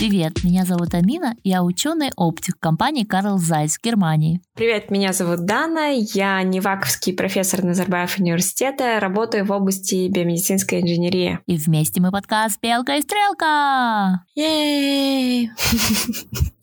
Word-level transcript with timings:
Привет, 0.00 0.44
меня 0.44 0.64
зовут 0.64 0.94
Амина, 0.94 1.34
я 1.44 1.62
ученый-оптик 1.62 2.58
компании 2.58 3.04
Карл 3.04 3.36
Зайц 3.36 3.76
в 3.76 3.84
Германии. 3.84 4.40
Привет, 4.54 4.90
меня 4.90 5.12
зовут 5.12 5.44
Дана, 5.44 5.88
я 5.90 6.42
неваковский 6.42 7.12
профессор 7.12 7.62
Назарбаев 7.62 8.18
университета, 8.18 8.98
работаю 8.98 9.44
в 9.44 9.50
области 9.50 10.08
биомедицинской 10.08 10.80
инженерии. 10.80 11.40
И 11.44 11.58
вместе 11.58 12.00
мы 12.00 12.12
подкаст 12.12 12.62
«Белка 12.62 12.96
и 12.96 13.02
стрелка». 13.02 14.24
Ей! 14.34 15.50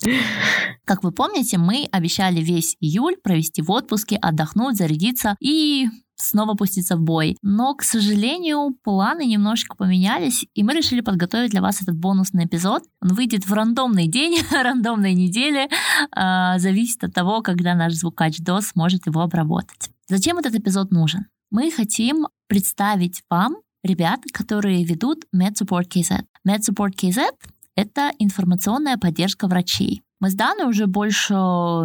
Как 0.85 1.03
вы 1.03 1.11
помните, 1.11 1.57
мы 1.57 1.87
обещали 1.91 2.41
весь 2.41 2.75
июль 2.79 3.17
провести 3.17 3.61
в 3.61 3.71
отпуске, 3.71 4.15
отдохнуть, 4.15 4.77
зарядиться 4.77 5.35
и 5.39 5.87
снова 6.15 6.55
пуститься 6.55 6.97
в 6.97 7.01
бой. 7.01 7.37
Но, 7.41 7.75
к 7.75 7.83
сожалению, 7.83 8.75
планы 8.83 9.25
немножечко 9.25 9.75
поменялись, 9.75 10.45
и 10.53 10.63
мы 10.63 10.73
решили 10.73 11.01
подготовить 11.01 11.51
для 11.51 11.61
вас 11.61 11.81
этот 11.81 11.95
бонусный 11.97 12.45
эпизод. 12.45 12.83
Он 13.01 13.09
выйдет 13.09 13.45
в 13.45 13.53
рандомный 13.53 14.07
день, 14.07 14.39
рандомной 14.51 15.13
неделе, 15.13 15.67
э, 15.67 16.59
зависит 16.59 17.03
от 17.03 17.13
того, 17.13 17.41
когда 17.41 17.75
наш 17.75 17.93
звукач 17.93 18.39
DOS 18.39 18.71
сможет 18.73 19.05
его 19.07 19.21
обработать. 19.21 19.89
Зачем 20.07 20.37
этот 20.37 20.55
эпизод 20.55 20.91
нужен? 20.91 21.25
Мы 21.51 21.71
хотим 21.71 22.27
представить 22.47 23.21
вам 23.29 23.57
ребят, 23.83 24.21
которые 24.33 24.83
ведут 24.83 25.25
MedSupport 25.35 25.87
KZ. 25.87 26.23
MedSupport 26.47 26.93
KZ— 26.93 27.29
это 27.77 28.11
информационная 28.17 28.97
поддержка 28.97 29.47
врачей. 29.47 30.01
Мы 30.19 30.31
с 30.31 30.33
Даной 30.33 30.67
уже 30.67 30.87
больше 30.87 31.35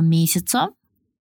месяца 0.01 0.71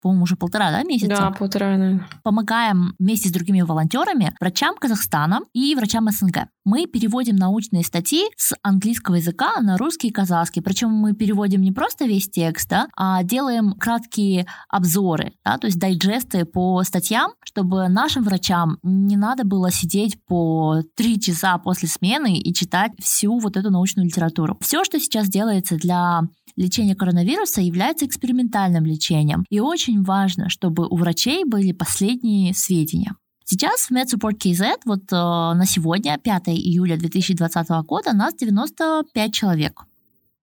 по-моему, 0.06 0.26
уже 0.26 0.36
полтора 0.36 0.70
да, 0.70 0.84
месяца. 0.84 1.08
Да, 1.08 1.32
полтора, 1.32 1.78
наверное. 1.78 2.08
Помогаем 2.22 2.94
вместе 3.00 3.30
с 3.30 3.32
другими 3.32 3.62
волонтерами 3.62 4.36
врачам 4.40 4.76
Казахстана 4.78 5.40
и 5.52 5.74
врачам 5.74 6.08
СНГ. 6.12 6.46
Мы 6.64 6.86
переводим 6.86 7.38
научные 7.38 7.84
статьи 7.84 8.22
с 8.38 8.54
английского 8.62 9.16
языка 9.16 9.60
на 9.62 9.78
русский 9.78 10.10
и 10.10 10.12
казахский. 10.12 10.62
Причем 10.62 10.92
мы 10.92 11.14
переводим 11.14 11.62
не 11.62 11.72
просто 11.72 12.06
весь 12.06 12.30
текст, 12.30 12.70
да, 12.70 12.88
а 12.96 13.24
делаем 13.24 13.74
краткие 13.74 14.46
обзоры, 14.70 15.34
да, 15.44 15.58
то 15.58 15.66
есть 15.66 15.80
дайджесты 15.80 16.46
по 16.46 16.84
статьям, 16.84 17.32
чтобы 17.44 17.88
нашим 17.88 18.22
врачам 18.22 18.78
не 18.84 19.18
надо 19.18 19.44
было 19.44 19.72
сидеть 19.72 20.24
по 20.28 20.84
три 20.96 21.20
часа 21.20 21.58
после 21.58 21.90
смены 21.90 22.38
и 22.38 22.54
читать 22.54 22.92
всю 23.02 23.40
вот 23.40 23.58
эту 23.58 23.72
научную 23.72 24.06
литературу. 24.06 24.56
Все, 24.62 24.84
что 24.84 25.00
сейчас 25.00 25.30
делается 25.30 25.78
для 25.78 26.22
лечения 26.56 26.96
коронавируса 26.96 27.62
является 27.62 28.06
экспериментальным 28.06 28.86
лечением. 28.86 29.46
И 29.50 29.60
очень 29.60 29.95
важно, 30.04 30.50
чтобы 30.50 30.88
у 30.88 30.98
врачей 30.98 31.44
были 31.46 31.72
последние 31.72 32.54
сведения. 32.54 33.16
Сейчас 33.44 33.88
в 33.88 33.92
MedSupport 33.92 34.38
KZ, 34.38 34.82
вот 34.86 35.04
э, 35.12 35.16
на 35.16 35.66
сегодня, 35.68 36.18
5 36.18 36.50
июля 36.50 36.98
2020 36.98 37.70
года, 37.86 38.14
нас 38.14 38.34
95 38.34 39.34
человек, 39.34 39.84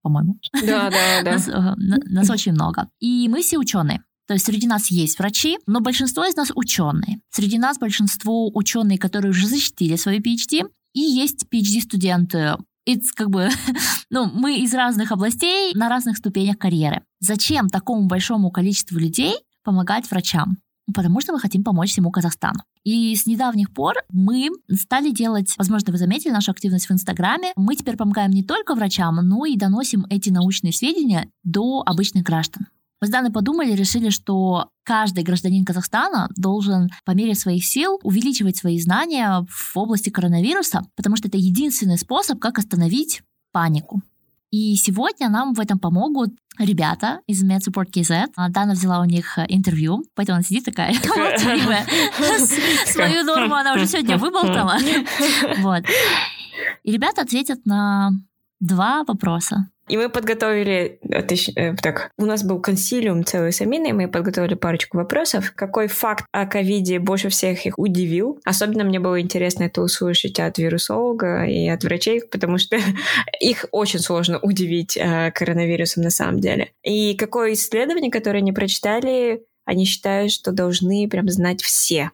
по-моему. 0.02 0.38
Да, 0.52 0.88
да, 0.88 1.22
да. 1.24 1.32
Нас, 1.32 1.48
э, 1.48 1.74
нас 1.76 2.30
очень 2.30 2.52
много. 2.52 2.88
И 3.00 3.28
мы 3.28 3.42
все 3.42 3.58
ученые. 3.58 4.02
То 4.28 4.34
есть 4.34 4.46
среди 4.46 4.68
нас 4.68 4.90
есть 4.90 5.18
врачи, 5.18 5.58
но 5.66 5.80
большинство 5.80 6.24
из 6.24 6.36
нас 6.36 6.52
ученые. 6.54 7.20
Среди 7.30 7.58
нас 7.58 7.78
большинство 7.78 8.48
ученые, 8.54 8.98
которые 8.98 9.30
уже 9.30 9.48
защитили 9.48 9.96
свою 9.96 10.20
PhD, 10.20 10.68
и 10.94 11.00
есть 11.00 11.46
PhD-студенты 11.52 12.56
it's 12.88 13.08
как 13.14 13.30
бы, 13.30 13.48
ну, 14.10 14.30
мы 14.32 14.58
из 14.58 14.74
разных 14.74 15.12
областей 15.12 15.72
на 15.74 15.88
разных 15.88 16.16
ступенях 16.16 16.58
карьеры. 16.58 17.02
Зачем 17.20 17.68
такому 17.68 18.06
большому 18.06 18.50
количеству 18.50 18.98
людей 18.98 19.34
помогать 19.64 20.10
врачам? 20.10 20.58
Потому 20.92 21.20
что 21.20 21.32
мы 21.32 21.38
хотим 21.38 21.62
помочь 21.62 21.90
всему 21.90 22.10
Казахстану. 22.10 22.64
И 22.82 23.14
с 23.14 23.26
недавних 23.26 23.72
пор 23.72 23.94
мы 24.10 24.48
стали 24.72 25.10
делать, 25.10 25.54
возможно, 25.56 25.92
вы 25.92 25.98
заметили 25.98 26.32
нашу 26.32 26.50
активность 26.50 26.88
в 26.88 26.92
Инстаграме, 26.92 27.52
мы 27.54 27.76
теперь 27.76 27.96
помогаем 27.96 28.32
не 28.32 28.42
только 28.42 28.74
врачам, 28.74 29.16
но 29.16 29.46
и 29.46 29.56
доносим 29.56 30.04
эти 30.10 30.30
научные 30.30 30.72
сведения 30.72 31.30
до 31.44 31.82
обычных 31.86 32.24
граждан. 32.24 32.66
Мы 33.02 33.08
с 33.08 33.10
Даной 33.10 33.32
подумали, 33.32 33.72
решили, 33.72 34.10
что 34.10 34.68
каждый 34.84 35.24
гражданин 35.24 35.64
Казахстана 35.64 36.28
должен 36.36 36.88
по 37.04 37.10
мере 37.10 37.34
своих 37.34 37.66
сил 37.66 37.98
увеличивать 38.04 38.56
свои 38.56 38.78
знания 38.78 39.44
в 39.50 39.76
области 39.76 40.08
коронавируса, 40.08 40.82
потому 40.94 41.16
что 41.16 41.26
это 41.26 41.36
единственный 41.36 41.98
способ, 41.98 42.38
как 42.38 42.60
остановить 42.60 43.22
панику. 43.50 44.02
И 44.52 44.76
сегодня 44.76 45.28
нам 45.30 45.52
в 45.52 45.58
этом 45.58 45.80
помогут 45.80 46.30
ребята 46.60 47.22
из 47.26 47.42
MedSupport 47.42 47.90
KZ. 47.90 48.26
А, 48.36 48.48
Дана 48.50 48.74
взяла 48.74 49.00
у 49.00 49.04
них 49.04 49.36
интервью, 49.48 50.04
поэтому 50.14 50.36
она 50.36 50.44
сидит 50.44 50.66
такая 50.66 50.94
молчаливая. 50.94 51.84
Свою 52.86 53.24
норму 53.24 53.56
она 53.56 53.74
уже 53.74 53.86
сегодня 53.86 54.16
выболтала. 54.16 54.76
Вот. 55.58 55.82
И 56.84 56.92
ребята 56.92 57.22
ответят 57.22 57.66
на 57.66 58.12
два 58.60 59.02
вопроса. 59.02 59.72
И 59.92 59.96
мы 59.98 60.08
подготовили, 60.08 60.98
э, 61.02 61.22
э, 61.54 61.76
так, 61.76 62.12
у 62.16 62.24
нас 62.24 62.42
был 62.42 62.62
консилиум 62.62 63.26
целый 63.26 63.52
с 63.52 63.60
Аминой, 63.60 63.92
мы 63.92 64.08
подготовили 64.08 64.54
парочку 64.54 64.96
вопросов. 64.96 65.52
Какой 65.54 65.86
факт 65.86 66.24
о 66.32 66.46
ковиде 66.46 66.98
больше 66.98 67.28
всех 67.28 67.66
их 67.66 67.78
удивил? 67.78 68.40
Особенно 68.42 68.84
мне 68.84 69.00
было 69.00 69.20
интересно 69.20 69.64
это 69.64 69.82
услышать 69.82 70.40
от 70.40 70.56
вирусолога 70.56 71.44
и 71.44 71.68
от 71.68 71.84
врачей, 71.84 72.22
потому 72.22 72.56
что 72.56 72.78
их 73.40 73.66
очень 73.70 73.98
сложно 73.98 74.38
удивить 74.38 74.96
э, 74.96 75.30
коронавирусом 75.34 76.04
на 76.04 76.10
самом 76.10 76.40
деле. 76.40 76.72
И 76.82 77.14
какое 77.14 77.52
исследование, 77.52 78.10
которое 78.10 78.38
они 78.38 78.52
прочитали, 78.52 79.42
они 79.66 79.84
считают, 79.84 80.32
что 80.32 80.52
должны 80.52 81.06
прям 81.06 81.28
знать 81.28 81.60
все. 81.60 82.12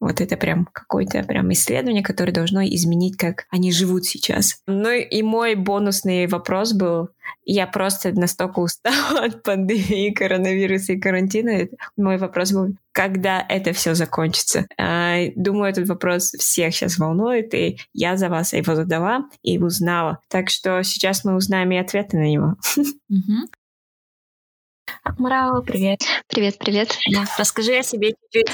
Вот 0.00 0.20
это 0.20 0.36
прям 0.36 0.68
какое-то 0.72 1.22
прям 1.22 1.52
исследование, 1.52 2.02
которое 2.02 2.32
должно 2.32 2.62
изменить, 2.62 3.16
как 3.16 3.46
они 3.50 3.72
живут 3.72 4.04
сейчас. 4.04 4.60
Ну 4.66 4.90
и 4.90 5.22
мой 5.22 5.54
бонусный 5.54 6.26
вопрос 6.26 6.74
был, 6.74 7.08
я 7.44 7.66
просто 7.66 8.12
настолько 8.12 8.58
устала 8.58 9.24
от 9.24 9.42
пандемии, 9.42 10.10
коронавируса 10.10 10.92
и 10.94 11.00
карантина. 11.00 11.68
Мой 11.96 12.18
вопрос 12.18 12.52
был, 12.52 12.74
когда 12.92 13.44
это 13.48 13.72
все 13.72 13.94
закончится? 13.94 14.66
А, 14.78 15.16
думаю, 15.34 15.70
этот 15.70 15.88
вопрос 15.88 16.32
всех 16.32 16.74
сейчас 16.74 16.98
волнует, 16.98 17.54
и 17.54 17.78
я 17.92 18.16
за 18.16 18.28
вас 18.28 18.52
его 18.52 18.74
задала 18.74 19.24
и 19.42 19.58
узнала. 19.58 20.20
Так 20.28 20.50
что 20.50 20.82
сейчас 20.82 21.24
мы 21.24 21.36
узнаем 21.36 21.70
и 21.70 21.76
ответы 21.76 22.18
на 22.18 22.28
него. 22.28 22.56
Акмарал, 25.02 25.62
привет. 25.62 26.00
Привет, 26.26 26.58
привет. 26.58 26.98
Да. 27.12 27.24
Расскажи 27.38 27.76
о 27.78 27.82
себе 27.82 28.10
чуть-чуть. 28.10 28.50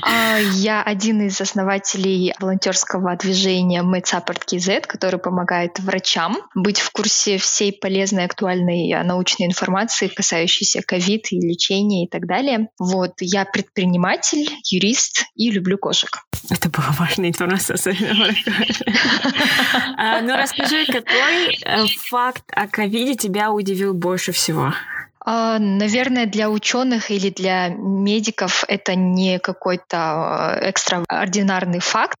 А, 0.00 0.38
я 0.38 0.82
один 0.82 1.26
из 1.26 1.40
основателей 1.40 2.34
волонтерского 2.40 3.16
движения 3.16 3.82
MedSupport 3.82 4.42
KZ, 4.46 4.86
который 4.86 5.18
помогает 5.18 5.78
врачам 5.78 6.38
быть 6.54 6.80
в 6.80 6.90
курсе 6.90 7.38
всей 7.38 7.72
полезной, 7.72 8.24
актуальной 8.24 8.92
а, 8.92 9.04
научной 9.04 9.46
информации, 9.46 10.08
касающейся 10.08 10.82
ковид 10.82 11.32
и 11.32 11.40
лечения 11.40 12.06
и 12.06 12.08
так 12.08 12.26
далее. 12.26 12.68
Вот, 12.78 13.14
я 13.20 13.44
предприниматель, 13.44 14.48
юрист 14.70 15.24
и 15.34 15.50
люблю 15.50 15.78
кошек. 15.78 16.10
Это 16.50 16.68
была 16.68 16.88
важная 16.98 17.28
информация. 17.28 17.76
А, 19.96 20.20
ну, 20.20 20.36
расскажи, 20.36 20.86
какой 20.86 21.54
э, 21.64 21.86
факт 22.08 22.44
о 22.52 22.66
ковиде 22.66 23.14
тебя 23.14 23.52
удивил 23.52 23.94
больше 23.94 24.32
всего? 24.32 24.72
А, 25.24 25.58
наверное, 25.58 26.26
для 26.26 26.50
ученых 26.50 27.10
или 27.10 27.30
для 27.30 27.68
медиков 27.68 28.64
это 28.68 28.94
не 28.94 29.38
какой-то 29.38 29.96
а, 29.96 30.58
экстраординарный 30.60 31.80
факт. 31.80 32.16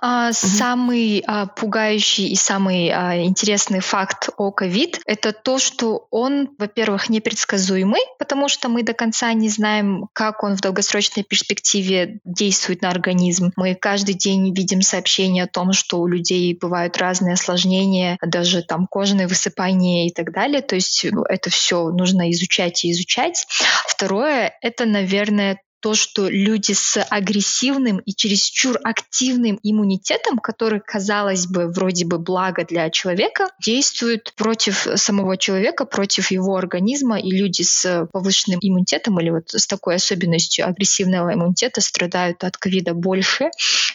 А, 0.00 0.32
самый 0.32 1.22
а, 1.26 1.46
пугающий 1.46 2.28
и 2.28 2.36
самый 2.36 2.90
а, 2.90 3.22
интересный 3.22 3.80
факт 3.80 4.30
о 4.36 4.50
ковид— 4.50 5.00
это 5.06 5.32
то, 5.32 5.58
что 5.58 6.06
он, 6.10 6.50
во-первых, 6.58 7.08
непредсказуемый, 7.08 8.00
потому 8.18 8.48
что 8.48 8.68
мы 8.68 8.82
до 8.82 8.92
конца 8.92 9.32
не 9.32 9.48
знаем, 9.48 10.08
как 10.12 10.42
он 10.44 10.56
в 10.56 10.60
долгосрочной 10.60 11.24
перспективе 11.24 12.20
действует 12.24 12.82
на 12.82 12.90
организм. 12.90 13.52
Мы 13.56 13.74
каждый 13.74 14.14
день 14.14 14.54
видим 14.54 14.82
сообщения 14.82 15.44
о 15.44 15.48
том, 15.48 15.72
что 15.72 16.00
у 16.00 16.06
людей 16.06 16.56
бывают 16.60 16.96
разные 16.96 17.34
осложнения, 17.34 18.18
даже 18.22 18.62
там 18.62 18.86
кожные 18.86 19.26
высыпания 19.26 20.08
и 20.08 20.12
так 20.12 20.32
далее. 20.32 20.62
То 20.62 20.74
есть 20.74 21.04
это 21.04 21.50
все 21.50 21.90
нужно 21.90 22.30
изучать 22.30 22.84
и 22.84 22.92
изучать. 22.92 23.46
Второе— 23.86 24.52
это, 24.62 24.84
наверное, 24.84 25.60
то, 25.80 25.94
что 25.94 26.28
люди 26.28 26.72
с 26.72 27.00
агрессивным 27.02 27.98
и 27.98 28.14
чересчур 28.14 28.78
активным 28.82 29.58
иммунитетом, 29.62 30.38
который, 30.38 30.80
казалось 30.80 31.46
бы, 31.46 31.68
вроде 31.68 32.04
бы 32.04 32.18
благо 32.18 32.64
для 32.64 32.90
человека, 32.90 33.48
действуют 33.62 34.32
против 34.36 34.86
самого 34.96 35.36
человека, 35.36 35.84
против 35.84 36.30
его 36.30 36.56
организма, 36.56 37.18
и 37.18 37.30
люди 37.30 37.62
с 37.62 38.06
повышенным 38.12 38.58
иммунитетом 38.60 39.20
или 39.20 39.30
вот 39.30 39.50
с 39.50 39.66
такой 39.66 39.96
особенностью 39.96 40.66
агрессивного 40.66 41.34
иммунитета 41.34 41.80
страдают 41.80 42.44
от 42.44 42.56
ковида 42.56 42.94
больше, 42.94 43.50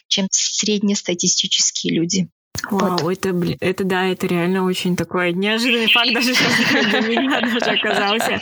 чем 0.07 0.27
среднестатистические 0.31 1.93
люди. 1.93 2.29
Вау, 2.69 2.97
вот. 2.99 3.25
это, 3.25 3.35
это 3.59 3.83
да, 3.83 4.05
это 4.05 4.27
реально 4.27 4.63
очень 4.63 4.95
такой 4.95 5.33
неожиданный 5.33 5.91
факт, 5.91 6.13
даже 6.13 6.33
для 6.33 7.01
меня 7.01 7.41
даже 7.41 7.71
оказался. 7.71 8.39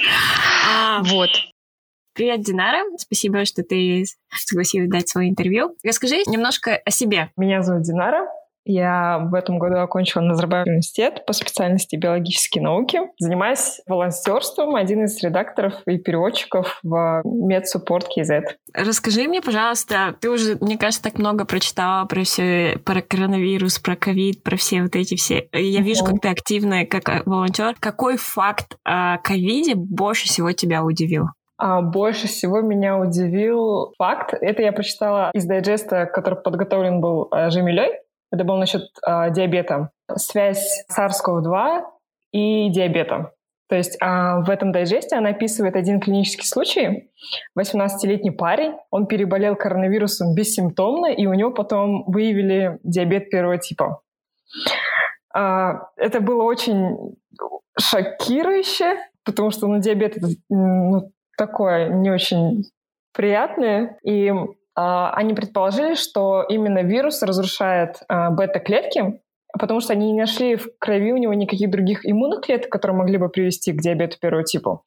А, 0.70 1.02
вот. 1.04 1.30
Привет, 2.14 2.42
Динара. 2.42 2.84
Спасибо, 2.98 3.46
что 3.46 3.64
ты 3.64 4.04
согласилась 4.30 4.90
дать 4.90 5.08
свое 5.08 5.30
интервью. 5.30 5.76
Расскажи 5.84 6.18
немножко 6.28 6.76
о 6.86 6.92
себе. 6.92 7.30
Меня 7.38 7.62
зовут 7.62 7.84
Динара. 7.84 8.28
Я 8.64 9.18
в 9.32 9.34
этом 9.34 9.58
году 9.58 9.80
окончила 9.80 10.22
Назарбаев 10.22 10.68
университет 10.68 11.26
по 11.26 11.34
специальности 11.34 11.96
биологические 11.96 12.64
науки. 12.64 13.00
Занимаюсь 13.18 13.82
волонтерством, 13.88 14.76
один 14.76 15.06
из 15.06 15.22
редакторов 15.24 15.82
и 15.88 15.98
переводчиков 15.98 16.80
в 16.84 17.22
медсуппорт 17.26 18.08
KZ. 18.16 18.42
Расскажи 18.74 19.28
мне, 19.28 19.42
пожалуйста, 19.42 20.16
ты 20.20 20.30
уже, 20.30 20.58
мне 20.62 20.78
кажется, 20.78 21.02
так 21.02 21.18
много 21.18 21.46
прочитала 21.46 22.06
про 22.06 22.24
все, 22.24 22.78
про 22.86 23.02
коронавирус, 23.02 23.80
про 23.80 23.96
ковид, 23.96 24.44
про 24.44 24.58
все 24.58 24.84
вот 24.84 24.96
эти 24.96 25.16
все. 25.16 25.48
Я 25.54 25.82
вижу, 25.82 26.06
как 26.06 26.22
ты 26.22 26.28
активная, 26.28 26.86
как 26.86 27.26
волонтер. 27.26 27.76
Какой 27.80 28.18
факт 28.18 28.78
о 28.84 29.18
ковиде 29.18 29.74
больше 29.74 30.28
всего 30.28 30.52
тебя 30.52 30.84
удивил? 30.84 31.26
А 31.64 31.82
больше 31.82 32.26
всего 32.26 32.62
меня 32.62 32.98
удивил 32.98 33.94
факт, 34.00 34.34
это 34.34 34.64
я 34.64 34.72
прочитала 34.72 35.30
из 35.32 35.46
дайджеста, 35.46 36.08
который 36.08 36.42
подготовлен 36.42 37.02
был 37.02 37.28
э, 37.32 37.52
Жемилей, 37.52 38.00
это 38.32 38.44
был 38.44 38.58
насчет 38.58 38.90
э, 39.06 39.30
диабета. 39.30 39.92
Связь 40.16 40.84
SARS-CoV-2 40.92 41.84
и 42.32 42.70
диабета. 42.72 43.34
То 43.70 43.76
есть 43.76 43.96
а, 44.02 44.42
в 44.42 44.50
этом 44.50 44.72
дайджесте 44.72 45.16
она 45.16 45.30
описывает 45.30 45.76
один 45.76 46.02
клинический 46.02 46.46
случай. 46.46 47.12
18-летний 47.58 48.32
парень, 48.32 48.74
он 48.90 49.06
переболел 49.06 49.56
коронавирусом 49.56 50.34
бессимптомно, 50.34 51.14
и 51.14 51.28
у 51.28 51.34
него 51.34 51.52
потом 51.52 52.04
выявили 52.08 52.80
диабет 52.84 53.30
первого 53.30 53.60
типа. 53.60 54.02
А, 55.34 55.90
это 55.96 56.22
было 56.22 56.42
очень 56.42 57.16
шокирующе, 57.80 58.98
потому 59.24 59.52
что 59.52 59.68
ну, 59.68 59.80
диабет 59.80 60.18
это 60.18 60.28
ну, 60.50 61.12
такое 61.42 61.90
не 61.90 62.12
очень 62.12 62.66
приятное. 63.14 63.98
И 64.04 64.32
а, 64.76 65.12
они 65.16 65.34
предположили, 65.34 65.96
что 65.96 66.46
именно 66.48 66.84
вирус 66.84 67.24
разрушает 67.24 67.96
а, 68.08 68.30
бета-клетки, 68.30 69.22
потому 69.60 69.80
что 69.80 69.94
они 69.94 70.12
не 70.12 70.20
нашли 70.20 70.56
в 70.56 70.68
крови 70.80 71.12
у 71.12 71.18
него 71.18 71.34
никаких 71.34 71.72
других 71.72 72.06
иммунных 72.06 72.42
клеток, 72.42 72.72
которые 72.72 72.96
могли 72.96 73.18
бы 73.18 73.30
привести 73.30 73.74
к 73.74 73.82
диабету 73.82 74.18
первого 74.22 74.44
типа. 74.44 74.84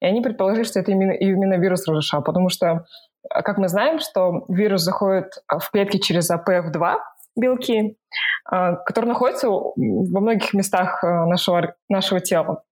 И 0.00 0.06
они 0.06 0.20
предположили, 0.20 0.62
что 0.62 0.78
это 0.78 0.92
именно, 0.92 1.10
именно 1.10 1.58
вирус 1.58 1.88
разрушал, 1.88 2.22
потому 2.22 2.50
что, 2.50 2.86
а, 3.28 3.42
как 3.42 3.58
мы 3.58 3.68
знаем, 3.68 3.98
что 3.98 4.44
вирус 4.48 4.82
заходит 4.82 5.32
в 5.48 5.70
клетки 5.72 5.98
через 5.98 6.30
АПФ-2 6.30 6.94
белки, 7.36 7.96
которые 8.44 9.12
находятся 9.12 9.48
во 9.48 10.20
многих 10.20 10.54
местах 10.54 11.02
нашего, 11.02 11.74
нашего 11.88 12.20
тела. 12.20 12.62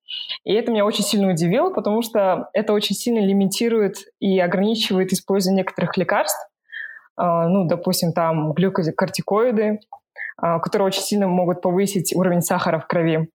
И 0.44 0.52
это 0.52 0.70
меня 0.70 0.84
очень 0.84 1.05
сильно 1.05 1.31
удивило, 1.31 1.70
потому 1.70 2.02
что 2.02 2.49
это 2.52 2.72
очень 2.72 2.94
сильно 2.94 3.19
лимитирует 3.19 3.96
и 4.20 4.38
ограничивает 4.38 5.12
использование 5.12 5.62
некоторых 5.62 5.96
лекарств, 5.96 6.49
а, 7.16 7.49
ну, 7.49 7.66
допустим, 7.66 8.12
там 8.12 8.52
глюкокортикоиды, 8.52 9.81
а, 10.37 10.58
которые 10.58 10.87
очень 10.87 11.02
сильно 11.02 11.28
могут 11.28 11.62
повысить 11.62 12.14
уровень 12.14 12.43
сахара 12.43 12.78
в 12.78 12.87
крови. 12.87 13.31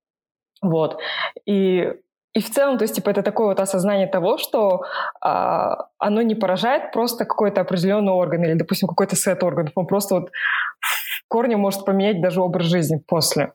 Вот. 0.62 1.00
И 1.46 1.94
и 2.36 2.42
в 2.42 2.52
целом, 2.52 2.78
то 2.78 2.84
есть, 2.84 2.94
типа, 2.94 3.10
это 3.10 3.24
такое 3.24 3.48
вот 3.48 3.60
осознание 3.60 4.06
того, 4.06 4.38
что 4.38 4.84
а, 5.20 5.88
оно 5.98 6.22
не 6.22 6.36
поражает 6.36 6.92
просто 6.92 7.26
какой-то 7.26 7.62
определенный 7.62 8.14
орган 8.14 8.44
или, 8.44 8.54
допустим, 8.54 8.88
какой-то 8.88 9.16
сет 9.16 9.42
органов. 9.44 9.72
Он 9.74 9.88
просто 9.88 10.16
вот 10.16 10.30
в 11.30 11.32
корне 11.32 11.58
может 11.58 11.86
поменять 11.86 12.22
даже 12.22 12.42
образ 12.42 12.66
жизни 12.66 13.00
после. 13.06 13.54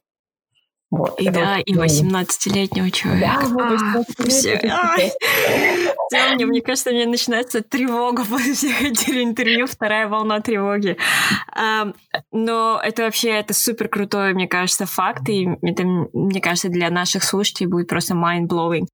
Вот, 0.92 1.20
и 1.20 1.28
да, 1.28 1.56
вот, 1.56 1.66
и 1.66 1.74
18-летнего 1.74 2.88
человека. 2.92 3.46
Да, 3.50 3.98
а, 3.98 4.28
все. 4.28 4.60
мне, 6.34 6.46
мне 6.46 6.60
кажется, 6.60 6.92
мне 6.92 7.04
начинается 7.04 7.62
тревога 7.62 8.24
после 8.24 8.54
всех 8.54 8.80
этих 8.80 9.16
интервью, 9.16 9.66
вторая 9.66 10.06
волна 10.06 10.40
тревоги. 10.40 10.96
А, 11.52 11.92
но 12.30 12.80
это 12.80 13.02
вообще, 13.02 13.30
это 13.30 13.54
супер 13.54 13.88
крутой, 13.88 14.34
мне 14.34 14.46
кажется, 14.46 14.86
факт, 14.86 15.28
и 15.28 15.48
это, 15.62 15.82
мне 15.84 16.40
кажется, 16.40 16.68
для 16.68 16.90
наших 16.90 17.24
слушателей 17.24 17.68
будет 17.68 17.88
просто 17.88 18.14
mind-blowing. 18.14 18.86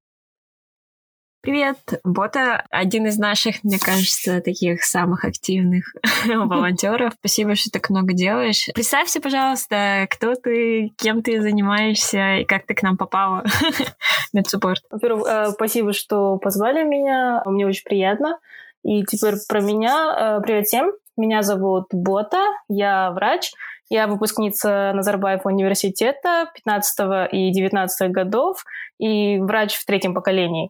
Привет, 1.43 1.77
Бота, 2.03 2.65
один 2.69 3.07
из 3.07 3.17
наших, 3.17 3.63
мне 3.63 3.79
кажется, 3.79 4.41
таких 4.41 4.83
самых 4.83 5.25
активных 5.25 5.85
волонтеров. 6.27 7.13
Спасибо, 7.17 7.55
что 7.55 7.71
так 7.71 7.89
много 7.89 8.13
делаешь. 8.13 8.69
Представься, 8.75 9.19
пожалуйста, 9.19 10.05
кто 10.11 10.35
ты, 10.35 10.91
кем 10.97 11.23
ты 11.23 11.41
занимаешься 11.41 12.35
и 12.35 12.45
как 12.45 12.67
ты 12.67 12.75
к 12.75 12.83
нам 12.83 12.95
попала 12.95 13.43
медсуппорт. 14.33 14.83
Во-первых, 14.91 15.27
э, 15.27 15.49
спасибо, 15.53 15.93
что 15.93 16.37
позвали 16.37 16.83
меня. 16.83 17.41
Мне 17.47 17.65
очень 17.65 17.85
приятно. 17.85 18.37
И 18.83 19.03
теперь 19.03 19.33
про 19.49 19.61
меня. 19.61 20.37
Э, 20.37 20.41
привет 20.43 20.67
всем. 20.67 20.91
Меня 21.17 21.41
зовут 21.41 21.87
Бота, 21.91 22.45
я 22.69 23.09
врач. 23.09 23.51
Я 23.89 24.05
выпускница 24.05 24.91
Назарбаева 24.93 25.41
университета 25.45 26.51
15 26.53 27.33
и 27.33 27.51
19 27.51 28.11
годов 28.11 28.63
и 28.99 29.39
врач 29.39 29.75
в 29.75 29.85
третьем 29.85 30.13
поколении. 30.13 30.69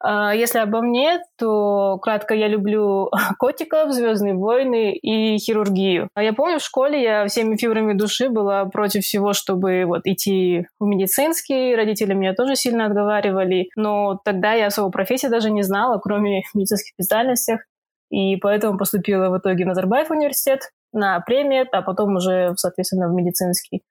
А, 0.00 0.34
если 0.34 0.58
обо 0.58 0.80
мне, 0.80 1.20
то 1.36 1.98
кратко 1.98 2.34
я 2.34 2.48
люблю 2.48 3.10
котиков, 3.38 3.92
Звездные 3.92 4.34
войны 4.34 4.94
и 4.94 5.38
хирургию. 5.38 6.08
А 6.14 6.22
я 6.22 6.32
помню, 6.32 6.58
в 6.58 6.62
школе 6.62 7.02
я 7.02 7.26
всеми 7.26 7.56
фибрами 7.56 7.94
души 7.94 8.28
была 8.28 8.64
против 8.66 9.02
всего, 9.04 9.32
чтобы 9.32 9.84
вот 9.86 10.02
идти 10.04 10.66
в 10.78 10.86
медицинский. 10.86 11.74
Родители 11.74 12.14
меня 12.14 12.34
тоже 12.34 12.54
сильно 12.54 12.86
отговаривали. 12.86 13.70
Но 13.76 14.20
тогда 14.24 14.52
я 14.52 14.70
своего 14.70 14.90
профессии 14.90 15.26
даже 15.26 15.50
не 15.50 15.62
знала, 15.62 15.98
кроме 15.98 16.42
медицинских 16.54 16.92
специальностей. 16.94 17.58
И 18.10 18.36
поэтому 18.36 18.78
поступила 18.78 19.30
в 19.30 19.38
итоге 19.38 19.64
в 19.64 19.68
Назарбаев 19.68 20.10
университет 20.10 20.70
на 20.92 21.20
премию, 21.20 21.66
а 21.72 21.82
потом 21.82 22.16
уже, 22.16 22.54
соответственно, 22.56 23.08
в 23.08 23.12
медицинский. 23.12 23.82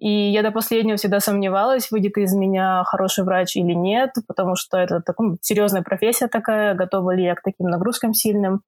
И 0.00 0.08
я 0.08 0.42
до 0.42 0.50
последнего 0.50 0.96
всегда 0.96 1.20
сомневалась, 1.20 1.90
выйдет 1.90 2.16
из 2.16 2.34
меня 2.34 2.82
хороший 2.86 3.22
врач 3.22 3.54
или 3.54 3.74
нет, 3.74 4.14
потому 4.26 4.56
что 4.56 4.78
это 4.78 5.02
такая 5.02 5.36
серьезная 5.42 5.82
профессия 5.82 6.26
такая, 6.26 6.74
готова 6.74 7.14
ли 7.14 7.22
я 7.22 7.34
к 7.34 7.42
таким 7.42 7.66
нагрузкам 7.66 8.14
сильным. 8.14 8.62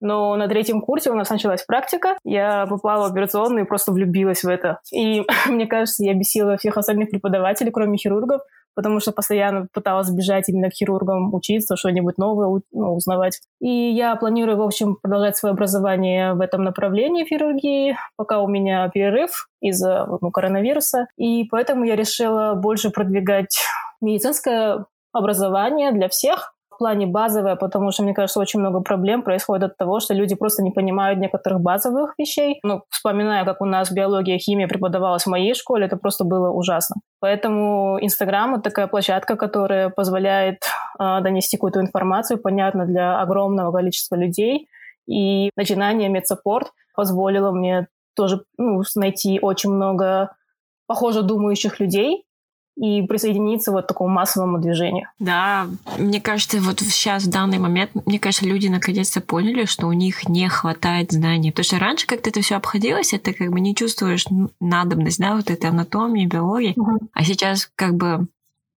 Но 0.00 0.36
на 0.36 0.46
третьем 0.46 0.80
курсе 0.80 1.10
у 1.10 1.14
нас 1.14 1.28
началась 1.28 1.64
практика. 1.64 2.18
Я 2.22 2.66
попала 2.66 3.08
в 3.08 3.12
операционную 3.12 3.64
и 3.64 3.68
просто 3.68 3.90
влюбилась 3.90 4.44
в 4.44 4.48
это. 4.48 4.78
И 4.92 5.24
мне 5.48 5.66
кажется, 5.66 6.04
я 6.04 6.14
бесила 6.14 6.56
всех 6.56 6.76
остальных 6.76 7.10
преподавателей, 7.10 7.72
кроме 7.72 7.98
хирургов, 7.98 8.42
потому 8.76 9.00
что 9.00 9.10
постоянно 9.10 9.66
пыталась 9.72 10.10
бежать 10.10 10.48
именно 10.48 10.70
к 10.70 10.74
хирургам, 10.74 11.34
учиться, 11.34 11.76
что-нибудь 11.76 12.18
новое 12.18 12.60
ну, 12.72 12.94
узнавать. 12.94 13.40
И 13.60 13.68
я 13.68 14.14
планирую, 14.16 14.58
в 14.58 14.62
общем, 14.62 14.96
продолжать 15.02 15.36
свое 15.36 15.54
образование 15.54 16.34
в 16.34 16.40
этом 16.40 16.62
направлении 16.62 17.24
хирургии, 17.24 17.96
пока 18.16 18.40
у 18.40 18.46
меня 18.46 18.88
перерыв 18.90 19.48
из-за 19.60 20.06
ну, 20.20 20.30
коронавируса. 20.30 21.06
И 21.16 21.44
поэтому 21.44 21.84
я 21.84 21.96
решила 21.96 22.54
больше 22.54 22.90
продвигать 22.90 23.58
медицинское 24.00 24.84
образование 25.12 25.92
для 25.92 26.08
всех, 26.08 26.54
в 26.76 26.78
плане 26.78 27.06
базовое, 27.06 27.56
потому 27.56 27.90
что, 27.90 28.02
мне 28.02 28.12
кажется, 28.12 28.38
очень 28.38 28.60
много 28.60 28.80
проблем 28.80 29.22
происходит 29.22 29.64
от 29.64 29.76
того, 29.78 29.98
что 29.98 30.14
люди 30.14 30.34
просто 30.34 30.62
не 30.62 30.70
понимают 30.70 31.18
некоторых 31.18 31.60
базовых 31.60 32.14
вещей. 32.18 32.60
Ну, 32.62 32.82
вспоминая, 32.90 33.44
как 33.44 33.62
у 33.62 33.64
нас 33.64 33.90
биология, 33.90 34.38
химия 34.38 34.68
преподавалась 34.68 35.24
в 35.24 35.30
моей 35.30 35.54
школе, 35.54 35.86
это 35.86 35.96
просто 35.96 36.24
было 36.24 36.50
ужасно. 36.50 36.96
Поэтому 37.20 37.98
Инстаграм— 38.00 38.54
это 38.54 38.64
такая 38.64 38.86
площадка, 38.86 39.36
которая 39.36 39.88
позволяет 39.88 40.58
э, 40.98 41.20
донести 41.22 41.56
какую-то 41.56 41.80
информацию, 41.80 42.38
понятно, 42.38 42.84
для 42.84 43.20
огромного 43.20 43.72
количества 43.72 44.16
людей. 44.16 44.68
И 45.08 45.50
начинание 45.56 46.10
медсаппорт 46.10 46.68
позволило 46.94 47.52
мне 47.52 47.88
тоже 48.14 48.44
ну, 48.58 48.82
найти 48.96 49.38
очень 49.40 49.70
много 49.70 50.30
похоже 50.86 51.22
думающих 51.22 51.80
людей, 51.80 52.25
и 52.76 53.02
присоединиться 53.02 53.72
вот 53.72 53.84
к 53.84 53.88
такому 53.88 54.10
массовому 54.10 54.58
движению. 54.58 55.08
Да, 55.18 55.66
мне 55.98 56.20
кажется, 56.20 56.60
вот 56.60 56.80
сейчас, 56.80 57.24
в 57.24 57.30
данный 57.30 57.58
момент, 57.58 57.90
мне 58.06 58.18
кажется, 58.18 58.46
люди 58.46 58.68
наконец-то 58.68 59.20
поняли, 59.20 59.64
что 59.64 59.86
у 59.86 59.92
них 59.92 60.28
не 60.28 60.48
хватает 60.48 61.12
знаний. 61.12 61.50
Потому 61.50 61.64
что 61.64 61.78
раньше 61.78 62.06
как-то 62.06 62.30
это 62.30 62.42
все 62.42 62.56
обходилось, 62.56 63.14
это 63.14 63.32
как 63.32 63.50
бы 63.50 63.60
не 63.60 63.74
чувствуешь 63.74 64.26
надобность, 64.60 65.18
да, 65.18 65.34
вот 65.36 65.50
этой 65.50 65.70
анатомии, 65.70 66.26
биологии. 66.26 66.74
Угу. 66.76 66.98
А 67.12 67.24
сейчас 67.24 67.70
как 67.74 67.94
бы 67.94 68.28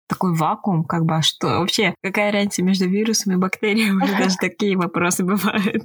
такой 0.08 0.34
вакуум, 0.34 0.84
как 0.84 1.04
бы, 1.04 1.16
а 1.16 1.22
что 1.22 1.60
вообще, 1.60 1.94
какая 2.02 2.32
разница 2.32 2.62
между 2.62 2.88
вирусом 2.88 3.34
и 3.34 3.36
бактерией? 3.36 3.90
Уже 3.90 4.16
даже 4.18 4.36
такие 4.36 4.76
вопросы 4.76 5.24
бывают. 5.24 5.84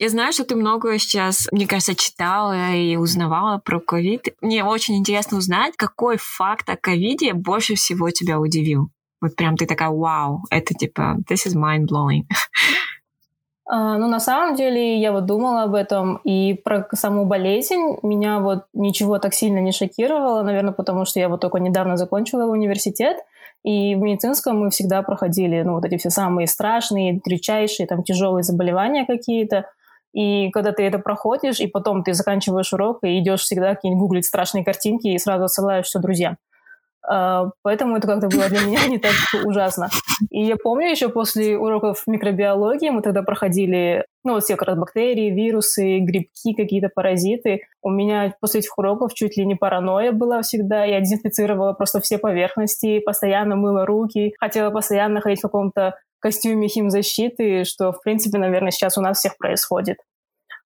Я 0.00 0.08
знаю, 0.08 0.32
что 0.32 0.44
ты 0.44 0.56
много 0.56 0.98
сейчас, 0.98 1.46
мне 1.52 1.68
кажется, 1.68 1.94
читала 1.94 2.72
и 2.72 2.96
узнавала 2.96 3.58
про 3.58 3.78
ковид. 3.78 4.28
Мне 4.40 4.64
очень 4.64 4.96
интересно 4.96 5.38
узнать, 5.38 5.76
какой 5.76 6.16
факт 6.18 6.68
о 6.68 6.76
ковиде 6.76 7.32
больше 7.32 7.76
всего 7.76 8.10
тебя 8.10 8.40
удивил. 8.40 8.88
Вот 9.20 9.36
прям 9.36 9.56
ты 9.56 9.66
такая, 9.66 9.90
вау, 9.90 10.42
это 10.50 10.74
типа, 10.74 11.18
this 11.30 11.46
is 11.46 11.54
mind-blowing. 11.54 12.22
Uh, 13.72 13.96
ну, 13.98 14.08
на 14.08 14.18
самом 14.18 14.56
деле, 14.56 15.00
я 15.00 15.12
вот 15.12 15.26
думала 15.26 15.62
об 15.62 15.74
этом, 15.74 16.16
и 16.24 16.54
про 16.54 16.88
саму 16.94 17.24
болезнь 17.24 17.96
меня 18.02 18.40
вот 18.40 18.64
ничего 18.72 19.20
так 19.20 19.32
сильно 19.32 19.60
не 19.60 19.70
шокировало, 19.70 20.42
наверное, 20.42 20.72
потому 20.72 21.04
что 21.04 21.20
я 21.20 21.28
вот 21.28 21.40
только 21.40 21.58
недавно 21.58 21.96
закончила 21.96 22.50
университет, 22.50 23.18
и 23.62 23.94
в 23.94 23.98
медицинском 23.98 24.58
мы 24.58 24.70
всегда 24.70 25.02
проходили, 25.02 25.62
ну, 25.62 25.74
вот 25.74 25.84
эти 25.84 25.96
все 25.98 26.10
самые 26.10 26.48
страшные, 26.48 27.20
редчайшие, 27.24 27.86
там, 27.86 28.02
тяжелые 28.02 28.42
заболевания 28.42 29.06
какие-то, 29.06 29.66
И 30.14 30.50
когда 30.52 30.72
ты 30.72 30.84
это 30.84 30.98
проходишь, 30.98 31.60
и 31.60 31.66
потом 31.66 32.04
ты 32.04 32.14
заканчиваешь 32.14 32.72
урок 32.72 33.00
и 33.02 33.18
идешь 33.18 33.42
всегда 33.42 33.74
какие-нибудь 33.74 34.00
гуглить 34.00 34.26
страшные 34.26 34.64
картинки 34.64 35.08
и 35.08 35.18
сразу 35.18 35.44
отсылаешь 35.44 35.86
все 35.86 35.98
друзьям. 35.98 36.36
А, 37.06 37.50
поэтому 37.62 37.96
это 37.96 38.06
как-то 38.06 38.28
было 38.28 38.48
для 38.48 38.60
меня 38.60 38.86
не 38.86 38.98
так 38.98 39.12
ужасно. 39.44 39.88
И 40.30 40.42
я 40.44 40.56
помню 40.56 40.90
еще 40.90 41.08
после 41.08 41.58
уроков 41.58 42.04
микробиологии 42.06 42.88
мы 42.90 43.02
тогда 43.02 43.22
проходили, 43.22 44.06
ну, 44.24 44.34
вот 44.34 44.44
все 44.44 44.56
как 44.56 44.68
раз 44.68 44.78
бактерии, 44.78 45.30
вирусы, 45.30 45.98
грибки, 45.98 46.54
какие-то 46.54 46.88
паразиты. 46.94 47.62
У 47.82 47.90
меня 47.90 48.34
после 48.40 48.60
этих 48.60 48.78
уроков 48.78 49.12
чуть 49.14 49.36
ли 49.36 49.44
не 49.44 49.54
паранойя 49.54 50.12
была 50.12 50.40
всегда. 50.42 50.84
Я 50.84 51.00
дезинфицировала 51.00 51.72
просто 51.74 52.00
все 52.00 52.18
поверхности, 52.18 53.00
постоянно 53.00 53.56
мыла 53.56 53.84
руки, 53.84 54.34
хотела 54.40 54.70
постоянно 54.70 55.20
ходить 55.20 55.40
в 55.40 55.42
каком-то 55.42 55.96
костюме 56.24 56.68
химзащиты, 56.68 57.64
что, 57.64 57.92
в 57.92 58.00
принципе, 58.00 58.38
наверное, 58.38 58.70
сейчас 58.70 58.96
у 58.96 59.02
нас 59.02 59.18
всех 59.18 59.36
происходит. 59.36 59.98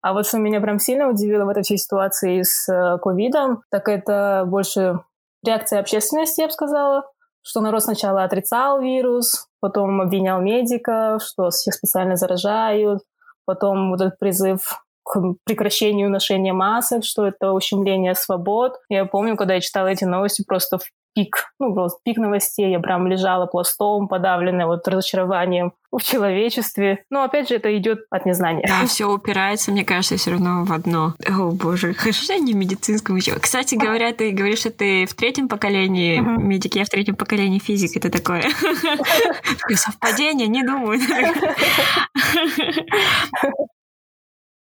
А 0.02 0.12
вот 0.12 0.26
что 0.26 0.36
меня 0.36 0.60
прям 0.60 0.78
сильно 0.78 1.08
удивило 1.08 1.46
в 1.46 1.48
этой 1.48 1.62
всей 1.62 1.78
ситуации 1.78 2.42
с 2.42 2.68
э, 2.68 2.98
ковидом, 2.98 3.62
так 3.70 3.88
это 3.88 4.44
больше 4.46 5.00
реакция 5.42 5.80
общественности, 5.80 6.42
я 6.42 6.48
бы 6.48 6.52
сказала, 6.52 7.10
что 7.40 7.62
народ 7.62 7.82
сначала 7.82 8.22
отрицал 8.22 8.82
вирус, 8.82 9.48
потом 9.60 10.02
обвинял 10.02 10.42
медиков, 10.42 11.22
что 11.22 11.48
всех 11.48 11.72
специально 11.72 12.16
заражают, 12.16 13.00
потом 13.46 13.92
вот 13.92 14.02
этот 14.02 14.18
призыв 14.18 14.84
к 15.04 15.36
прекращению 15.44 16.10
ношения 16.10 16.52
масок, 16.52 17.02
что 17.02 17.26
это 17.26 17.52
ущемление 17.52 18.14
свобод. 18.14 18.74
Я 18.90 19.06
помню, 19.06 19.36
когда 19.36 19.54
я 19.54 19.60
читала 19.62 19.86
эти 19.86 20.04
новости, 20.04 20.44
просто 20.46 20.78
пик, 21.16 21.50
ну, 21.58 21.72
просто 21.72 21.98
пик 22.04 22.18
новостей. 22.18 22.70
Я 22.70 22.78
прям 22.78 23.06
лежала 23.06 23.46
пластом, 23.46 24.06
подавленная 24.06 24.66
вот 24.66 24.86
разочарованием 24.86 25.72
в 25.90 26.00
человечестве. 26.00 27.04
Но 27.10 27.22
опять 27.22 27.48
же, 27.48 27.54
это 27.54 27.74
идет 27.76 28.00
от 28.10 28.26
незнания. 28.26 28.66
Да, 28.68 28.86
все 28.86 29.10
упирается, 29.10 29.72
мне 29.72 29.82
кажется, 29.84 30.18
все 30.18 30.32
равно 30.32 30.64
в 30.66 30.72
одно. 30.72 31.14
О, 31.26 31.50
боже, 31.52 31.94
хорошо, 31.94 32.34
не 32.34 32.52
в 32.52 32.56
медицинском 32.56 33.16
еще. 33.16 33.38
Кстати 33.38 33.76
говоря, 33.76 34.12
ты 34.12 34.30
говоришь, 34.30 34.58
что 34.58 34.70
ты 34.70 35.06
в 35.06 35.14
третьем 35.14 35.48
поколении 35.48 36.20
uh-huh. 36.20 36.42
медик, 36.42 36.74
я 36.74 36.84
в 36.84 36.90
третьем 36.90 37.16
поколении 37.16 37.58
физик. 37.60 37.96
Это 37.96 38.10
такое 38.10 38.42
совпадение, 39.74 40.48
не 40.48 40.62
думаю. 40.62 41.00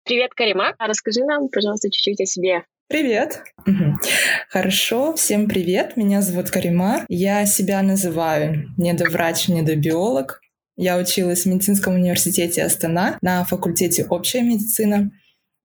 Привет, 0.05 0.33
Карима. 0.35 0.75
Расскажи 0.77 1.23
нам, 1.23 1.49
пожалуйста, 1.49 1.89
чуть-чуть 1.89 2.21
о 2.21 2.25
себе. 2.25 2.65
Привет. 2.87 3.43
Хорошо, 4.49 5.15
всем 5.15 5.47
привет. 5.47 5.97
Меня 5.97 6.21
зовут 6.21 6.51
Карима. 6.51 7.05
Я 7.07 7.45
себя 7.45 7.81
называю 7.81 8.69
недоврач, 8.77 9.47
недобиолог. 9.47 10.41
Я 10.75 10.97
училась 10.97 11.43
в 11.43 11.45
медицинском 11.47 11.95
университете 11.95 12.63
Астана 12.63 13.17
на 13.21 13.45
факультете 13.45 14.05
общая 14.05 14.41
медицина. 14.41 15.11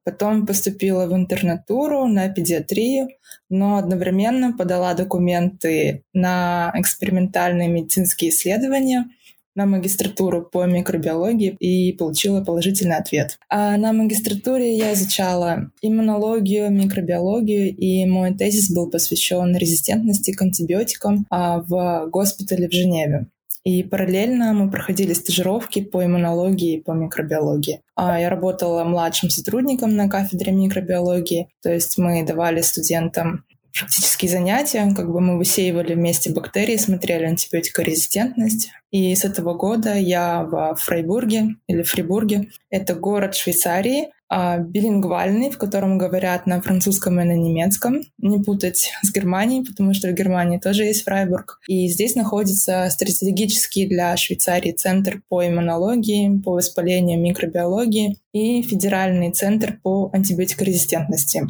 Потом 0.05 0.47
поступила 0.47 1.07
в 1.07 1.15
интернатуру 1.15 2.07
на 2.07 2.29
педиатрию, 2.29 3.09
но 3.51 3.77
одновременно 3.77 4.57
подала 4.57 4.95
документы 4.95 6.05
на 6.15 6.73
экспериментальные 6.77 7.69
медицинские 7.69 8.31
исследования— 8.31 9.05
на 9.59 9.67
магистратуру 9.67 10.43
по 10.43 10.65
микробиологии 10.67 11.57
и 11.59 11.93
получила 11.93 12.45
положительный 12.45 12.97
ответ. 12.97 13.38
А 13.50 13.77
на 13.77 13.93
магистратуре 13.93 14.77
я 14.77 14.95
изучала 14.95 15.73
иммунологию, 15.83 16.71
микробиологию, 16.71 17.75
и 17.77 18.07
мой 18.07 18.35
тезис 18.35 18.73
был 18.73 18.88
посвящен 18.88 19.57
резистентности 19.57 20.31
к 20.31 20.41
антибиотикам 20.41 21.27
а, 21.29 21.61
в 21.61 22.09
госпитале 22.09 22.69
в 22.69 22.73
Женеве. 22.73 23.27
И 23.65 23.83
параллельно 23.83 24.53
мы 24.53 24.71
проходили 24.71 25.12
стажировки 25.12 25.83
по 25.83 26.05
иммунологии 26.05 26.77
и 26.77 26.81
по 26.81 26.93
микробиологии. 26.93 27.81
А 27.97 28.19
я 28.19 28.31
работала 28.31 28.85
младшим 28.85 29.29
сотрудником 29.29 29.97
на 29.97 30.09
кафедре 30.09 30.53
микробиологии, 30.53 31.49
то 31.62 31.73
есть 31.73 31.99
мы 31.99 32.25
давали 32.25 32.61
студентам 32.62 33.45
практические 33.73 34.31
занятия, 34.31 34.93
как 34.95 35.11
бы 35.11 35.21
мы 35.21 35.39
высеивали 35.39 35.95
вместе 35.95 36.33
бактерии, 36.33 36.77
смотрели 36.77 37.25
антибиотикорезистентность. 37.25 38.71
И 38.91 39.15
с 39.15 39.25
этого 39.25 39.55
года 39.55 39.95
я 39.95 40.43
в 40.43 40.77
Фрейбурге 40.77 41.57
или 41.67 41.83
Фрибурге. 41.83 42.49
Это 42.71 42.95
город 42.95 43.35
Швейцарии, 43.35 44.09
а, 44.31 44.59
билингвальный, 44.59 45.51
в 45.51 45.57
котором 45.59 45.97
говорят 45.97 46.47
на 46.47 46.61
французском 46.61 47.21
и 47.21 47.25
на 47.25 47.33
немецком. 47.33 48.03
Не 48.19 48.39
путать 48.43 48.91
с 49.03 49.13
Германией, 49.13 49.65
потому 49.65 49.95
что 49.95 50.09
в 50.09 50.13
Германии 50.13 50.59
тоже 50.59 50.85
есть 50.85 51.05
Фрайбург. 51.05 51.61
И 51.67 51.89
здесь 51.89 52.15
находится 52.15 52.89
стратегический 52.91 53.87
для 53.87 54.17
Швейцарии 54.17 54.73
центр 54.73 55.23
по 55.29 55.47
иммунологии, 55.47 56.39
по 56.45 56.53
воспалению 56.53 57.21
микробиологии 57.21 58.19
и 58.33 58.63
федеральный 58.63 59.33
центр 59.33 59.79
по 59.83 60.11
антибиотикорезистентности. 60.13 61.47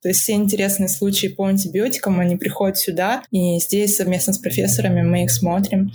То 0.00 0.08
есть 0.08 0.20
все 0.20 0.34
интересные 0.34 0.88
случаи 0.88 1.26
по 1.28 1.46
антибиотикам, 1.46 2.20
они 2.20 2.36
приходят 2.36 2.78
сюда, 2.78 3.22
и 3.30 3.58
здесь 3.58 3.96
совместно 3.96 4.32
с 4.32 4.38
профессорами 4.38 5.02
мы 5.02 5.24
их 5.24 5.30
смотрим. 5.30 5.90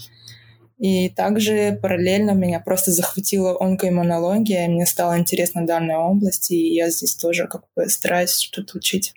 И 0.78 1.10
также 1.10 1.80
параллельно 1.82 2.32
меня 2.32 2.60
просто 2.60 2.92
захватила 2.92 3.56
онкоиммунология, 3.62 4.66
и 4.66 4.70
мне 4.70 4.86
стала 4.86 5.18
интересна 5.18 5.66
данная 5.66 5.98
область, 5.98 6.52
и 6.52 6.74
я 6.74 6.90
здесь 6.90 7.16
тоже 7.16 7.48
как 7.48 7.64
бы 7.76 7.88
стараюсь 7.88 8.38
что-то 8.38 8.78
учить. 8.78 9.14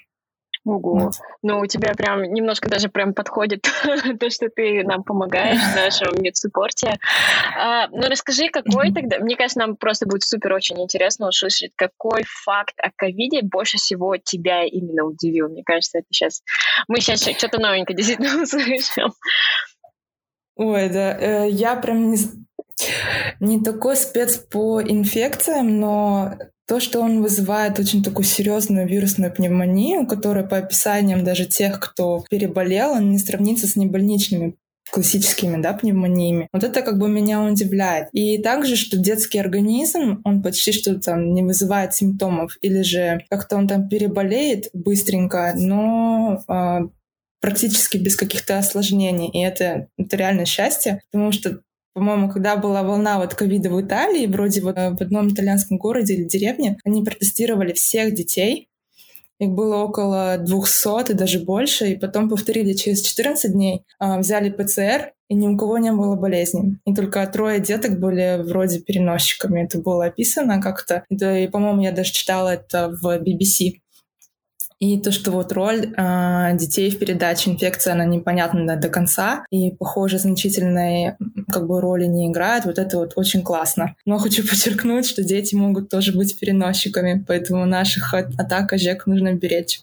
Ого. 0.66 0.98
Вот. 0.98 1.12
Ну, 1.42 1.60
у 1.60 1.66
тебя 1.66 1.94
прям 1.94 2.24
немножко 2.24 2.68
даже 2.68 2.88
прям 2.88 3.14
подходит 3.14 3.62
то, 4.20 4.30
что 4.30 4.48
ты 4.48 4.82
нам 4.82 5.04
помогаешь 5.04 5.60
в 5.60 5.76
нашем 5.76 6.20
медсуппорте. 6.20 6.98
А, 7.56 7.86
ну, 7.88 8.08
расскажи, 8.08 8.48
какой 8.48 8.92
тогда... 8.92 9.20
Мне 9.20 9.36
кажется, 9.36 9.60
нам 9.60 9.76
просто 9.76 10.06
будет 10.06 10.24
супер 10.24 10.52
очень 10.52 10.82
интересно 10.82 11.28
услышать, 11.28 11.70
какой 11.76 12.24
факт 12.44 12.74
о 12.78 12.90
ковиде 12.96 13.42
больше 13.42 13.78
всего 13.78 14.16
тебя 14.16 14.64
именно 14.64 15.04
удивил. 15.04 15.48
Мне 15.48 15.62
кажется, 15.64 15.98
это 15.98 16.08
сейчас... 16.10 16.42
Мы 16.88 17.00
сейчас 17.00 17.20
что-то 17.20 17.60
новенькое 17.60 17.96
действительно 17.96 18.42
услышим. 18.42 19.12
Ой, 20.56 20.88
да, 20.88 21.16
э, 21.16 21.48
я 21.48 21.76
прям 21.76 22.10
не, 22.10 22.16
не 23.38 23.62
такой 23.62 23.94
спец 23.94 24.36
по 24.36 24.82
инфекциям, 24.82 25.78
но 25.78 26.32
то, 26.66 26.80
что 26.80 27.00
он 27.00 27.22
вызывает 27.22 27.78
очень 27.78 28.02
такую 28.02 28.24
серьезную 28.24 28.88
вирусную 28.88 29.32
пневмонию, 29.32 30.06
которая 30.06 30.44
по 30.44 30.58
описаниям 30.58 31.24
даже 31.24 31.46
тех, 31.46 31.78
кто 31.78 32.24
переболел, 32.28 32.92
он 32.92 33.10
не 33.10 33.18
сравнится 33.18 33.66
с 33.66 33.76
небольничными 33.76 34.56
классическими 34.90 35.60
да, 35.60 35.72
пневмониями. 35.72 36.48
Вот 36.52 36.62
это 36.64 36.82
как 36.82 36.98
бы 36.98 37.08
меня 37.08 37.42
удивляет. 37.42 38.08
И 38.12 38.38
также, 38.38 38.76
что 38.76 38.96
детский 38.96 39.38
организм, 39.38 40.20
он 40.24 40.42
почти 40.42 40.72
что 40.72 40.98
там 40.98 41.34
не 41.34 41.42
вызывает 41.42 41.94
симптомов, 41.94 42.56
или 42.62 42.82
же 42.82 43.24
как-то 43.28 43.56
он 43.56 43.68
там 43.68 43.88
переболеет 43.88 44.70
быстренько, 44.72 45.54
но 45.56 46.42
э, 46.48 46.88
практически 47.40 47.96
без 47.96 48.16
каких-то 48.16 48.58
осложнений. 48.58 49.30
И 49.32 49.40
это, 49.40 49.88
это 49.98 50.16
реально 50.16 50.46
счастье, 50.46 51.02
потому 51.10 51.32
что 51.32 51.60
по-моему, 51.96 52.28
когда 52.28 52.56
была 52.56 52.82
волна 52.82 53.18
вот 53.18 53.34
ковида 53.34 53.70
в 53.70 53.80
Италии, 53.80 54.26
вроде 54.26 54.60
вот 54.60 54.76
э, 54.76 54.90
в 54.90 55.00
одном 55.00 55.30
итальянском 55.30 55.78
городе 55.78 56.12
или 56.12 56.24
деревне, 56.24 56.76
они 56.84 57.02
протестировали 57.02 57.72
всех 57.72 58.12
детей. 58.12 58.68
Их 59.38 59.48
было 59.48 59.76
около 59.76 60.36
200 60.36 61.12
и 61.12 61.14
даже 61.14 61.40
больше. 61.40 61.92
И 61.92 61.96
потом 61.96 62.28
повторили 62.28 62.74
через 62.74 63.00
14 63.00 63.50
дней. 63.50 63.82
А, 63.98 64.18
взяли 64.18 64.50
ПЦР, 64.50 65.12
и 65.30 65.34
ни 65.34 65.48
у 65.48 65.56
кого 65.56 65.78
не 65.78 65.90
было 65.90 66.16
болезни. 66.16 66.76
И 66.84 66.94
только 66.94 67.26
трое 67.28 67.60
деток 67.60 67.98
были 67.98 68.42
вроде 68.42 68.80
переносчиками. 68.80 69.64
Это 69.64 69.78
было 69.78 70.04
описано 70.04 70.60
как-то. 70.60 71.02
и, 71.08 71.48
по-моему, 71.48 71.80
я 71.80 71.92
даже 71.92 72.12
читала 72.12 72.50
это 72.50 72.90
в 72.90 73.06
BBC. 73.06 73.80
И 74.78 74.98
то, 74.98 75.10
что 75.10 75.30
вот 75.30 75.52
роль 75.52 75.94
э, 75.96 76.50
детей 76.54 76.90
в 76.90 76.98
передаче 76.98 77.50
инфекции, 77.50 77.90
она 77.90 78.04
непонятна 78.04 78.76
до, 78.76 78.88
конца, 78.88 79.46
и, 79.50 79.70
похоже, 79.70 80.18
значительной 80.18 81.14
как 81.50 81.66
бы 81.66 81.80
роли 81.80 82.04
не 82.04 82.28
играет, 82.28 82.66
вот 82.66 82.78
это 82.78 82.98
вот 82.98 83.12
очень 83.16 83.42
классно. 83.42 83.94
Но 84.04 84.18
хочу 84.18 84.42
подчеркнуть, 84.48 85.06
что 85.06 85.22
дети 85.22 85.54
могут 85.54 85.88
тоже 85.88 86.12
быть 86.12 86.38
переносчиками, 86.38 87.24
поэтому 87.26 87.64
наших 87.64 88.12
атак 88.12 88.74
ожек 88.74 89.06
нужно 89.06 89.32
беречь. 89.32 89.80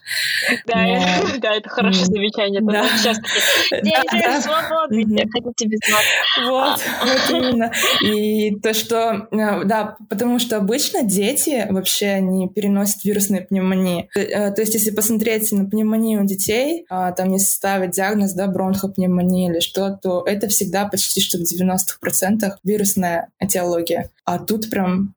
Да, 0.66 0.76
Но... 0.76 1.38
да 1.40 1.54
это 1.54 1.68
хорошее 1.68 2.06
замечание. 2.06 2.60
Да. 2.62 2.86
Сейчас 2.96 3.18
дети 3.82 4.40
свободны, 4.42 5.28
хотите 5.32 5.66
без 5.66 5.80
нас. 5.90 6.04
Вот, 6.46 6.80
вот 7.04 7.30
именно. 7.30 7.72
И 8.04 8.54
то, 8.60 8.72
что, 8.74 9.26
э, 9.32 9.64
да, 9.64 9.96
потому 10.08 10.38
что 10.38 10.58
обычно 10.58 11.02
дети 11.02 11.66
вообще 11.68 12.20
не 12.20 12.48
переносят 12.48 13.04
вирусные 13.04 13.40
пневмонии. 13.42 14.08
Э, 14.14 14.52
то 14.52 14.60
есть, 14.60 14.83
если 14.84 14.96
посмотреть 14.96 15.50
на 15.52 15.64
пневмонию 15.64 16.22
у 16.22 16.26
детей, 16.26 16.84
а, 16.90 17.12
там 17.12 17.32
если 17.32 17.46
ставить 17.46 17.92
диагноз, 17.92 18.34
да, 18.34 18.46
бронхопневмония 18.46 19.50
или 19.50 19.60
что, 19.60 19.98
то 20.02 20.22
это 20.26 20.48
всегда 20.48 20.86
почти 20.86 21.20
что 21.20 21.38
в 21.38 21.42
90% 21.42 22.58
вирусная 22.62 23.28
этиология. 23.38 24.10
А 24.24 24.38
тут 24.38 24.68
прям 24.70 25.14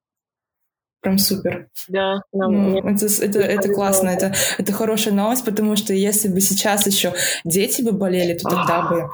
прям 1.01 1.17
супер. 1.17 1.67
Да, 1.89 2.21
нам 2.31 2.51
ну, 2.53 2.77
это, 2.79 3.05
это, 3.05 3.39
это 3.39 3.73
классно, 3.73 4.09
это, 4.09 4.33
это 4.57 4.71
хорошая 4.71 5.13
новость, 5.13 5.45
потому 5.45 5.75
что 5.75 5.93
если 5.93 6.29
бы 6.29 6.39
сейчас 6.39 6.87
еще 6.87 7.13
дети 7.43 7.81
бы 7.81 7.91
болели, 7.91 8.37
то 8.37 8.49
тогда 8.49 8.81
бы 8.89 9.09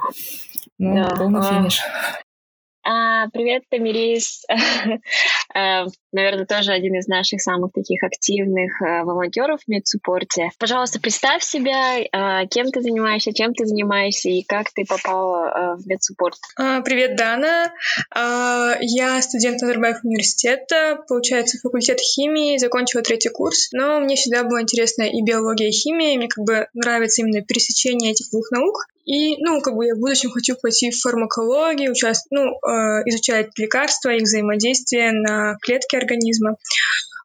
ну, 0.78 0.94
да. 0.94 1.16
полный 1.16 1.40
а, 1.40 1.42
финиш. 1.42 1.80
А, 2.86 3.28
привет, 3.30 3.62
Тамирис. 3.70 4.44
Э, 5.54 5.86
наверное, 6.12 6.44
тоже 6.44 6.72
один 6.72 6.94
из 6.96 7.06
наших 7.06 7.40
самых 7.40 7.72
таких 7.72 8.02
активных 8.02 8.82
э, 8.82 9.04
волонтеров 9.04 9.60
в 9.62 9.68
медсуппорте. 9.68 10.50
Пожалуйста, 10.58 11.00
представь 11.00 11.42
себя, 11.42 11.98
э, 11.98 12.46
кем 12.48 12.70
ты 12.70 12.82
занимаешься, 12.82 13.32
чем 13.32 13.54
ты 13.54 13.64
занимаешься 13.64 14.28
и 14.28 14.42
как 14.42 14.70
ты 14.70 14.84
попала 14.84 15.76
в 15.76 15.86
медсуппорт. 15.86 16.36
А, 16.58 16.82
привет, 16.82 17.16
Дана. 17.16 17.72
А, 18.10 18.74
я 18.80 19.22
студент 19.22 19.62
Назарбаев 19.62 20.04
университета, 20.04 21.02
получается, 21.08 21.58
факультет 21.62 22.00
химии, 22.00 22.58
закончила 22.58 23.02
третий 23.02 23.30
курс, 23.30 23.70
но 23.72 23.98
мне 24.00 24.16
всегда 24.16 24.44
было 24.44 24.60
интересно 24.60 25.04
и 25.04 25.22
биология, 25.22 25.68
и 25.68 25.72
химия, 25.72 26.18
мне 26.18 26.28
как 26.28 26.44
бы 26.44 26.68
нравится 26.74 27.22
именно 27.22 27.40
пересечение 27.40 28.12
этих 28.12 28.30
двух 28.30 28.50
наук. 28.50 28.76
И, 29.04 29.36
ну, 29.42 29.60
как 29.60 29.74
бы 29.74 29.86
я 29.86 29.94
в 29.94 29.98
будущем 29.98 30.30
хочу 30.30 30.56
пойти 30.56 30.90
в 30.90 31.00
фармакологию, 31.00 31.92
участвовать, 31.92 32.30
ну, 32.30 32.70
э, 32.70 33.02
изучать 33.06 33.50
лекарства, 33.58 34.10
их 34.10 34.22
взаимодействие 34.22 35.12
на 35.12 35.56
клетки 35.60 35.96
организма. 35.96 36.56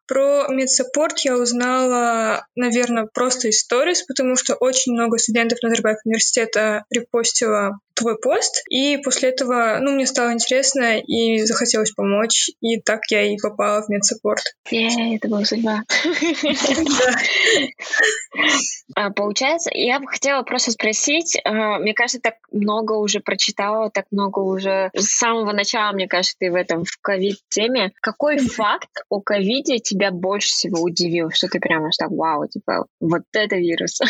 Про 0.06 0.48
MedSupport 0.48 1.20
я 1.20 1.38
узнала, 1.38 2.44
наверное, 2.56 3.08
просто 3.12 3.48
из 3.48 3.60
сторис, 3.60 4.02
потому 4.02 4.36
что 4.36 4.54
очень 4.54 4.92
много 4.92 5.18
студентов 5.18 5.60
Назарбаев 5.62 5.98
университета 6.04 6.84
репостило 6.90 7.78
твой 8.00 8.18
пост, 8.18 8.62
и 8.68 8.96
после 8.98 9.28
этого, 9.28 9.78
ну, 9.80 9.92
мне 9.92 10.06
стало 10.06 10.32
интересно 10.32 10.98
и 10.98 11.42
захотелось 11.42 11.92
помочь, 11.92 12.50
и 12.60 12.80
так 12.80 13.00
я 13.10 13.22
и 13.22 13.36
попала 13.36 13.82
в 13.82 13.88
MedSupport. 13.88 14.42
Е, 14.70 15.16
это 15.16 15.28
была 15.28 15.44
судьба. 15.44 15.82
А, 18.96 19.10
получается, 19.10 19.70
я 19.72 20.00
бы 20.00 20.08
хотела 20.08 20.42
просто 20.42 20.72
спросить, 20.72 21.40
а, 21.44 21.78
мне 21.78 21.94
кажется, 21.94 22.20
так 22.20 22.34
много 22.50 22.94
уже 22.94 23.20
прочитала, 23.20 23.90
так 23.90 24.06
много 24.10 24.40
уже 24.40 24.90
с 24.94 25.16
самого 25.18 25.52
начала, 25.52 25.92
мне 25.92 26.08
кажется, 26.08 26.34
ты 26.38 26.50
в 26.50 26.54
этом 26.54 26.84
в 26.84 26.98
ковид-теме. 27.00 27.92
Какой 28.00 28.38
факт 28.38 28.90
о 29.08 29.20
ковиде 29.20 29.78
тебя 29.78 30.10
больше 30.10 30.48
всего 30.48 30.82
удивил, 30.82 31.30
что 31.30 31.46
ты 31.48 31.60
прямо 31.60 31.90
так, 31.96 32.10
вау, 32.10 32.48
типа, 32.48 32.86
вот 33.00 33.22
это 33.32 33.56
вирус? 33.56 34.00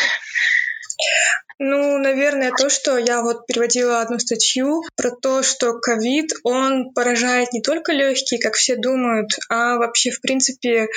Ну, 1.58 1.98
наверное, 1.98 2.52
то, 2.52 2.70
что 2.70 2.96
я 2.96 3.20
вот 3.20 3.46
переводила 3.46 4.00
одну 4.00 4.18
статью 4.18 4.82
про 4.96 5.10
то, 5.10 5.42
что 5.42 5.78
ковид, 5.78 6.32
он 6.42 6.92
поражает 6.94 7.52
не 7.52 7.60
только 7.60 7.92
легкие, 7.92 8.40
как 8.40 8.54
все 8.54 8.76
думают, 8.76 9.32
а 9.50 9.76
вообще, 9.76 10.10
в 10.10 10.22
принципе, 10.22 10.88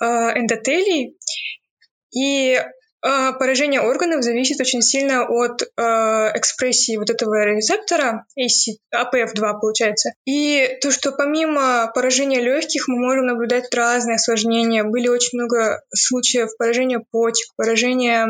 э, 0.00 0.04
эндотелий. 0.04 1.16
И 2.14 2.62
поражение 3.02 3.80
органов 3.80 4.22
зависит 4.22 4.60
очень 4.60 4.80
сильно 4.80 5.26
от 5.26 5.62
э, 5.62 5.82
экспрессии 6.34 6.96
вот 6.96 7.10
этого 7.10 7.44
рецептора, 7.44 8.26
AC, 8.38 8.76
APF2 8.94 9.60
получается. 9.60 10.10
И 10.24 10.78
то, 10.80 10.90
что 10.90 11.12
помимо 11.12 11.90
поражения 11.94 12.40
легких 12.40 12.86
мы 12.88 12.98
можем 12.98 13.26
наблюдать 13.26 13.72
разные 13.74 14.16
осложнения. 14.16 14.84
Были 14.84 15.08
очень 15.08 15.38
много 15.38 15.82
случаев 15.92 16.50
поражения 16.56 17.00
почек, 17.10 17.48
поражения 17.56 18.28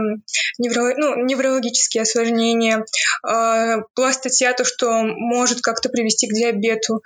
невро... 0.59 0.95
ну, 0.97 1.23
неврологические 1.23 2.03
осложнения. 2.03 2.85
Э, 3.29 3.83
была 3.95 4.13
статья, 4.13 4.55
то, 4.55 4.65
что 4.65 5.03
может 5.03 5.61
как-то 5.61 5.91
привести 5.91 6.29
к 6.29 6.33
диабету, 6.33 7.03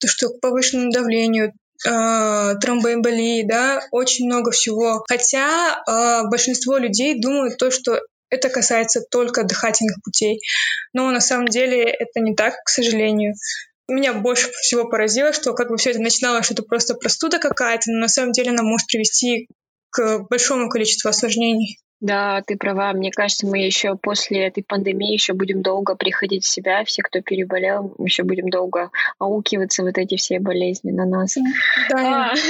то, 0.00 0.08
что 0.08 0.28
к 0.28 0.40
повышенному 0.40 0.92
давлению, 0.92 1.52
э, 1.84 2.54
тромбоэмболии, 2.60 3.42
да, 3.42 3.80
очень 3.90 4.26
много 4.26 4.50
всего. 4.50 5.04
Хотя 5.08 5.82
э, 5.86 6.28
большинство 6.28 6.76
людей 6.76 7.20
думают 7.20 7.58
то, 7.58 7.70
что 7.70 8.00
это 8.30 8.48
касается 8.48 9.02
только 9.10 9.44
дыхательных 9.44 9.96
путей. 10.02 10.40
Но 10.92 11.10
на 11.10 11.20
самом 11.20 11.48
деле 11.48 11.82
это 11.84 12.20
не 12.20 12.34
так, 12.34 12.54
к 12.64 12.68
сожалению. 12.68 13.34
Меня 13.88 14.14
больше 14.14 14.50
всего 14.52 14.88
поразило, 14.88 15.32
что 15.32 15.54
как 15.54 15.68
бы 15.68 15.76
все 15.76 15.90
это 15.90 16.00
начиналось, 16.00 16.46
что 16.46 16.54
это 16.54 16.62
просто 16.64 16.94
простуда 16.94 17.38
какая-то, 17.38 17.92
но 17.92 18.00
на 18.00 18.08
самом 18.08 18.32
деле 18.32 18.50
она 18.50 18.62
может 18.62 18.88
привести 18.88 19.48
к 19.90 20.26
большому 20.28 20.68
количеству 20.68 21.08
осложнений. 21.08 21.78
Да, 22.00 22.42
ты 22.46 22.56
права. 22.56 22.92
Мне 22.92 23.10
кажется, 23.10 23.46
мы 23.46 23.58
еще 23.58 23.96
после 23.96 24.46
этой 24.46 24.62
пандемии 24.62 25.12
еще 25.12 25.32
будем 25.32 25.62
долго 25.62 25.94
приходить 25.96 26.44
в 26.44 26.48
себя. 26.48 26.84
Все, 26.84 27.02
кто 27.02 27.22
переболел, 27.22 27.94
еще 27.98 28.22
будем 28.22 28.50
долго 28.50 28.90
аукиваться 29.18 29.82
вот 29.82 29.96
эти 29.96 30.16
все 30.16 30.38
болезни 30.38 30.90
на 30.90 31.06
нас. 31.06 31.36
Да. 31.90 32.32
А. 32.32 32.34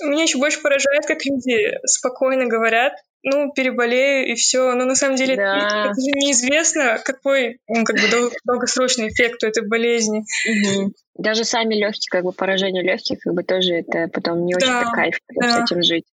Меня 0.00 0.22
еще 0.22 0.38
больше 0.38 0.62
поражает, 0.62 1.06
как 1.06 1.24
люди 1.24 1.76
спокойно 1.84 2.46
говорят, 2.46 2.92
ну, 3.24 3.52
переболею 3.52 4.28
и 4.28 4.34
все. 4.36 4.72
Но 4.74 4.84
на 4.84 4.94
самом 4.94 5.16
деле 5.16 5.34
да. 5.34 5.86
это 5.86 6.00
же 6.00 6.10
неизвестно, 6.14 7.00
какой 7.04 7.58
ну, 7.66 7.84
как 7.84 7.96
бы 7.96 8.30
долгосрочный 8.44 9.08
эффект 9.08 9.42
у 9.42 9.48
этой 9.48 9.66
болезни. 9.66 10.24
Угу. 10.46 10.92
Даже 11.16 11.44
сами 11.44 11.74
легкие, 11.74 12.10
как 12.10 12.24
бы 12.24 12.32
поражение 12.32 12.84
легких, 12.84 13.18
как 13.18 13.34
бы 13.34 13.42
тоже 13.42 13.74
это 13.74 14.06
потом 14.06 14.44
не 14.46 14.54
очень 14.54 14.68
да, 14.68 14.84
кайф 14.92 15.18
да. 15.34 15.48
с 15.48 15.64
этим 15.64 15.82
жить. 15.82 16.04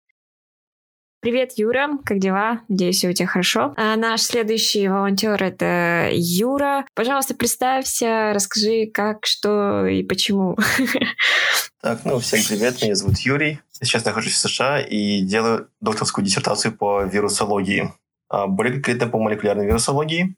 Привет, 1.25 1.53
Юра, 1.57 1.89
как 2.05 2.19
дела? 2.19 2.61
Надеюсь, 2.69 3.03
у 3.03 3.13
тебя 3.15 3.27
хорошо. 3.27 3.73
А 3.79 3.97
наш 3.97 4.21
следующий 4.21 4.87
волонтер— 4.89 5.43
это 5.43 6.11
Юра. 6.13 6.85
Пожалуйста, 6.95 7.35
представься, 7.35 8.33
расскажи, 8.35 8.91
как, 8.93 9.25
что 9.25 9.87
и 9.87 10.03
почему. 10.03 10.59
Так, 11.81 12.05
ну, 12.05 12.19
всем 12.19 12.41
привет, 12.47 12.83
меня 12.83 12.95
зовут 12.95 13.17
Юрий. 13.21 13.61
Сейчас 13.71 14.05
нахожусь 14.05 14.35
в 14.35 14.39
США 14.39 14.81
и 14.81 15.23
делаю 15.23 15.71
докторскую 15.81 16.27
диссертацию 16.27 16.77
по 16.77 17.05
вирусологии. 17.05 17.95
А, 18.29 18.47
более 18.47 18.75
конкретно 18.75 19.09
по 19.09 19.19
молекулярной 19.19 19.67
вирусологии. 19.67 20.37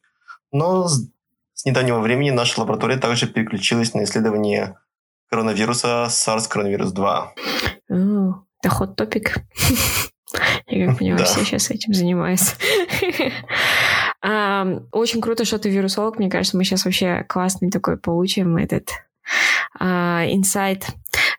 Но 0.52 0.86
с, 0.86 1.08
с 1.54 1.64
недавнего 1.64 1.98
времени 1.98 2.30
наша 2.30 2.60
лаборатория 2.60 2.96
также 2.96 3.26
переключилась 3.26 3.92
на 3.92 4.04
исследование 4.04 4.78
коронавируса 5.30 6.06
SARS-CoV-2. 6.10 7.26
Это 8.60 8.68
ход-топик. 8.68 9.38
Я 10.66 10.88
как 10.88 10.98
понимаю, 10.98 11.18
да. 11.18 11.24
все 11.24 11.44
сейчас 11.44 11.70
этим 11.70 11.94
занимаются. 11.94 12.54
Очень 14.92 15.20
круто, 15.20 15.44
что 15.44 15.58
ты 15.58 15.70
вирусолог. 15.70 16.18
Мне 16.18 16.30
кажется, 16.30 16.56
мы 16.56 16.64
сейчас 16.64 16.84
вообще 16.84 17.24
классный 17.28 17.70
такой 17.70 17.96
получим 17.96 18.56
этот 18.56 18.90
а, 19.78 20.24
инсайт. 20.28 20.86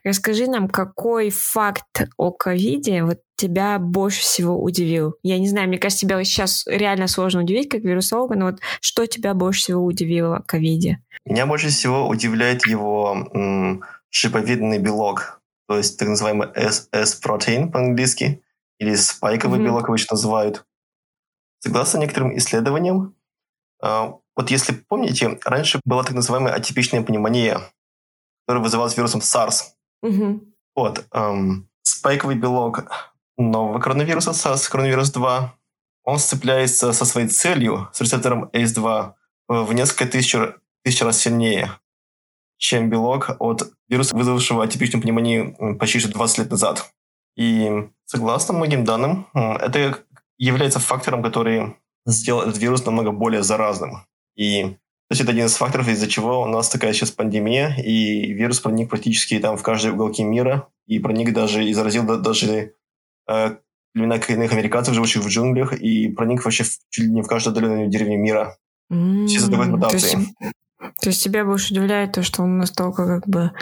Расскажи 0.04 0.46
нам, 0.46 0.68
какой 0.68 1.30
факт 1.30 2.08
о 2.16 2.30
ковиде 2.30 3.02
вот 3.02 3.18
тебя 3.36 3.78
больше 3.78 4.20
всего 4.20 4.62
удивил? 4.62 5.16
Я 5.22 5.38
не 5.38 5.48
знаю, 5.48 5.68
мне 5.68 5.78
кажется, 5.78 6.06
тебя 6.06 6.22
сейчас 6.24 6.64
реально 6.66 7.08
сложно 7.08 7.42
удивить 7.42 7.68
как 7.68 7.82
вирусолога, 7.82 8.36
но 8.36 8.46
вот 8.46 8.60
что 8.80 9.06
тебя 9.06 9.34
больше 9.34 9.60
всего 9.60 9.84
удивило 9.84 10.36
о 10.36 10.42
ковиде? 10.42 11.02
Меня 11.24 11.46
больше 11.46 11.68
всего 11.68 12.08
удивляет 12.08 12.66
его 12.66 13.28
м, 13.34 13.82
шиповидный 14.10 14.78
белок, 14.78 15.40
то 15.66 15.76
есть 15.76 15.98
так 15.98 16.08
называемый 16.08 16.48
S-протеин 16.54 17.70
по-английски 17.70 18.42
или 18.78 18.94
спайковый 18.94 19.58
mm-hmm. 19.58 19.64
белок 19.64 19.88
обычно 19.88 20.14
называют. 20.14 20.64
Согласно 21.60 21.98
некоторым 21.98 22.36
исследованиям, 22.36 23.16
э, 23.82 24.12
вот 24.36 24.50
если 24.50 24.72
помните, 24.72 25.38
раньше 25.44 25.80
была 25.84 26.04
так 26.04 26.14
называемая 26.14 26.54
атипичная 26.54 27.02
пневмония, 27.02 27.60
которая 28.46 28.62
вызывалась 28.62 28.96
вирусом 28.96 29.20
SARS. 29.20 29.72
Mm-hmm. 30.04 30.40
Вот, 30.76 31.04
эм, 31.10 31.68
спайковый 31.82 32.36
белок 32.36 33.14
нового 33.36 33.80
коронавируса, 33.80 34.30
SARS 34.30 34.70
коронавирус 34.70 35.10
2, 35.10 35.54
он 36.04 36.18
сцепляется 36.18 36.92
со 36.92 37.04
своей 37.04 37.28
целью, 37.28 37.88
с 37.92 38.00
рецептором 38.00 38.44
ACE2, 38.52 39.12
в 39.48 39.72
несколько 39.72 40.06
тысяч, 40.06 40.36
тысяч 40.84 41.02
раз 41.02 41.18
сильнее, 41.18 41.72
чем 42.58 42.90
белок 42.90 43.36
от 43.40 43.72
вируса, 43.88 44.14
вызвавшего 44.16 44.64
атипичную 44.64 45.02
пневмонию 45.02 45.76
почти 45.78 46.00
20 46.06 46.38
лет 46.38 46.50
назад. 46.50 46.92
И 47.38 47.88
согласно 48.04 48.54
многим 48.54 48.84
данным, 48.84 49.28
это 49.32 49.98
является 50.38 50.80
фактором, 50.80 51.22
который 51.22 51.76
сделал 52.04 52.42
этот 52.42 52.58
вирус 52.58 52.84
намного 52.84 53.12
более 53.12 53.42
заразным. 53.42 54.06
И 54.34 54.76
то 55.08 55.12
есть 55.12 55.22
это 55.22 55.30
один 55.30 55.46
из 55.46 55.56
факторов, 55.56 55.88
из-за 55.88 56.06
чего 56.06 56.42
у 56.42 56.46
нас 56.46 56.68
такая 56.68 56.92
сейчас 56.92 57.10
пандемия, 57.10 57.74
и 57.76 58.32
вирус 58.32 58.60
проник 58.60 58.90
практически 58.90 59.38
там 59.38 59.56
в 59.56 59.62
каждые 59.62 59.94
уголки 59.94 60.22
мира, 60.22 60.68
и 60.86 60.98
проник 60.98 61.32
даже, 61.32 61.64
и 61.64 61.72
заразил 61.72 62.04
даже 62.20 62.74
э, 63.26 63.56
племена 63.94 64.18
коренных 64.18 64.52
американцев, 64.52 64.94
живущих 64.94 65.22
в 65.22 65.28
джунглях, 65.28 65.72
и 65.72 66.08
проник 66.08 66.44
вообще 66.44 66.64
в, 66.64 66.78
чуть 66.90 67.06
ли 67.06 67.10
не 67.10 67.22
в 67.22 67.26
каждую 67.26 67.52
отдаленную 67.52 67.88
деревню 67.88 68.18
мира. 68.18 68.58
Mm-hmm. 68.92 69.24
Из-за 69.26 69.50
такой 69.50 69.68
мутации. 69.68 70.10
То 70.10 70.18
есть, 70.18 70.28
то 70.78 71.08
есть 71.08 71.22
тебя 71.22 71.44
больше 71.44 71.72
удивляет 71.72 72.12
то, 72.12 72.22
что 72.22 72.42
он 72.42 72.58
настолько 72.58 73.06
как 73.06 73.28
бы... 73.28 73.52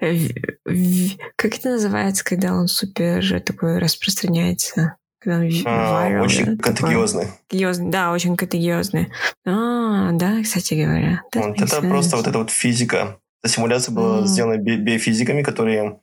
Э, 0.00 0.14
как 1.36 1.58
это 1.58 1.70
называется, 1.70 2.24
когда 2.24 2.54
он 2.54 2.68
супер 2.68 3.22
же 3.22 3.40
такой 3.40 3.78
распространяется? 3.78 4.96
Когда 5.18 5.38
он 5.38 5.50
а, 5.66 6.10
viral, 6.10 6.24
очень 6.24 6.56
да, 6.56 6.62
контагиозный. 6.62 7.26
Такой, 7.48 7.90
да, 7.90 8.12
очень 8.12 8.36
контагиозный. 8.36 9.12
А, 9.46 10.10
да, 10.12 10.42
кстати 10.42 10.74
говоря. 10.74 11.22
Вот 11.34 11.60
это 11.60 11.76
sense. 11.76 11.88
просто 11.88 12.16
вот 12.16 12.26
эта 12.26 12.38
вот 12.38 12.50
физика. 12.50 13.18
Эта 13.42 13.52
симуляция 13.52 13.94
была 13.94 14.20
mm. 14.20 14.26
сделана 14.26 14.56
би- 14.56 14.76
биофизиками, 14.76 15.42
которые 15.42 16.00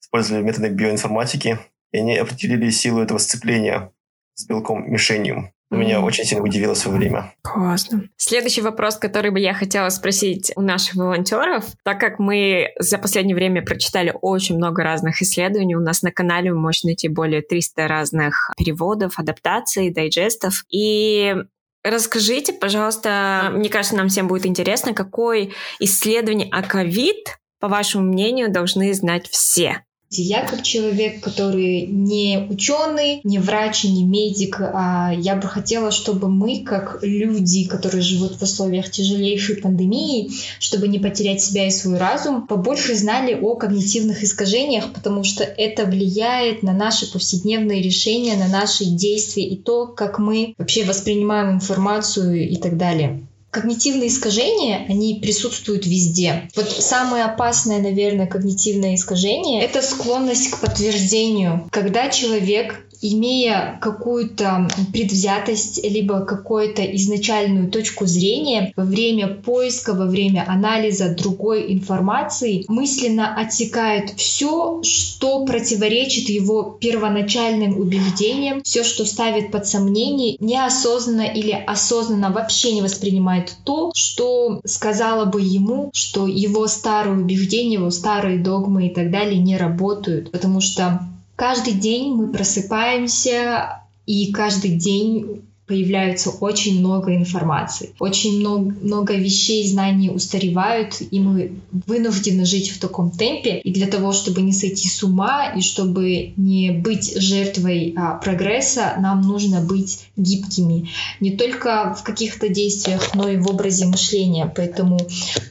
использовали 0.00 0.42
методы 0.42 0.68
биоинформатики, 0.68 1.58
и 1.92 1.98
они 1.98 2.16
определили 2.16 2.70
силу 2.70 3.00
этого 3.00 3.18
сцепления 3.18 3.92
с 4.34 4.46
белком 4.46 4.90
мишенью. 4.90 5.52
Меня 5.70 6.00
очень 6.00 6.24
сильно 6.24 6.42
удивило 6.42 6.74
свое 6.74 6.98
время. 6.98 7.32
Классно. 7.42 8.08
Следующий 8.16 8.60
вопрос, 8.60 8.96
который 8.96 9.30
бы 9.30 9.38
я 9.38 9.54
хотела 9.54 9.88
спросить 9.90 10.52
у 10.56 10.62
наших 10.62 10.96
волонтеров, 10.96 11.64
так 11.84 12.00
как 12.00 12.18
мы 12.18 12.70
за 12.78 12.98
последнее 12.98 13.36
время 13.36 13.62
прочитали 13.62 14.12
очень 14.20 14.56
много 14.56 14.82
разных 14.82 15.22
исследований, 15.22 15.76
у 15.76 15.80
нас 15.80 16.02
на 16.02 16.10
канале 16.10 16.52
вы 16.52 16.58
можете 16.58 16.88
найти 16.88 17.08
более 17.08 17.42
300 17.42 17.86
разных 17.86 18.50
переводов, 18.58 19.18
адаптаций, 19.18 19.90
дайджестов. 19.90 20.64
И 20.70 21.36
Расскажите, 21.82 22.52
пожалуйста, 22.52 23.50
мне 23.54 23.70
кажется, 23.70 23.96
нам 23.96 24.08
всем 24.08 24.28
будет 24.28 24.44
интересно, 24.44 24.92
какое 24.92 25.50
исследование 25.78 26.46
о 26.50 26.62
ковид, 26.62 27.38
по 27.58 27.68
вашему 27.68 28.04
мнению, 28.04 28.52
должны 28.52 28.92
знать 28.92 29.26
все? 29.28 29.82
Я 30.12 30.44
как 30.44 30.64
человек, 30.64 31.20
который 31.20 31.86
не 31.86 32.44
ученый, 32.50 33.20
не 33.22 33.38
врач, 33.38 33.84
не 33.84 34.02
медик, 34.02 34.60
а 34.60 35.12
я 35.16 35.36
бы 35.36 35.46
хотела, 35.46 35.92
чтобы 35.92 36.28
мы, 36.28 36.64
как 36.64 36.98
люди, 37.02 37.68
которые 37.68 38.02
живут 38.02 38.32
в 38.32 38.42
условиях 38.42 38.90
тяжелейшей 38.90 39.58
пандемии, 39.58 40.32
чтобы 40.58 40.88
не 40.88 40.98
потерять 40.98 41.40
себя 41.40 41.68
и 41.68 41.70
свой 41.70 41.98
разум, 41.98 42.48
побольше 42.48 42.96
знали 42.96 43.34
о 43.34 43.54
когнитивных 43.54 44.24
искажениях, 44.24 44.92
потому 44.92 45.22
что 45.22 45.44
это 45.44 45.86
влияет 45.86 46.64
на 46.64 46.72
наши 46.72 47.10
повседневные 47.10 47.80
решения, 47.80 48.36
на 48.36 48.48
наши 48.48 48.86
действия 48.86 49.46
и 49.46 49.56
то, 49.56 49.86
как 49.86 50.18
мы 50.18 50.54
вообще 50.58 50.82
воспринимаем 50.82 51.52
информацию 51.52 52.50
и 52.50 52.56
так 52.56 52.76
далее. 52.76 53.22
Когнитивные 53.50 54.08
искажения, 54.08 54.86
они 54.88 55.18
присутствуют 55.20 55.86
везде. 55.86 56.48
Вот 56.54 56.70
самое 56.70 57.24
опасное, 57.24 57.80
наверное, 57.80 58.26
когнитивное 58.26 58.94
искажение— 58.94 59.62
это 59.64 59.82
склонность 59.82 60.50
к 60.50 60.60
подтверждению. 60.60 61.68
Когда 61.72 62.08
человек 62.10 62.86
имея 63.02 63.78
какую-то 63.80 64.68
предвзятость, 64.92 65.82
либо 65.82 66.20
какую-то 66.20 66.82
изначальную 66.96 67.70
точку 67.70 68.06
зрения 68.06 68.72
во 68.76 68.84
время 68.84 69.28
поиска, 69.28 69.94
во 69.94 70.06
время 70.06 70.44
анализа 70.46 71.14
другой 71.14 71.72
информации, 71.72 72.64
мысленно 72.68 73.34
отсекает 73.34 74.10
все, 74.16 74.82
что 74.82 75.44
противоречит 75.44 76.28
его 76.28 76.76
первоначальным 76.80 77.78
убеждениям, 77.78 78.62
все, 78.62 78.84
что 78.84 79.04
ставит 79.04 79.50
под 79.50 79.66
сомнение, 79.66 80.36
неосознанно 80.40 81.22
или 81.22 81.52
осознанно 81.52 82.30
вообще 82.30 82.72
не 82.72 82.82
воспринимает 82.82 83.56
то, 83.64 83.92
что 83.94 84.60
сказала 84.64 85.24
бы 85.24 85.40
ему, 85.40 85.90
что 85.94 86.26
его 86.26 86.66
старые 86.66 87.18
убеждения, 87.18 87.74
его 87.74 87.90
старые 87.90 88.38
догмы 88.38 88.88
и 88.88 88.94
так 88.94 89.10
далее 89.10 89.40
не 89.40 89.56
работают, 89.56 90.30
потому 90.30 90.60
что 90.60 91.00
Каждый 91.40 91.72
день 91.72 92.12
мы 92.12 92.28
просыпаемся, 92.28 93.80
и 94.04 94.30
каждый 94.30 94.72
день 94.72 95.40
появляется 95.66 96.28
очень 96.28 96.80
много 96.80 97.16
информации. 97.16 97.94
Очень 97.98 98.40
много, 98.40 98.74
много 98.82 99.14
вещей, 99.14 99.66
знаний 99.66 100.10
устаревают, 100.10 101.00
и 101.00 101.18
мы 101.18 101.52
вынуждены 101.86 102.44
жить 102.44 102.68
в 102.70 102.78
таком 102.78 103.10
темпе. 103.10 103.58
И 103.60 103.72
для 103.72 103.86
того, 103.86 104.12
чтобы 104.12 104.42
не 104.42 104.52
сойти 104.52 104.86
с 104.86 105.02
ума 105.02 105.46
и 105.46 105.62
чтобы 105.62 106.34
не 106.36 106.72
быть 106.72 107.18
жертвой 107.18 107.94
а, 107.96 108.16
прогресса, 108.16 108.96
нам 108.98 109.22
нужно 109.22 109.62
быть 109.62 110.10
гибкими. 110.18 110.90
Не 111.20 111.30
только 111.30 111.94
в 111.98 112.02
каких-то 112.02 112.50
действиях, 112.50 113.14
но 113.14 113.28
и 113.30 113.38
в 113.38 113.48
образе 113.48 113.86
мышления. 113.86 114.52
Поэтому 114.54 114.98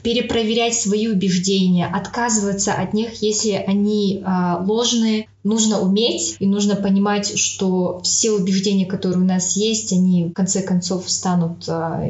перепроверять 0.04 0.74
свои 0.74 1.08
убеждения, 1.08 1.86
отказываться 1.86 2.74
от 2.74 2.94
них, 2.94 3.22
если 3.22 3.52
они 3.52 4.22
а, 4.24 4.62
ложные, 4.64 5.26
нужно 5.42 5.80
уметь 5.80 6.36
и 6.38 6.46
нужно 6.46 6.76
понимать, 6.76 7.38
что 7.38 8.00
все 8.02 8.32
убеждения, 8.32 8.86
которые 8.86 9.20
у 9.20 9.26
нас 9.26 9.56
есть, 9.56 9.92
они 9.92 10.26
в 10.26 10.32
конце 10.32 10.62
концов 10.62 11.10
станут 11.10 11.64
а, 11.68 12.04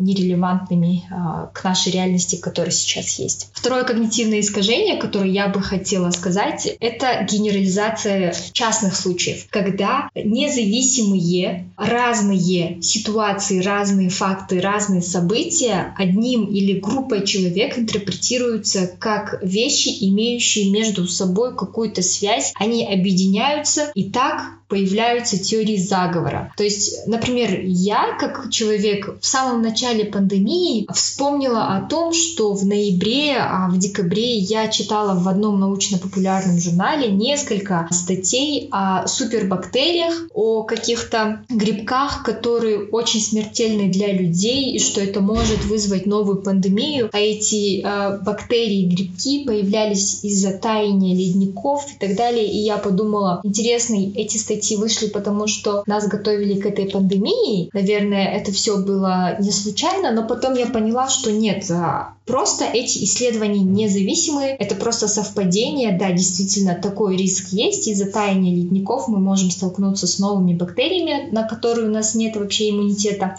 нерелевантными 0.00 1.04
а, 1.10 1.50
к 1.52 1.62
нашей 1.62 1.92
реальности, 1.92 2.36
которая 2.36 2.72
сейчас 2.72 3.18
есть. 3.18 3.50
Второе 3.52 3.84
когнитивное 3.84 4.40
искажение, 4.40 4.96
которое 4.96 5.30
я 5.30 5.48
бы 5.48 5.60
хотела 5.60 6.10
сказать, 6.10 6.66
это 6.80 7.26
генерализация 7.30 8.34
частных 8.52 8.96
случаев, 8.96 9.46
когда 9.50 10.08
независимые 10.14 11.68
разные 11.76 12.82
ситуации, 12.82 13.60
разные 13.62 14.08
факты, 14.08 14.60
разные 14.60 15.02
события 15.02 15.94
одним 15.96 16.46
или 16.46 16.78
группой 16.78 17.24
человек 17.24 17.78
интерпретируются 17.78 18.90
как 18.98 19.40
вещи, 19.42 19.88
имеющие 20.00 20.70
между 20.70 21.06
собой 21.06 21.56
какую-то 21.56 22.02
связь 22.02 22.52
они 22.56 22.86
объединяются, 22.86 23.90
и 23.94 24.10
так 24.10 24.59
появляются 24.70 25.38
теории 25.38 25.76
заговора. 25.76 26.52
То 26.56 26.64
есть, 26.64 27.06
например, 27.06 27.60
я, 27.64 28.16
как 28.18 28.50
человек, 28.50 29.18
в 29.20 29.26
самом 29.26 29.62
начале 29.62 30.04
пандемии 30.04 30.86
вспомнила 30.92 31.76
о 31.76 31.82
том, 31.82 32.12
что 32.12 32.54
в 32.54 32.64
ноябре, 32.64 33.36
а 33.36 33.68
в 33.68 33.78
декабре 33.78 34.38
я 34.38 34.68
читала 34.68 35.18
в 35.18 35.28
одном 35.28 35.58
научно-популярном 35.60 36.58
журнале 36.58 37.10
несколько 37.10 37.88
статей 37.90 38.68
о 38.70 39.06
супербактериях, 39.06 40.28
о 40.32 40.62
каких-то 40.62 41.44
грибках, 41.48 42.22
которые 42.22 42.88
очень 42.88 43.20
смертельны 43.20 43.90
для 43.90 44.12
людей, 44.12 44.72
и 44.72 44.78
что 44.78 45.00
это 45.00 45.20
может 45.20 45.64
вызвать 45.64 46.06
новую 46.06 46.42
пандемию. 46.42 47.10
А 47.12 47.18
эти 47.18 47.82
э, 47.82 48.18
бактерии 48.22 48.86
грибки 48.86 49.44
появлялись 49.44 50.20
из-за 50.22 50.52
таяния 50.52 51.14
ледников 51.14 51.86
и 51.94 51.98
так 51.98 52.16
далее 52.16 52.46
и 52.46 52.58
я 52.58 52.78
подумала, 52.78 53.40
интересно, 53.42 53.96
эти 54.14 54.36
статьи 54.36 54.59
вышли, 54.76 55.08
потому 55.08 55.46
что 55.46 55.82
нас 55.86 56.06
готовили 56.06 56.60
к 56.60 56.66
этой 56.66 56.86
пандемии. 56.86 57.70
Наверное, 57.72 58.26
это 58.34 58.52
все 58.52 58.78
было 58.78 59.36
не 59.40 59.50
случайно, 59.50 60.12
но 60.12 60.26
потом 60.26 60.54
я 60.54 60.66
поняла, 60.66 61.08
что 61.08 61.32
нет, 61.32 61.70
а, 61.70 62.14
просто 62.26 62.64
эти 62.64 63.04
исследования 63.04 63.60
независимые, 63.60 64.56
это 64.56 64.74
просто 64.74 65.08
совпадение, 65.08 65.96
да, 65.98 66.12
действительно, 66.12 66.74
такой 66.74 67.16
риск 67.16 67.48
есть, 67.52 67.88
из-за 67.88 68.06
таяния 68.06 68.54
ледников 68.54 69.08
мы 69.08 69.18
можем 69.18 69.50
столкнуться 69.50 70.06
с 70.06 70.18
новыми 70.18 70.54
бактериями, 70.54 71.30
на 71.30 71.44
которые 71.44 71.88
у 71.88 71.92
нас 71.92 72.14
нет 72.14 72.36
вообще 72.36 72.70
иммунитета, 72.70 73.36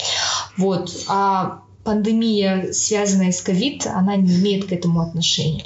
вот, 0.58 0.92
а 1.08 1.62
пандемия, 1.84 2.72
связанная 2.74 3.32
с 3.32 3.42
ковид, 3.42 3.88
она 3.88 4.16
не 4.16 4.36
имеет 4.36 4.66
к 4.66 4.72
этому 4.72 5.02
отношения. 5.02 5.66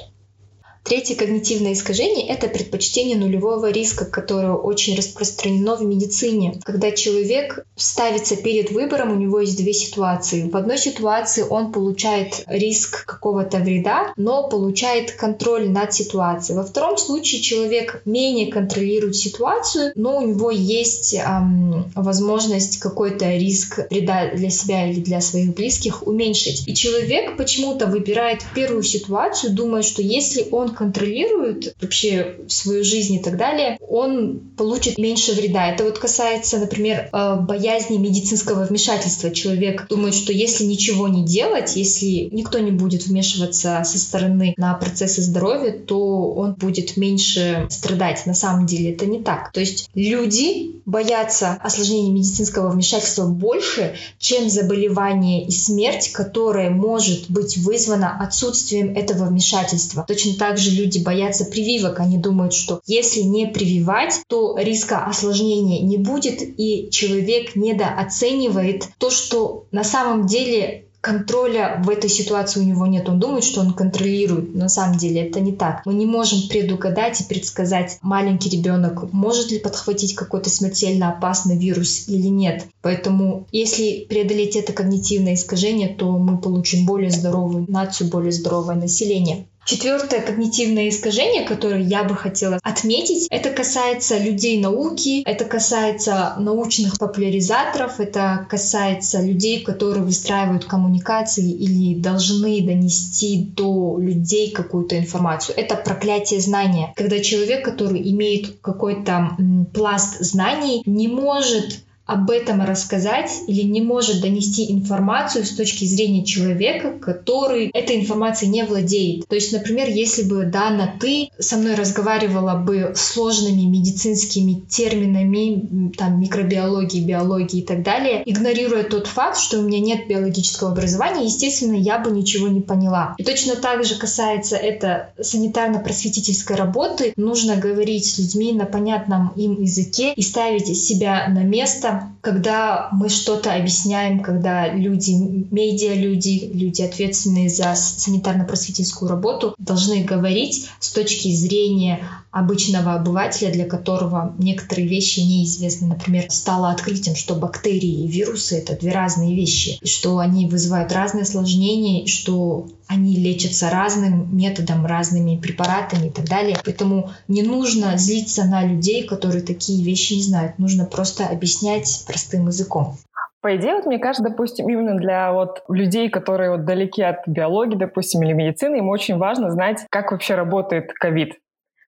Третье 0.86 1.16
когнитивное 1.16 1.74
искажение– 1.74 2.28
это 2.30 2.48
предпочтение 2.48 3.18
нулевого 3.18 3.72
риска, 3.72 4.06
которое 4.06 4.54
очень 4.54 4.96
распространено 4.96 5.76
в 5.76 5.82
медицине. 5.82 6.60
Когда 6.64 6.92
человек 6.92 7.66
ставится 7.76 8.36
перед 8.36 8.70
выбором, 8.70 9.12
у 9.12 9.16
него 9.16 9.40
есть 9.40 9.58
две 9.58 9.74
ситуации. 9.74 10.48
В 10.48 10.56
одной 10.56 10.78
ситуации 10.78 11.44
он 11.50 11.72
получает 11.72 12.44
риск 12.46 13.04
какого-то 13.04 13.58
вреда, 13.58 14.14
но 14.16 14.48
получает 14.48 15.14
контроль 15.14 15.70
над 15.70 15.92
ситуацией. 15.92 16.56
Во 16.56 16.64
втором 16.64 17.00
случае 17.00 17.42
человек 17.42 18.04
менее 18.06 18.52
контролирует 18.52 19.16
ситуацию, 19.16 19.92
но 19.96 20.20
у 20.20 20.22
него 20.22 20.52
есть 20.52 21.16
эм, 21.16 21.92
возможность 21.96 22.78
какой-то 22.78 23.36
риск 23.36 23.80
вреда 23.90 24.36
для 24.36 24.52
себя 24.52 24.88
или 24.88 25.00
для 25.00 25.20
своих 25.20 25.56
близких 25.56 26.06
уменьшить. 26.06 26.68
И 26.68 26.76
человек 26.76 27.38
почему-то 27.38 27.88
выбирает 27.88 28.44
первую 28.54 28.84
ситуацию, 28.84 29.52
думая, 29.52 29.82
что 29.82 30.04
если 30.04 30.48
он 30.52 30.75
контролирует 30.76 31.76
вообще 31.82 32.38
свою 32.48 32.84
жизнь 32.84 33.16
и 33.16 33.20
так 33.20 33.38
далее, 33.38 33.78
он 33.88 34.40
получит 34.58 34.98
меньше 34.98 35.34
вреда. 35.34 35.72
Это 35.72 35.84
вот 35.84 35.98
касается, 35.98 36.58
например, 36.60 37.10
э, 37.12 37.36
боязни 37.42 37.98
медицинского 37.98 38.66
вмешательства. 38.66 39.32
Человек 39.32 39.88
думает, 39.90 40.14
что 40.14 40.34
если 40.34 40.66
ничего 40.66 41.08
не 41.08 41.26
делать, 41.26 41.76
если 41.76 42.30
никто 42.32 42.60
не 42.60 42.72
будет 42.72 43.08
вмешиваться 43.08 43.82
со 43.84 43.98
стороны 43.98 44.54
на 44.58 44.74
процессы 44.76 45.22
здоровья, 45.22 45.72
то 45.72 46.34
он 46.34 46.54
будет 46.54 46.98
меньше 46.98 47.68
страдать. 47.70 48.26
На 48.26 48.34
самом 48.34 48.66
деле 48.66 48.92
это 48.92 49.06
не 49.06 49.22
так. 49.22 49.52
То 49.52 49.60
есть 49.60 49.90
люди 49.94 50.82
боятся 50.86 51.54
осложнений 51.62 52.12
медицинского 52.12 52.70
вмешательства 52.70 53.26
больше, 53.26 53.96
чем 54.20 54.50
заболевание 54.50 55.46
и 55.46 55.52
смерть, 55.52 56.12
которое 56.12 56.70
может 56.70 57.30
быть 57.30 57.58
вызвано 57.58 58.18
отсутствием 58.20 58.96
этого 58.96 59.26
вмешательства. 59.26 60.06
Точно 60.08 60.36
так 60.36 60.58
же 60.58 60.65
же 60.66 60.72
люди 60.72 61.00
боятся 61.00 61.46
прививок. 61.46 62.00
Они 62.00 62.18
думают, 62.18 62.54
что 62.54 62.82
если 62.86 63.22
не 63.22 63.48
прививать, 63.48 64.22
то 64.28 64.58
риска 64.58 65.06
осложнения 65.06 65.82
не 65.82 65.98
будет, 65.98 66.42
и 66.42 66.90
человек 66.92 67.56
недооценивает 67.56 68.90
то, 68.98 69.10
что 69.10 69.66
на 69.72 69.84
самом 69.84 70.26
деле 70.28 70.86
контроля 71.06 71.80
в 71.86 71.90
этой 71.92 72.10
ситуации 72.10 72.62
у 72.62 72.64
него 72.64 72.88
нет. 72.88 73.08
Он 73.08 73.20
думает, 73.20 73.44
что 73.44 73.62
он 73.62 73.76
контролирует. 73.76 74.56
На 74.56 74.70
самом 74.70 74.98
деле 74.98 75.22
это 75.22 75.40
не 75.40 75.52
так. 75.52 75.84
Мы 75.86 75.94
не 75.94 76.08
можем 76.08 76.50
предугадать 76.50 77.22
и 77.22 77.26
предсказать, 77.26 78.00
маленький 78.02 78.50
ребенок 78.50 79.14
может 79.14 79.52
ли 79.52 79.60
подхватить 79.60 80.16
какой-то 80.16 80.50
смертельно 80.50 81.10
опасный 81.10 81.60
вирус 81.60 82.06
или 82.08 82.26
нет. 82.26 82.66
Поэтому 82.82 83.46
если 83.52 84.08
преодолеть 84.10 84.56
это 84.56 84.74
когнитивное 84.74 85.36
искажение, 85.36 85.90
то 85.90 86.12
мы 86.18 86.40
получим 86.40 86.88
более 86.88 87.12
здоровую 87.12 87.66
нацию, 87.70 88.10
более 88.10 88.32
здоровое 88.32 88.76
население. 88.76 89.46
Четвертое 89.66 90.22
когнитивное 90.22 90.90
искажение, 90.90 91.44
которое 91.44 91.82
я 91.82 92.04
бы 92.04 92.16
хотела 92.16 92.60
отметить, 92.62 93.28
это 93.32 93.50
касается 93.50 94.20
людей 94.20 94.60
науки, 94.60 95.24
это 95.24 95.46
касается 95.46 96.36
научных 96.38 97.00
популяризаторов, 97.00 98.00
это 98.00 98.46
касается 98.48 99.24
людей, 99.24 99.64
которые 99.64 100.04
выстраивают 100.04 100.66
коммуникации 100.66 101.52
или 101.52 102.00
должны 102.00 102.62
донести 102.62 103.38
до 103.56 103.98
людей 104.00 104.52
какую-то 104.52 105.00
информацию. 105.00 105.58
Это 105.58 105.76
проклятие 105.76 106.42
знания. 106.42 106.94
Когда 106.96 107.20
человек, 107.20 107.66
который 107.66 108.08
имеет 108.12 108.60
какой-то 108.62 109.36
пласт 109.74 110.20
знаний, 110.20 110.84
не 110.86 111.08
может 111.08 111.80
об 112.06 112.30
этом 112.30 112.62
рассказать 112.64 113.32
или 113.48 113.64
не 113.64 113.82
может 113.82 114.22
донести 114.22 114.72
информацию 114.72 115.46
с 115.46 115.52
точки 115.52 115.86
зрения 115.86 116.24
человека, 116.24 116.92
который 117.00 117.70
этой 117.74 118.00
информацией 118.00 118.52
не 118.52 118.64
владеет. 118.64 119.28
То 119.28 119.36
есть, 119.36 119.52
например, 119.52 119.90
если 119.90 120.24
бы 120.24 120.46
Дана, 120.46 120.94
ты 121.00 121.30
со 121.40 121.58
мной 121.58 121.76
разговаривала 121.76 122.56
бы 122.56 122.94
сложными 122.96 123.64
медицинскими 123.64 124.64
терминами, 124.70 125.92
там, 125.98 126.20
микробиологии, 126.20 127.02
биологии 127.02 127.60
и 127.60 127.66
так 127.66 127.84
далее, 127.84 128.22
игнорируя 128.26 128.84
тот 128.84 129.08
факт, 129.08 129.38
что 129.38 129.60
у 129.60 129.64
меня 129.64 129.80
нет 129.80 130.08
биологического 130.08 130.72
образования, 130.72 131.26
естественно, 131.26 131.76
я 131.76 131.98
бы 132.00 132.12
ничего 132.12 132.48
не 132.48 132.62
поняла. 132.62 133.16
И 133.18 133.24
точно 133.24 133.56
так 133.56 133.84
же 133.84 133.96
касается 133.96 134.58
это 134.58 135.10
санитарно-просветительской 135.20 136.56
работы. 136.56 137.14
Нужно 137.18 137.56
говорить 137.56 138.06
с 138.06 138.20
людьми 138.20 138.54
на 138.54 138.66
понятном 138.66 139.34
им 139.36 139.62
языке 139.62 140.14
и 140.16 140.22
ставить 140.22 140.68
себя 140.78 141.28
на 141.30 141.44
место, 141.44 141.95
когда 142.22 142.90
мы 142.92 143.10
что-то 143.10 143.54
объясняем, 143.54 144.22
когда 144.22 144.74
люди, 144.74 145.12
медиа-люди, 145.52 146.50
люди, 146.54 146.82
ответственные 146.82 147.50
за 147.50 147.74
санитарно-просветительскую 147.76 149.08
работу, 149.08 149.54
должны 149.58 150.04
говорить 150.04 150.70
с 150.80 150.92
точки 150.92 151.34
зрения 151.34 152.02
обычного 152.32 152.96
обывателя, 152.96 153.52
для 153.52 153.66
которого 153.66 154.36
некоторые 154.40 154.88
вещи 154.88 155.22
неизвестны. 155.22 155.88
Например, 155.88 156.26
стало 156.30 156.72
открытием, 156.72 157.16
что 157.16 157.36
бактерии 157.36 158.04
и 158.04 158.08
вирусы— 158.08 158.58
это 158.58 158.78
две 158.78 158.92
разные 158.92 159.36
вещи, 159.36 159.78
и 159.82 159.88
что 159.88 160.18
они 160.18 160.46
вызывают 160.46 160.92
разные 160.92 161.22
осложнения, 161.22 162.04
и 162.04 162.08
что 162.08 162.68
они 162.88 163.18
лечатся 163.18 163.70
разным 163.70 164.36
методом, 164.36 164.86
разными 164.86 165.40
препаратами 165.40 166.08
и 166.08 166.10
так 166.10 166.26
далее. 166.26 166.58
Поэтому 166.64 167.12
не 167.28 167.44
нужно 167.44 167.98
злиться 167.98 168.46
на 168.46 168.64
людей, 168.64 169.06
которые 169.08 169.42
такие 169.42 169.84
вещи 169.84 170.14
не 170.14 170.24
знают. 170.24 170.60
Нужно 170.60 170.86
просто 170.86 171.26
объяснять 171.26 172.04
простым 172.08 172.48
языком. 172.48 172.98
По 173.42 173.56
идее, 173.56 173.76
вот 173.76 173.86
мне 173.86 174.00
кажется, 174.00 174.24
допустим, 174.24 174.68
именно 174.70 174.98
для 174.98 175.32
вот 175.32 175.64
людей, 175.70 176.10
которые 176.10 176.50
вот 176.50 176.66
далеки 176.66 177.04
от 177.04 177.28
биологии, 177.28 177.76
допустим, 177.76 178.24
или 178.24 178.34
медицины, 178.34 178.78
им 178.78 178.90
очень 178.90 179.18
важно 179.18 179.52
знать, 179.52 179.86
как 179.92 180.12
вообще 180.12 180.34
работает 180.34 180.92
ковид. 180.94 181.34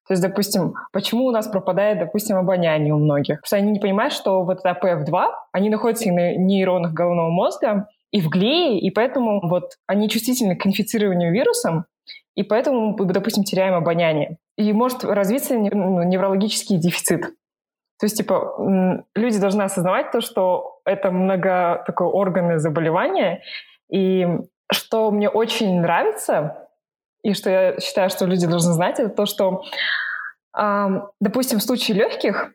То 0.08 0.14
есть, 0.14 0.22
допустим, 0.22 0.76
почему 0.94 1.26
у 1.26 1.32
нас 1.32 1.48
пропадает, 1.48 2.00
допустим, 2.00 2.38
обоняние 2.38 2.94
у 2.94 3.00
многих? 3.00 3.42
Потому 3.42 3.48
что 3.48 3.56
они 3.58 3.72
не 3.72 3.80
понимают, 3.80 4.14
что 4.14 4.44
вот 4.44 4.66
АПФ-2, 4.66 5.26
они 5.52 5.70
находятся 5.70 6.10
на 6.12 6.36
нейронах 6.38 6.94
головного 6.94 7.30
мозга, 7.30 7.88
и 8.12 8.22
в 8.22 8.30
глее, 8.30 8.80
и 8.80 8.90
поэтому 8.90 9.48
вот 9.48 9.74
они 9.86 10.10
чувствительны 10.10 10.56
к 10.56 10.66
инфицированию 10.66 11.34
вирусом, 11.34 11.86
и 12.36 12.44
поэтому 12.44 12.96
допустим, 12.96 13.44
теряем 13.44 13.74
обоняние. 13.74 14.38
И 14.58 14.72
может 14.74 15.04
развиться 15.04 15.56
ну, 15.56 16.04
неврологический 16.04 16.78
дефицит. 16.78 17.22
То 18.00 18.06
есть, 18.06 18.18
типа, 18.18 19.04
люди 19.16 19.40
должны 19.40 19.64
осознавать 19.64 20.12
то, 20.12 20.22
что 20.22 20.80
это 20.86 21.10
много 21.12 21.84
такое 21.88 22.08
органное 22.08 22.60
заболевание. 22.60 23.42
И 23.92 24.28
что 24.72 25.10
мне 25.10 25.30
очень 25.30 25.82
нравится, 25.82 26.68
и 27.24 27.34
что 27.34 27.50
я 27.50 27.80
считаю, 27.80 28.10
что 28.10 28.26
люди 28.26 28.46
должны 28.46 28.74
знать, 28.74 29.00
это 29.00 29.10
то, 29.10 29.26
что, 29.26 29.64
допустим, 31.20 31.58
в 31.58 31.64
случае 31.64 31.98
легких 31.98 32.54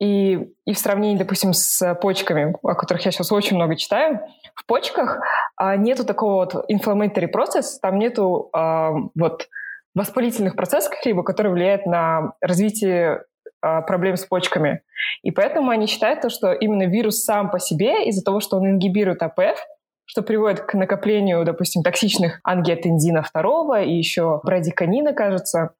и, 0.00 0.38
и 0.64 0.72
в 0.72 0.78
сравнении, 0.78 1.18
допустим, 1.18 1.52
с 1.52 1.94
почками, 1.96 2.56
о 2.62 2.74
которых 2.74 3.04
я 3.04 3.12
сейчас 3.12 3.30
очень 3.32 3.56
много 3.56 3.76
читаю, 3.76 4.20
в 4.54 4.64
почках 4.64 5.18
э, 5.60 5.76
нету 5.76 6.04
такого 6.06 6.46
вот 6.46 6.70
inflammatory 6.70 7.28
процесс, 7.28 7.78
там 7.80 7.98
нету 7.98 8.50
э, 8.56 8.88
вот 9.14 9.48
воспалительных 9.94 10.56
процессов 10.56 10.90
каких-либо, 10.90 11.22
которые 11.22 11.52
влияют 11.52 11.84
на 11.84 12.32
развитие 12.40 13.24
э, 13.62 13.82
проблем 13.82 14.16
с 14.16 14.24
почками. 14.24 14.80
И 15.22 15.32
поэтому 15.32 15.70
они 15.70 15.86
считают, 15.86 16.22
то, 16.22 16.30
что 16.30 16.52
именно 16.52 16.86
вирус 16.86 17.22
сам 17.22 17.50
по 17.50 17.58
себе, 17.58 18.06
из-за 18.08 18.24
того, 18.24 18.40
что 18.40 18.56
он 18.56 18.70
ингибирует 18.70 19.22
АПФ, 19.22 19.58
что 20.06 20.22
приводит 20.22 20.62
к 20.62 20.72
накоплению, 20.74 21.44
допустим, 21.44 21.82
токсичных 21.82 22.40
ангиотензина 22.42 23.22
второго 23.22 23.82
и 23.82 23.92
еще 23.92 24.40
брадиканина, 24.44 25.12
кажется, 25.12 25.74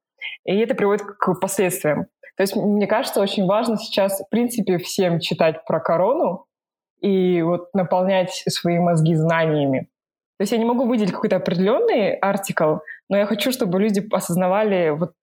и 0.45 0.55
это 0.59 0.75
приводит 0.75 1.01
к 1.01 1.33
последствиям. 1.39 2.05
То 2.37 2.43
есть, 2.43 2.55
мне 2.55 2.87
кажется, 2.87 3.21
очень 3.21 3.45
важно 3.45 3.77
сейчас, 3.77 4.21
в 4.21 4.29
принципе, 4.29 4.77
всем 4.77 5.19
читать 5.19 5.65
про 5.65 5.79
корону 5.79 6.45
и 7.01 7.41
вот 7.41 7.73
наполнять 7.73 8.31
свои 8.47 8.79
мозги 8.79 9.15
знаниями. 9.15 9.89
То 10.37 10.43
есть 10.43 10.51
я 10.51 10.57
не 10.57 10.65
могу 10.65 10.87
выделить 10.87 11.11
какой-то 11.11 11.35
определенный 11.35 12.15
артикл, 12.15 12.77
но 13.09 13.17
я 13.17 13.25
хочу, 13.25 13.51
чтобы 13.51 13.79
люди 13.79 14.03
осознавали 14.11 14.89
вот 14.89 15.13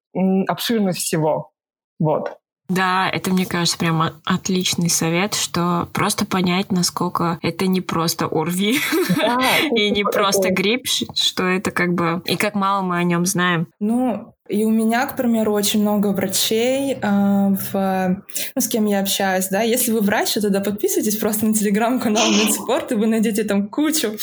обширность 0.48 0.98
всего. 0.98 1.50
Вот. 1.98 2.38
Да, 2.68 3.08
это, 3.08 3.30
мне 3.30 3.46
кажется, 3.46 3.78
прямо 3.78 4.14
отличный 4.24 4.90
совет, 4.90 5.34
что 5.34 5.88
просто 5.94 6.26
понять, 6.26 6.70
насколько 6.70 7.38
это 7.42 7.66
не 7.66 7.80
просто 7.80 8.26
ОРВИ 8.26 8.78
да, 9.16 9.38
и 9.74 9.90
не 9.90 10.04
просто 10.04 10.50
грипп, 10.50 10.86
что 11.14 11.44
это 11.44 11.70
как 11.70 11.94
бы... 11.94 12.22
И 12.26 12.36
как 12.36 12.54
мало 12.54 12.82
мы 12.82 12.98
о 12.98 13.04
нем 13.04 13.24
знаем. 13.24 13.68
Ну, 13.80 14.34
и 14.48 14.64
у 14.64 14.70
меня, 14.70 15.06
к 15.06 15.16
примеру, 15.16 15.52
очень 15.52 15.80
много 15.82 16.08
врачей, 16.08 16.94
э, 16.94 16.98
в, 17.02 18.24
ну, 18.54 18.60
с 18.60 18.68
кем 18.68 18.86
я 18.86 19.00
общаюсь, 19.00 19.48
да. 19.48 19.62
Если 19.62 19.92
вы 19.92 20.00
врач, 20.00 20.32
то 20.32 20.40
тогда 20.40 20.60
подписывайтесь 20.60 21.16
просто 21.16 21.46
на 21.46 21.54
телеграм-канал 21.54 22.30
Медспорт, 22.30 22.92
и 22.92 22.94
вы 22.94 23.06
найдете 23.06 23.44
там 23.44 23.68
кучу, 23.68 24.16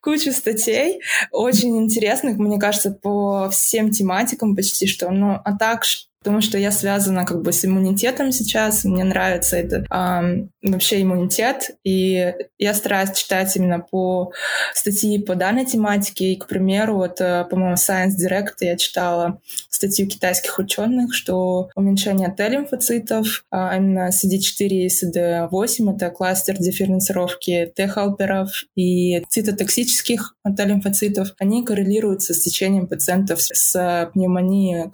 кучу 0.00 0.32
статей, 0.32 1.00
очень 1.30 1.76
интересных, 1.78 2.36
мне 2.36 2.58
кажется, 2.58 2.90
по 2.90 3.48
всем 3.50 3.90
тематикам 3.90 4.56
почти 4.56 4.86
что. 4.86 5.10
Ну, 5.10 5.40
а 5.44 5.56
так, 5.56 5.84
потому 6.22 6.42
что 6.42 6.58
я 6.58 6.70
связана 6.70 7.24
как 7.24 7.40
бы 7.42 7.52
с 7.52 7.64
иммунитетом 7.64 8.30
сейчас, 8.30 8.84
мне 8.84 9.04
нравится 9.04 9.56
это 9.56 9.86
э, 9.90 10.46
вообще 10.62 11.02
иммунитет, 11.02 11.70
и 11.82 12.34
я 12.58 12.74
стараюсь 12.74 13.12
читать 13.12 13.56
именно 13.56 13.80
по 13.80 14.32
статьи 14.74 15.18
по 15.18 15.34
данной 15.34 15.64
тематике, 15.64 16.32
и, 16.32 16.36
к 16.36 16.46
примеру, 16.46 16.96
вот, 16.96 17.20
э, 17.22 17.46
по-моему, 17.48 17.74
Science 17.76 18.16
Direct 18.20 18.56
я 18.60 18.76
читала 18.76 19.40
статью 19.70 20.08
китайских 20.08 20.58
ученых, 20.58 21.14
что 21.14 21.70
уменьшение 21.74 22.30
Т-лимфоцитов, 22.30 23.44
а 23.50 23.76
именно 23.76 24.10
CD4 24.10 24.66
и 24.66 24.88
CD8, 24.88 25.96
это 25.96 26.10
кластер 26.10 26.58
дифференцировки 26.58 27.72
Т-хелперов 27.74 28.64
и 28.76 29.22
цитотоксических 29.30 30.34
Т-лимфоцитов, 30.54 31.32
они 31.38 31.64
коррелируются 31.64 32.34
с 32.34 32.40
течением 32.40 32.88
пациентов 32.88 33.40
с 33.40 34.10
пневмонией 34.12 34.90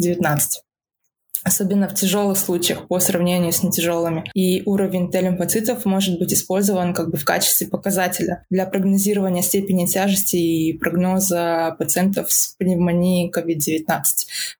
COVID-19 0.00 0.38
особенно 1.44 1.88
в 1.88 1.94
тяжелых 1.94 2.38
случаях 2.38 2.88
по 2.88 2.98
сравнению 2.98 3.52
с 3.52 3.62
нетяжелыми. 3.62 4.24
И 4.34 4.62
уровень 4.64 5.10
Т-лимфоцитов 5.10 5.84
может 5.84 6.18
быть 6.18 6.32
использован 6.32 6.94
как 6.94 7.10
бы 7.10 7.18
в 7.18 7.24
качестве 7.24 7.68
показателя 7.68 8.44
для 8.50 8.66
прогнозирования 8.66 9.42
степени 9.42 9.86
тяжести 9.86 10.36
и 10.36 10.78
прогноза 10.78 11.76
пациентов 11.78 12.32
с 12.32 12.54
пневмонией 12.58 13.30
COVID-19. 13.30 14.02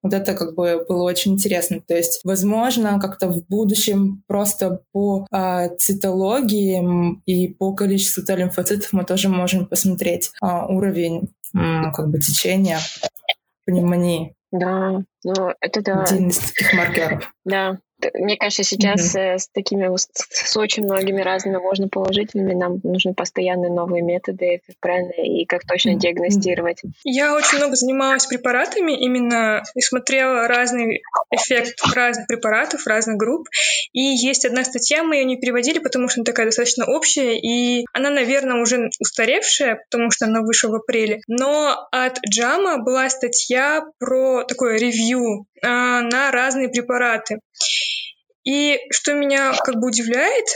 Вот 0.03 0.13
это 0.13 0.35
как 0.35 0.55
бы 0.55 0.85
было 0.87 1.05
очень 1.05 1.33
интересно. 1.33 1.81
То 1.81 1.97
есть, 1.97 2.21
возможно, 2.23 3.01
как-то 3.01 3.29
в 3.29 3.47
будущем 3.49 4.23
просто 4.27 4.81
по 4.93 5.27
э, 5.33 5.75
цитологии 5.79 7.19
и 7.25 7.49
по 7.49 7.73
количеству 7.73 8.23
Т-лимфоцитов 8.23 8.93
мы 8.93 9.05
тоже 9.05 9.31
можем 9.31 9.67
посмотреть 9.67 10.33
э, 10.43 10.47
уровень 10.47 11.31
э, 11.55 11.59
как 11.95 12.11
бы 12.11 12.21
течения 12.21 12.79
пневмонии. 13.65 14.35
Да, 14.55 15.03
ну 15.25 15.53
это 15.61 15.83
да. 15.83 16.05
Один 16.05 16.29
из 16.29 16.39
таких 16.39 16.73
маркеров. 16.75 17.35
Да, 17.45 17.79
мне 18.15 18.37
кажется, 18.37 18.63
сейчас 18.65 19.15
mm-hmm. 19.15 19.39
с 19.39 19.49
такими 19.49 19.91
с 19.97 20.57
очень 20.57 20.85
многими 20.85 21.21
разными 21.23 21.59
можно 21.59 21.89
положительными 21.89 22.55
нам 22.55 22.81
нужны 22.83 23.15
постоянные 23.15 23.73
новые 23.73 24.03
методы, 24.03 24.61
как 24.67 24.77
правильно 24.81 25.13
и 25.13 25.45
как 25.45 25.67
точно 25.67 25.91
mm-hmm. 25.91 25.99
диагностировать. 25.99 26.83
Я 27.05 27.35
очень 27.35 27.59
много 27.59 27.77
занималась 27.77 28.27
препаратами 28.27 28.93
именно 28.93 29.63
и 29.75 29.81
смотрела 29.81 30.49
разный 30.49 31.03
эффект 31.31 31.81
разных 31.95 32.27
препаратов, 32.27 32.87
разных 32.87 33.17
групп. 33.17 33.49
И 33.93 34.01
есть 34.01 34.45
одна 34.45 34.65
статья, 34.65 35.03
мы 35.03 35.17
ее 35.17 35.25
не 35.25 35.37
переводили, 35.37 35.79
потому 35.79 36.09
что 36.09 36.21
она 36.21 36.25
такая 36.25 36.47
достаточно 36.47 36.87
общая, 36.87 37.39
и 37.39 37.85
она, 37.93 38.11
наверное, 38.11 38.61
уже 38.61 38.91
устаревшая, 39.01 39.85
потому 39.91 40.11
что 40.11 40.27
она 40.27 40.43
вышла 40.43 40.71
в 40.71 40.75
апреле. 40.75 41.21
Но 41.29 41.89
от 41.91 42.19
Джама 42.29 42.79
была 42.79 43.09
статья 43.11 43.85
про 43.99 44.45
такое 44.45 44.79
ревью 44.79 45.47
а, 45.63 46.03
на 46.03 46.31
разные 46.31 46.69
препараты. 46.69 47.41
И 48.45 48.79
что 48.91 49.15
меня 49.15 49.55
как 49.55 49.77
бы 49.77 49.89
удивляет, 49.89 50.47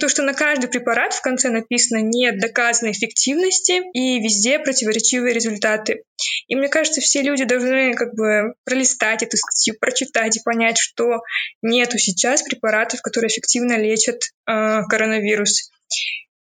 то, 0.00 0.08
что 0.08 0.22
на 0.22 0.34
каждый 0.34 0.68
препарат 0.68 1.14
в 1.14 1.22
конце 1.22 1.50
написано 1.50 2.00
«нет 2.00 2.40
доказанной 2.40 2.92
эффективности» 2.92 3.82
и 3.92 4.20
везде 4.20 4.58
противоречивые 4.58 5.32
результаты. 5.32 6.02
И 6.48 6.56
мне 6.56 6.68
кажется, 6.68 7.00
все 7.00 7.22
люди 7.22 7.44
должны 7.44 7.94
как 7.94 8.14
бы 8.14 8.54
пролистать 8.64 9.22
эту 9.22 9.36
статью, 9.36 9.78
прочитать 9.80 10.36
и 10.36 10.42
понять, 10.44 10.78
что 10.78 11.20
нету 11.62 11.98
сейчас 11.98 12.42
препаратов, 12.42 13.02
которые 13.02 13.28
эффективно 13.28 13.78
лечат 13.78 14.22
э, 14.46 14.82
коронавирус. 14.88 15.70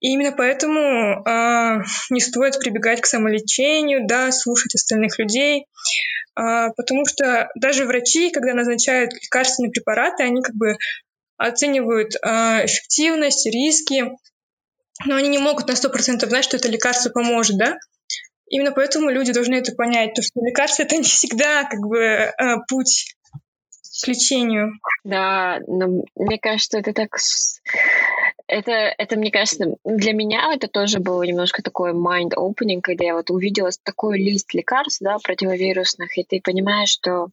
И 0.04 0.08
именно 0.08 0.32
поэтому 0.32 1.24
э, 1.24 1.82
не 2.10 2.20
стоит 2.20 2.58
прибегать 2.58 3.00
к 3.00 3.06
самолечению, 3.06 4.06
да, 4.06 4.30
слушать 4.32 4.74
остальных 4.74 5.18
людей, 5.18 5.62
э, 5.62 6.68
потому 6.76 7.06
что 7.06 7.48
даже 7.54 7.86
врачи, 7.86 8.30
когда 8.30 8.52
назначают 8.52 9.14
лекарственные 9.14 9.70
препараты, 9.70 10.24
они 10.24 10.42
как 10.42 10.54
бы 10.56 10.76
оценивают 11.38 12.16
э, 12.16 12.18
эффективность, 12.66 13.46
риски, 13.46 14.10
но 15.06 15.16
они 15.16 15.28
не 15.30 15.38
могут 15.38 15.68
на 15.68 15.72
100% 15.72 16.28
знать, 16.28 16.44
что 16.44 16.58
это 16.58 16.68
лекарство 16.68 17.08
поможет, 17.08 17.56
да? 17.56 17.78
Именно 18.48 18.72
поэтому 18.72 19.08
люди 19.08 19.32
должны 19.32 19.54
это 19.54 19.72
понять, 19.72 20.12
то 20.12 20.20
что 20.20 20.44
лекарство 20.44 20.82
это 20.82 20.98
не 20.98 21.04
всегда 21.04 21.64
как 21.64 21.80
бы 21.80 21.98
э, 21.98 22.32
путь 22.68 23.16
к 24.02 24.08
лечению. 24.08 24.72
Да, 25.02 25.60
но 25.66 26.04
мне 26.14 26.38
кажется, 26.38 26.78
это 26.78 26.92
так... 26.92 27.16
Это, 28.46 28.72
это, 28.72 29.16
мне 29.16 29.30
кажется, 29.30 29.76
для 29.84 30.12
меня 30.12 30.52
это 30.52 30.68
тоже 30.68 31.00
было 31.00 31.22
немножко 31.22 31.62
такой 31.62 31.92
mind-opening, 31.92 32.80
когда 32.82 33.04
я 33.04 33.14
вот 33.14 33.30
увидела 33.30 33.70
такой 33.82 34.18
лист 34.18 34.52
лекарств, 34.52 35.00
да, 35.00 35.16
противовирусных, 35.18 36.18
и 36.18 36.24
ты 36.24 36.40
понимаешь, 36.42 36.90
что 36.90 37.28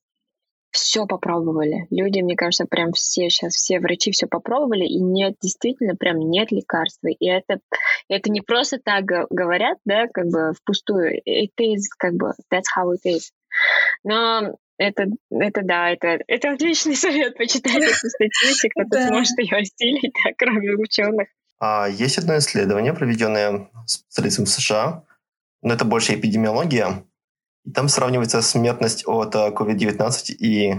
все 0.72 1.06
попробовали. 1.06 1.86
Люди, 1.90 2.22
мне 2.22 2.36
кажется, 2.36 2.66
прям 2.66 2.94
все 2.94 3.30
сейчас, 3.30 3.56
все 3.56 3.80
врачи 3.80 4.12
все 4.12 4.26
попробовали, 4.26 4.86
и 4.86 5.00
нет, 5.00 5.36
действительно, 5.42 5.96
прям 5.96 6.18
нет 6.20 6.52
лекарства. 6.52 7.10
И 7.10 7.26
это, 7.26 7.60
это 8.08 8.32
не 8.32 8.42
просто 8.42 8.80
так 8.84 9.04
говорят, 9.04 9.80
да, 9.86 10.08
как 10.08 10.28
бы 10.28 10.54
впустую. 10.54 11.22
It 11.28 11.52
is, 11.60 11.84
как 11.98 12.14
бы, 12.14 12.32
that's 12.50 12.70
how 12.74 12.94
it 12.94 13.06
is. 13.06 13.32
Но 14.04 14.56
это, 14.82 15.06
это 15.30 15.62
да, 15.64 15.90
это, 15.90 16.20
это 16.28 16.52
отличный 16.52 16.96
совет 16.96 17.38
почитать 17.38 17.84
эту 17.84 18.10
статью, 18.10 18.70
кто-то 18.76 19.08
сможет 19.08 19.38
ее 19.38 19.58
осилить, 19.58 20.14
да, 20.24 20.32
кроме 20.38 20.76
ученых. 20.76 21.28
А 21.60 21.88
есть 21.88 22.18
одно 22.18 22.38
исследование, 22.38 22.94
проведенное 22.94 23.70
специалистом 23.86 24.48
США, 24.48 25.04
но 25.62 25.74
это 25.74 25.86
больше 25.86 26.16
эпидемиология, 26.16 27.04
и 27.64 27.72
там 27.72 27.88
сравнивается 27.88 28.42
смертность 28.42 29.04
от 29.06 29.36
COVID-19 29.36 30.02
э, 30.02 30.34
и 30.34 30.76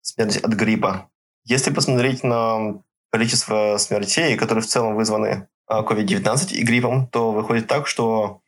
смертность 0.00 0.42
от 0.42 0.52
гриппа. 0.52 1.10
Если 1.44 1.72
посмотреть 1.72 2.24
на 2.24 2.82
количество 3.10 3.76
смертей, 3.76 4.36
которые 4.36 4.62
в 4.62 4.66
целом 4.66 4.96
вызваны 4.96 5.48
COVID-19 5.68 6.54
э, 6.54 6.56
и 6.56 6.64
гриппом, 6.64 7.06
то 7.08 7.32
выходит 7.32 7.66
так, 7.66 7.86
что 7.86 8.40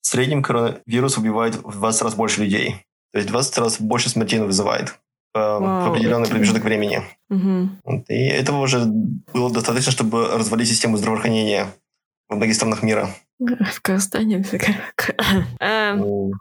в 0.00 0.06
среднем 0.06 0.42
коронавирус 0.42 1.18
убивает 1.18 1.56
в 1.56 1.78
20 1.78 2.02
раз 2.02 2.14
больше 2.14 2.42
людей. 2.42 2.86
То 3.12 3.18
есть 3.18 3.28
20 3.28 3.58
раз 3.58 3.80
больше 3.80 4.08
смертей 4.08 4.40
вызывает 4.40 4.98
э, 5.34 5.38
в 5.38 5.88
определенный 5.88 6.28
промежуток 6.28 6.64
времени. 6.64 7.02
Угу. 7.28 7.68
Вот. 7.84 8.04
И 8.08 8.26
этого 8.26 8.60
уже 8.60 8.84
было 8.84 9.50
достаточно, 9.50 9.92
чтобы 9.92 10.28
развалить 10.28 10.68
систему 10.68 10.96
здравоохранения 10.96 11.66
в 12.28 12.36
многих 12.36 12.54
странах 12.54 12.82
мира. 12.82 13.10
В 13.38 13.80
Казахстане. 13.80 14.44
Эм, 15.60 16.32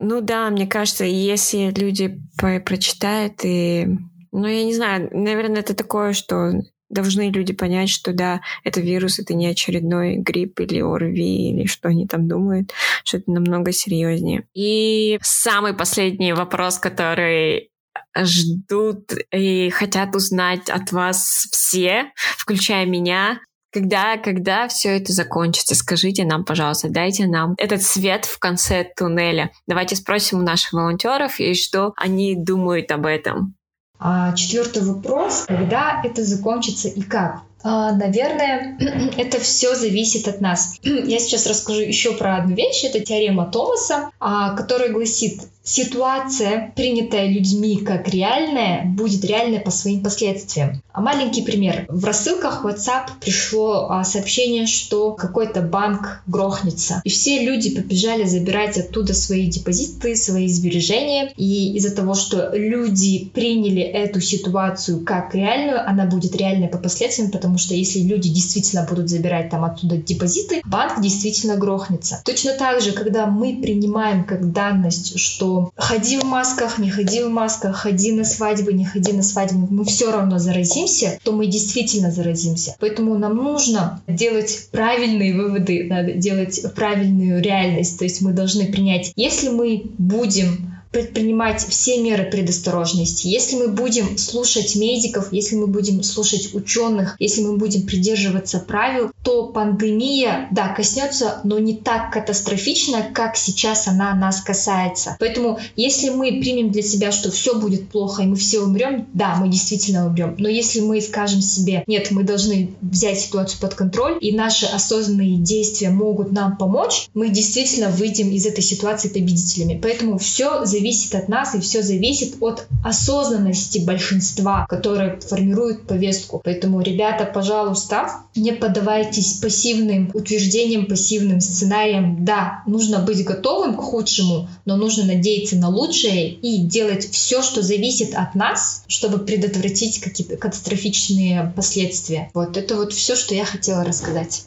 ну 0.00 0.20
да, 0.20 0.50
мне 0.50 0.66
кажется, 0.66 1.04
если 1.04 1.70
люди 1.70 2.20
прочитают 2.36 3.44
и... 3.44 3.88
Ну, 4.30 4.46
я 4.46 4.64
не 4.64 4.74
знаю, 4.74 5.08
наверное, 5.12 5.60
это 5.60 5.74
такое, 5.74 6.12
что 6.12 6.52
должны 6.88 7.30
люди 7.30 7.52
понять, 7.52 7.90
что 7.90 8.12
да, 8.12 8.40
это 8.64 8.80
вирус, 8.80 9.18
это 9.18 9.34
не 9.34 9.46
очередной 9.46 10.16
грипп 10.16 10.60
или 10.60 10.80
ОРВИ, 10.80 11.50
или 11.50 11.66
что 11.66 11.88
они 11.88 12.06
там 12.06 12.28
думают, 12.28 12.72
что 13.04 13.18
это 13.18 13.30
намного 13.30 13.72
серьезнее. 13.72 14.44
И 14.54 15.18
самый 15.22 15.74
последний 15.74 16.32
вопрос, 16.32 16.78
который 16.78 17.70
ждут 18.16 19.12
и 19.32 19.70
хотят 19.70 20.14
узнать 20.14 20.70
от 20.70 20.92
вас 20.92 21.48
все, 21.50 22.12
включая 22.36 22.86
меня, 22.86 23.40
когда, 23.70 24.16
когда 24.16 24.66
все 24.68 24.96
это 24.96 25.12
закончится, 25.12 25.74
скажите 25.74 26.24
нам, 26.24 26.44
пожалуйста, 26.44 26.88
дайте 26.88 27.26
нам 27.26 27.54
этот 27.58 27.82
свет 27.82 28.24
в 28.24 28.38
конце 28.38 28.90
туннеля. 28.96 29.50
Давайте 29.66 29.94
спросим 29.94 30.38
у 30.38 30.42
наших 30.42 30.72
волонтеров, 30.72 31.38
и 31.38 31.54
что 31.54 31.92
они 31.96 32.34
думают 32.34 32.90
об 32.92 33.04
этом. 33.04 33.57
А 34.00 34.32
четвертый 34.34 34.82
вопрос, 34.82 35.44
когда 35.46 36.00
это 36.04 36.24
закончится 36.24 36.88
и 36.88 37.02
как? 37.02 37.42
А, 37.62 37.92
наверное, 37.92 38.78
это 39.16 39.40
все 39.40 39.74
зависит 39.74 40.28
от 40.28 40.40
нас. 40.40 40.76
Я 40.82 41.18
сейчас 41.18 41.46
расскажу 41.46 41.80
еще 41.80 42.12
про 42.12 42.36
одну 42.36 42.54
вещь. 42.54 42.84
Это 42.84 43.00
теорема 43.00 43.46
Томаса, 43.46 44.10
а, 44.20 44.54
которая 44.54 44.90
гласит, 44.90 45.42
ситуация, 45.68 46.72
принятая 46.74 47.28
людьми 47.28 47.76
как 47.76 48.08
реальная, 48.08 48.86
будет 48.86 49.24
реальной 49.24 49.60
по 49.60 49.70
своим 49.70 50.02
последствиям. 50.02 50.80
А 50.92 51.02
маленький 51.02 51.42
пример. 51.42 51.84
В 51.88 52.04
рассылках 52.04 52.64
WhatsApp 52.64 53.10
пришло 53.20 53.88
а, 53.90 54.02
сообщение, 54.02 54.66
что 54.66 55.12
какой-то 55.12 55.60
банк 55.60 56.22
грохнется. 56.26 57.02
И 57.04 57.10
все 57.10 57.44
люди 57.44 57.76
побежали 57.76 58.24
забирать 58.24 58.78
оттуда 58.78 59.12
свои 59.12 59.46
депозиты, 59.48 60.16
свои 60.16 60.48
сбережения. 60.48 61.32
И 61.36 61.76
из-за 61.76 61.94
того, 61.94 62.14
что 62.14 62.50
люди 62.54 63.26
приняли 63.26 63.82
эту 63.82 64.22
ситуацию 64.22 65.04
как 65.04 65.34
реальную, 65.34 65.86
она 65.86 66.06
будет 66.06 66.34
реальной 66.34 66.68
по 66.68 66.78
последствиям, 66.78 67.30
потому 67.30 67.58
что 67.58 67.74
если 67.74 68.00
люди 68.00 68.30
действительно 68.30 68.86
будут 68.88 69.10
забирать 69.10 69.50
там 69.50 69.64
оттуда 69.64 69.98
депозиты, 69.98 70.62
банк 70.64 71.02
действительно 71.02 71.56
грохнется. 71.56 72.22
Точно 72.24 72.52
так 72.54 72.80
же, 72.80 72.92
когда 72.92 73.26
мы 73.26 73.60
принимаем 73.60 74.24
как 74.24 74.50
данность, 74.52 75.18
что 75.18 75.57
ходи 75.76 76.18
в 76.18 76.24
масках, 76.24 76.78
не 76.78 76.90
ходи 76.90 77.22
в 77.22 77.30
масках, 77.30 77.76
ходи 77.76 78.12
на 78.12 78.24
свадьбы, 78.24 78.72
не 78.72 78.84
ходи 78.84 79.12
на 79.12 79.22
свадьбы, 79.22 79.66
мы 79.70 79.84
все 79.84 80.10
равно 80.10 80.38
заразимся, 80.38 81.18
то 81.22 81.32
мы 81.32 81.46
действительно 81.46 82.10
заразимся. 82.10 82.76
Поэтому 82.80 83.18
нам 83.18 83.36
нужно 83.36 84.02
делать 84.06 84.68
правильные 84.70 85.34
выводы, 85.34 85.86
надо 85.88 86.12
делать 86.12 86.60
правильную 86.74 87.42
реальность. 87.42 87.98
То 87.98 88.04
есть 88.04 88.20
мы 88.20 88.32
должны 88.32 88.66
принять, 88.66 89.12
если 89.16 89.48
мы 89.48 89.84
будем 89.98 90.77
предпринимать 90.90 91.66
все 91.68 92.00
меры 92.00 92.24
предосторожности. 92.24 93.26
Если 93.26 93.56
мы 93.56 93.68
будем 93.68 94.16
слушать 94.18 94.74
медиков, 94.76 95.32
если 95.32 95.56
мы 95.56 95.66
будем 95.66 96.02
слушать 96.02 96.54
ученых, 96.54 97.16
если 97.18 97.42
мы 97.42 97.56
будем 97.56 97.82
придерживаться 97.82 98.58
правил, 98.58 99.10
то 99.22 99.46
пандемия, 99.46 100.48
да, 100.50 100.68
коснется, 100.68 101.40
но 101.44 101.58
не 101.58 101.74
так 101.74 102.12
катастрофично, 102.12 103.10
как 103.12 103.36
сейчас 103.36 103.86
она 103.86 104.14
нас 104.14 104.40
касается. 104.40 105.16
Поэтому, 105.20 105.58
если 105.76 106.10
мы 106.10 106.40
примем 106.40 106.70
для 106.70 106.82
себя, 106.82 107.12
что 107.12 107.30
все 107.30 107.58
будет 107.58 107.88
плохо 107.90 108.22
и 108.22 108.26
мы 108.26 108.36
все 108.36 108.60
умрем, 108.60 109.06
да, 109.12 109.36
мы 109.36 109.48
действительно 109.48 110.06
умрем. 110.06 110.36
Но 110.38 110.48
если 110.48 110.80
мы 110.80 111.00
скажем 111.00 111.42
себе, 111.42 111.84
нет, 111.86 112.10
мы 112.10 112.22
должны 112.22 112.70
взять 112.80 113.20
ситуацию 113.20 113.60
под 113.60 113.74
контроль, 113.74 114.18
и 114.20 114.32
наши 114.32 114.66
осознанные 114.66 115.38
действия 115.38 115.90
могут 115.90 116.32
нам 116.32 116.56
помочь, 116.56 117.08
мы 117.14 117.28
действительно 117.28 117.90
выйдем 117.90 118.30
из 118.30 118.46
этой 118.46 118.62
ситуации 118.62 119.08
победителями. 119.08 119.78
Поэтому 119.80 120.18
все 120.18 120.64
зависит 120.64 120.77
зависит 120.78 121.14
от 121.14 121.28
нас, 121.28 121.54
и 121.54 121.60
все 121.60 121.82
зависит 121.82 122.36
от 122.40 122.66
осознанности 122.84 123.78
большинства, 123.78 124.66
которые 124.68 125.20
формируют 125.20 125.86
повестку. 125.86 126.40
Поэтому, 126.44 126.80
ребята, 126.80 127.24
пожалуйста, 127.24 128.10
не 128.34 128.52
поддавайтесь 128.52 129.34
пассивным 129.34 130.10
утверждениям, 130.14 130.86
пассивным 130.86 131.40
сценариям. 131.40 132.24
Да, 132.24 132.62
нужно 132.66 133.00
быть 133.00 133.24
готовым 133.24 133.76
к 133.76 133.80
худшему, 133.80 134.48
но 134.64 134.76
нужно 134.76 135.04
надеяться 135.04 135.56
на 135.56 135.68
лучшее 135.68 136.30
и 136.30 136.58
делать 136.58 137.10
все, 137.10 137.42
что 137.42 137.62
зависит 137.62 138.14
от 138.14 138.34
нас, 138.34 138.84
чтобы 138.88 139.18
предотвратить 139.18 140.00
какие-то 140.00 140.36
катастрофичные 140.36 141.52
последствия. 141.56 142.30
Вот 142.34 142.56
это 142.56 142.76
вот 142.76 142.92
все, 142.92 143.16
что 143.16 143.34
я 143.34 143.44
хотела 143.44 143.84
рассказать. 143.84 144.46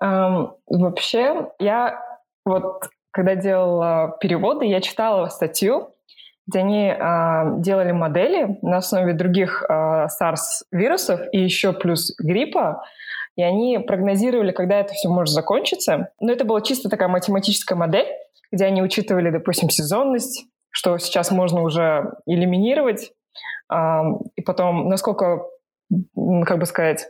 Um, 0.00 0.52
вообще, 0.68 1.48
я 1.58 2.00
вот 2.44 2.88
когда 3.18 3.34
делала 3.34 4.16
переводы, 4.20 4.66
я 4.66 4.80
читала 4.80 5.26
статью, 5.26 5.92
где 6.46 6.60
они 6.60 6.86
э, 6.86 7.60
делали 7.60 7.90
модели 7.90 8.60
на 8.62 8.76
основе 8.76 9.12
других 9.12 9.64
э, 9.68 10.06
SARS-вирусов 10.22 11.22
и 11.32 11.40
еще 11.40 11.72
плюс 11.72 12.14
гриппа, 12.16 12.84
и 13.34 13.42
они 13.42 13.80
прогнозировали, 13.80 14.52
когда 14.52 14.78
это 14.78 14.92
все 14.94 15.08
может 15.08 15.34
закончиться. 15.34 16.12
Но 16.20 16.30
это 16.30 16.44
была 16.44 16.60
чисто 16.60 16.88
такая 16.88 17.08
математическая 17.08 17.76
модель, 17.76 18.06
где 18.52 18.66
они 18.66 18.82
учитывали, 18.82 19.30
допустим, 19.30 19.68
сезонность, 19.68 20.46
что 20.70 20.96
сейчас 20.98 21.32
можно 21.32 21.62
уже 21.62 22.12
элиминировать, 22.24 23.10
э, 23.72 24.00
и 24.36 24.42
потом, 24.42 24.88
насколько, 24.88 25.42
как 26.46 26.58
бы 26.60 26.66
сказать, 26.66 27.04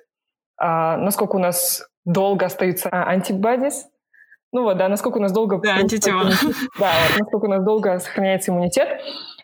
э, 0.59 0.64
насколько 0.64 1.37
у 1.37 1.39
нас 1.39 1.87
долго 2.07 2.47
остаются 2.47 2.89
антибодис, 2.89 3.89
ну 4.53 4.62
вот, 4.62 4.78
да, 4.78 4.88
насколько 4.88 5.18
у 5.18 5.20
нас 5.20 5.32
долго... 5.32 5.61
Да, 5.62 5.74
антитела. 5.76 6.30
Да, 6.78 6.92
насколько 7.18 7.46
у 7.46 7.49
нас 7.49 7.64
долго 7.64 7.99
сохраняется 7.99 8.51
иммунитет. 8.51 8.88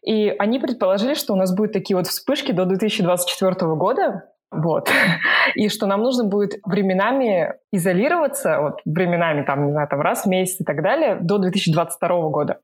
И 0.02 0.34
они 0.38 0.58
предположили, 0.58 1.14
что 1.14 1.32
у 1.32 1.36
нас 1.36 1.54
будут 1.54 1.72
такие 1.72 1.96
вот 1.96 2.06
вспышки 2.06 2.52
до 2.52 2.64
2024 2.66 3.74
года, 3.74 4.24
Вот. 4.50 4.90
И 5.54 5.68
что 5.68 5.86
нам 5.86 6.02
нужно 6.02 6.24
будет 6.24 6.60
временами 6.64 7.54
изолироваться, 7.72 8.60
вот 8.60 8.80
временами, 8.84 9.42
там, 9.42 9.66
не 9.66 9.72
знаю, 9.72 9.88
там 9.88 10.00
раз 10.00 10.24
в 10.24 10.28
месяц 10.28 10.60
и 10.60 10.64
так 10.64 10.82
далее, 10.82 11.18
до 11.20 11.38
2022 11.38 12.28
года. 12.28 12.60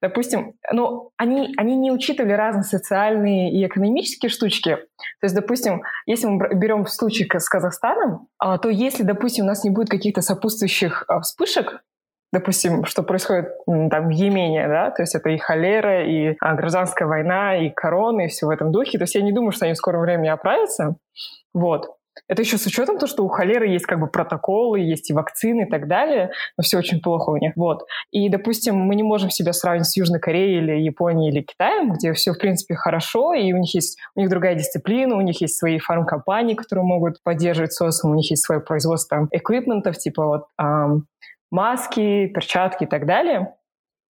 Допустим, 0.00 0.54
ну, 0.72 1.10
они, 1.16 1.54
они 1.56 1.76
не 1.76 1.90
учитывали 1.90 2.32
разные 2.32 2.64
социальные 2.64 3.52
и 3.52 3.66
экономические 3.66 4.28
штучки. 4.30 4.76
То 4.76 5.24
есть, 5.24 5.34
допустим, 5.34 5.82
если 6.06 6.26
мы 6.26 6.54
берем 6.54 6.84
в 6.84 6.90
случае 6.90 7.28
с 7.32 7.48
Казахстаном, 7.48 8.28
а, 8.38 8.58
то 8.58 8.68
если, 8.68 9.02
допустим, 9.02 9.44
у 9.44 9.48
нас 9.48 9.64
не 9.64 9.70
будет 9.70 9.88
каких-то 9.88 10.20
сопутствующих 10.20 11.04
а, 11.08 11.20
вспышек, 11.20 11.82
допустим, 12.32 12.84
что 12.84 13.02
происходит 13.02 13.50
там 13.66 14.08
в 14.08 14.10
Йемене, 14.10 14.66
да, 14.66 14.90
то 14.90 15.02
есть 15.02 15.14
это 15.14 15.30
и 15.30 15.38
холера, 15.38 16.04
и 16.04 16.36
а, 16.40 16.54
гражданская 16.54 17.06
война, 17.06 17.56
и 17.56 17.70
корона, 17.70 18.22
и 18.22 18.28
все 18.28 18.46
в 18.46 18.50
этом 18.50 18.72
духе. 18.72 18.98
То 18.98 19.04
есть 19.04 19.14
я 19.14 19.22
не 19.22 19.32
думаю, 19.32 19.52
что 19.52 19.66
они 19.66 19.74
в 19.74 19.78
скором 19.78 20.02
времени 20.02 20.28
оправятся. 20.28 20.96
Вот. 21.54 21.96
Это 22.28 22.42
еще 22.42 22.58
с 22.58 22.66
учетом 22.66 22.98
того, 22.98 23.08
что 23.08 23.24
у 23.24 23.28
холеры 23.28 23.68
есть 23.68 23.86
как 23.86 24.00
бы 24.00 24.06
протоколы, 24.06 24.80
есть 24.80 25.10
и 25.10 25.14
вакцины 25.14 25.62
и 25.62 25.70
так 25.70 25.88
далее, 25.88 26.30
но 26.56 26.62
все 26.62 26.78
очень 26.78 27.00
плохо 27.00 27.30
у 27.30 27.36
них. 27.36 27.52
Вот. 27.56 27.84
И, 28.10 28.28
допустим, 28.28 28.76
мы 28.76 28.94
не 28.94 29.02
можем 29.02 29.30
себя 29.30 29.52
сравнить 29.52 29.86
с 29.86 29.96
Южной 29.96 30.20
Кореей 30.20 30.58
или 30.58 30.72
Японией 30.80 31.32
или 31.32 31.42
Китаем, 31.42 31.92
где 31.92 32.12
все, 32.12 32.32
в 32.32 32.38
принципе, 32.38 32.74
хорошо, 32.74 33.34
и 33.34 33.52
у 33.52 33.58
них 33.58 33.74
есть 33.74 33.98
у 34.14 34.20
них 34.20 34.28
другая 34.28 34.54
дисциплина, 34.54 35.16
у 35.16 35.20
них 35.20 35.40
есть 35.40 35.56
свои 35.56 35.78
фармкомпании, 35.78 36.54
которые 36.54 36.84
могут 36.84 37.22
поддерживать 37.22 37.72
социум, 37.72 38.12
у 38.12 38.16
них 38.16 38.30
есть 38.30 38.44
свое 38.44 38.60
производство 38.60 39.18
там, 39.18 39.28
эквипментов, 39.30 39.98
типа 39.98 40.26
вот 40.26 40.46
эм, 40.58 41.06
маски, 41.50 42.26
перчатки 42.28 42.84
и 42.84 42.86
так 42.86 43.06
далее. 43.06 43.54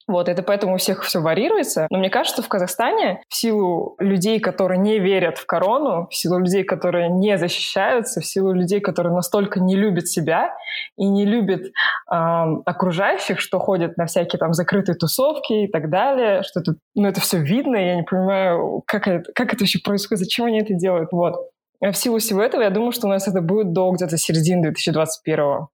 Вот, 0.08 0.28
это 0.28 0.42
поэтому 0.42 0.74
у 0.74 0.78
всех 0.78 1.02
все 1.04 1.20
варьируется. 1.20 1.86
Но 1.90 1.98
мне 1.98 2.10
кажется, 2.10 2.42
в 2.42 2.48
Казахстане 2.48 3.22
в 3.28 3.34
силу 3.34 3.96
людей, 3.98 4.40
которые 4.40 4.78
не 4.78 4.98
верят 4.98 5.38
в 5.38 5.46
корону, 5.46 6.08
в 6.10 6.14
силу 6.14 6.38
людей, 6.38 6.64
которые 6.64 7.08
не 7.08 7.38
защищаются, 7.38 8.20
в 8.20 8.26
силу 8.26 8.52
людей, 8.52 8.80
которые 8.80 9.14
настолько 9.14 9.60
не 9.60 9.76
любят 9.76 10.08
себя 10.08 10.54
и 10.96 11.08
не 11.08 11.24
любят 11.24 11.66
э, 11.66 11.70
окружающих, 12.10 13.40
что 13.40 13.58
ходят 13.58 13.96
на 13.96 14.06
всякие 14.06 14.38
там 14.38 14.52
закрытые 14.54 14.96
тусовки 14.96 15.64
и 15.64 15.70
так 15.70 15.88
далее, 15.90 16.42
что 16.42 16.60
это, 16.60 16.74
ну, 16.94 17.06
это 17.06 17.20
все 17.20 17.38
видно, 17.38 17.76
я 17.76 17.96
не 17.96 18.02
понимаю, 18.02 18.82
как 18.86 19.06
это, 19.06 19.32
как 19.32 19.52
это 19.54 19.62
вообще 19.62 19.78
происходит, 19.78 20.20
зачем 20.20 20.46
они 20.46 20.60
это 20.60 20.74
делают. 20.74 21.12
Вот. 21.12 21.36
А 21.80 21.90
в 21.92 21.96
силу 21.96 22.18
всего 22.18 22.42
этого, 22.42 22.62
я 22.62 22.70
думаю, 22.70 22.92
что 22.92 23.06
у 23.06 23.10
нас 23.10 23.26
это 23.26 23.40
будет 23.40 23.72
до 23.72 23.90
где-то 23.92 24.16
середины 24.16 24.62
2021 24.62 25.66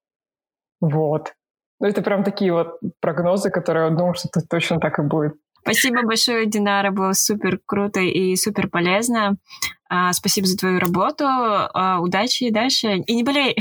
Вот. 0.80 1.32
Ну, 1.80 1.86
это 1.86 2.02
прям 2.02 2.24
такие 2.24 2.52
вот 2.52 2.80
прогнозы, 3.00 3.50
которые 3.50 3.88
я 3.88 3.90
думаю, 3.90 4.14
что 4.14 4.28
это 4.28 4.46
точно 4.46 4.80
так 4.80 4.98
и 4.98 5.02
будет. 5.02 5.34
Спасибо 5.60 6.02
большое, 6.02 6.46
Динара, 6.46 6.90
было 6.90 7.12
супер 7.12 7.60
круто 7.64 8.00
и 8.00 8.36
супер 8.36 8.68
полезно. 8.68 9.36
А, 9.90 10.12
спасибо 10.12 10.46
за 10.46 10.56
твою 10.56 10.78
работу. 10.78 11.24
А, 11.26 11.98
удачи 12.00 12.50
дальше. 12.50 12.96
И 13.06 13.14
не 13.14 13.22
болей. 13.22 13.56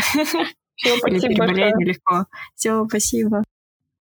Все, 0.76 0.96
спасибо 0.98 1.28
переболей 1.28 1.72
нелегко. 1.74 2.26
Все, 2.56 2.86
спасибо. 2.88 3.44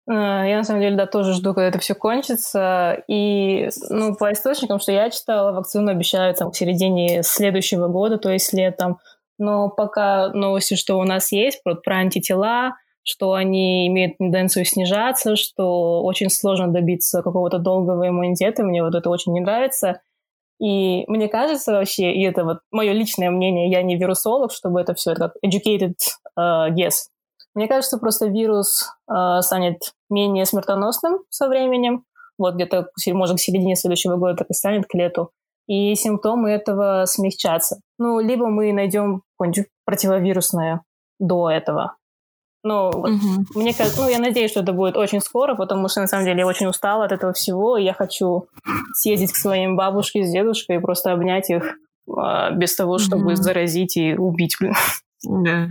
А, 0.08 0.44
я, 0.44 0.58
на 0.58 0.64
самом 0.64 0.80
деле, 0.80 0.96
да, 0.96 1.06
тоже 1.06 1.32
жду, 1.34 1.54
когда 1.54 1.68
это 1.68 1.78
все 1.78 1.94
кончится. 1.94 3.02
И, 3.08 3.68
ну, 3.88 4.14
по 4.16 4.32
источникам, 4.32 4.80
что 4.80 4.92
я 4.92 5.10
читала, 5.10 5.52
вакцину 5.52 5.90
обещают 5.90 6.38
там, 6.38 6.50
к 6.50 6.56
середине 6.56 7.22
следующего 7.22 7.88
года, 7.88 8.18
то 8.18 8.30
есть 8.30 8.52
летом. 8.52 8.98
Но 9.38 9.68
пока 9.68 10.28
новости, 10.28 10.74
что 10.74 10.98
у 10.98 11.04
нас 11.04 11.32
есть, 11.32 11.62
про, 11.62 11.74
про 11.74 11.96
антитела, 11.96 12.76
что 13.04 13.32
они 13.32 13.86
имеют 13.88 14.18
тенденцию 14.18 14.64
снижаться, 14.64 15.36
что 15.36 16.02
очень 16.02 16.30
сложно 16.30 16.68
добиться 16.68 17.22
какого-то 17.22 17.58
долгого 17.58 18.08
иммунитета. 18.08 18.62
Мне 18.62 18.82
вот 18.82 18.94
это 18.94 19.10
очень 19.10 19.32
не 19.32 19.40
нравится. 19.40 20.00
И 20.60 21.04
мне 21.08 21.28
кажется 21.28 21.72
вообще, 21.72 22.12
и 22.12 22.22
это 22.22 22.44
вот 22.44 22.58
мое 22.70 22.92
личное 22.92 23.30
мнение, 23.30 23.68
я 23.70 23.82
не 23.82 23.96
вирусолог, 23.96 24.52
чтобы 24.52 24.80
это 24.80 24.94
все 24.94 25.12
это 25.12 25.28
как 25.28 25.32
educated 25.44 25.94
uh, 26.38 26.70
guess. 26.70 27.08
Мне 27.54 27.66
кажется, 27.66 27.98
просто 27.98 28.26
вирус 28.26 28.88
uh, 29.10 29.40
станет 29.40 29.92
менее 30.08 30.46
смертоносным 30.46 31.24
со 31.28 31.48
временем. 31.48 32.04
Вот 32.38 32.54
где-то, 32.54 32.88
может, 33.08 33.36
к 33.36 33.40
середине 33.40 33.74
следующего 33.74 34.16
года 34.16 34.36
так 34.36 34.50
и 34.50 34.54
станет, 34.54 34.86
к 34.86 34.94
лету. 34.94 35.30
И 35.66 35.94
симптомы 35.96 36.50
этого 36.50 37.04
смягчатся. 37.06 37.80
Ну, 37.98 38.20
либо 38.20 38.46
мы 38.46 38.72
найдем 38.72 39.22
какое-нибудь 39.36 39.68
противовирусное 39.84 40.82
до 41.18 41.50
этого, 41.50 41.96
ну, 42.64 42.90
вот, 42.92 43.10
угу. 43.10 43.44
мне 43.54 43.74
кажется, 43.74 44.02
ну, 44.02 44.08
я 44.08 44.18
надеюсь, 44.18 44.52
что 44.52 44.60
это 44.60 44.72
будет 44.72 44.96
очень 44.96 45.20
скоро, 45.20 45.54
потому 45.54 45.88
что, 45.88 46.00
на 46.00 46.06
самом 46.06 46.24
деле, 46.24 46.40
я 46.40 46.46
очень 46.46 46.66
устала 46.66 47.04
от 47.04 47.12
этого 47.12 47.32
всего, 47.32 47.76
и 47.76 47.84
я 47.84 47.92
хочу 47.92 48.46
съездить 48.94 49.32
к 49.32 49.36
своим 49.36 49.76
бабушке 49.76 50.24
с 50.24 50.30
дедушкой 50.30 50.76
и 50.76 50.80
просто 50.80 51.12
обнять 51.12 51.50
их 51.50 51.76
а, 52.16 52.50
без 52.52 52.74
того, 52.76 52.98
чтобы 52.98 53.32
угу. 53.32 53.34
заразить 53.34 53.96
и 53.96 54.14
убить, 54.14 54.56
блин. 54.60 54.74
Да. 55.24 55.68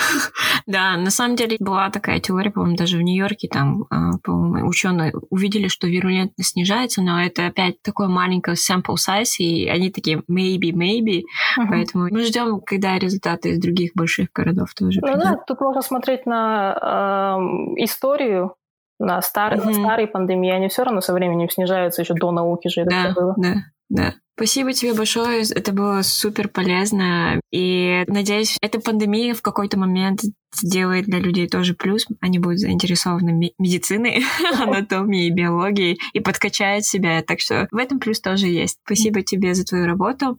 да, 0.66 0.96
на 0.96 1.10
самом 1.10 1.36
деле 1.36 1.56
была 1.60 1.90
такая 1.90 2.20
теория, 2.20 2.50
по-моему, 2.50 2.76
даже 2.76 2.98
в 2.98 3.02
Нью-Йорке, 3.02 3.48
там, 3.48 3.84
а, 3.90 4.18
по-моему, 4.22 4.68
ученые 4.68 5.12
увидели, 5.30 5.68
что 5.68 5.86
вирулентность 5.86 6.50
снижается, 6.50 7.02
но 7.02 7.22
это 7.22 7.46
опять 7.46 7.80
такой 7.82 8.08
маленький 8.08 8.52
sample 8.52 8.96
size, 8.96 9.38
и 9.38 9.68
они 9.68 9.90
такие 9.90 10.22
maybe, 10.30 10.72
maybe, 10.72 11.22
uh-huh. 11.58 11.66
поэтому 11.68 12.08
мы 12.10 12.22
ждем, 12.22 12.60
когда 12.60 12.98
результаты 12.98 13.50
из 13.50 13.60
других 13.60 13.92
больших 13.94 14.32
городов 14.34 14.74
тоже. 14.74 15.00
Ну 15.02 15.16
да, 15.16 15.36
тут 15.46 15.60
можно 15.60 15.82
смотреть 15.82 16.26
на 16.26 17.38
э, 17.76 17.84
историю, 17.84 18.54
на, 18.98 19.22
стар... 19.22 19.54
uh-huh. 19.54 19.72
старые 19.72 20.08
пандемии, 20.08 20.50
они 20.50 20.68
все 20.68 20.82
равно 20.82 21.00
со 21.00 21.12
временем 21.12 21.48
снижаются 21.48 22.02
еще 22.02 22.14
до 22.14 22.32
науки 22.32 22.68
же 22.68 22.82
это 22.82 22.90
да, 22.90 23.12
было. 23.14 23.34
Да, 23.36 23.54
да. 23.90 24.14
Спасибо 24.36 24.72
тебе 24.72 24.94
большое, 24.94 25.42
это 25.42 25.72
было 25.72 26.00
супер 26.00 26.48
полезно. 26.48 27.42
И 27.50 28.04
надеюсь, 28.06 28.56
эта 28.62 28.80
пандемия 28.80 29.34
в 29.34 29.42
какой-то 29.42 29.78
момент 29.78 30.22
сделает 30.54 31.04
для 31.04 31.18
людей 31.18 31.46
тоже 31.46 31.74
плюс. 31.74 32.06
Они 32.22 32.38
будут 32.38 32.58
заинтересованы 32.58 33.52
медициной, 33.58 34.24
анатомией, 34.58 35.30
биологией 35.30 36.00
и 36.14 36.20
подкачают 36.20 36.86
себя. 36.86 37.22
Так 37.22 37.40
что 37.40 37.68
в 37.70 37.76
этом 37.76 38.00
плюс 38.00 38.18
тоже 38.20 38.46
есть. 38.46 38.78
Спасибо 38.86 39.20
тебе 39.20 39.52
за 39.52 39.64
твою 39.64 39.84
работу. 39.84 40.34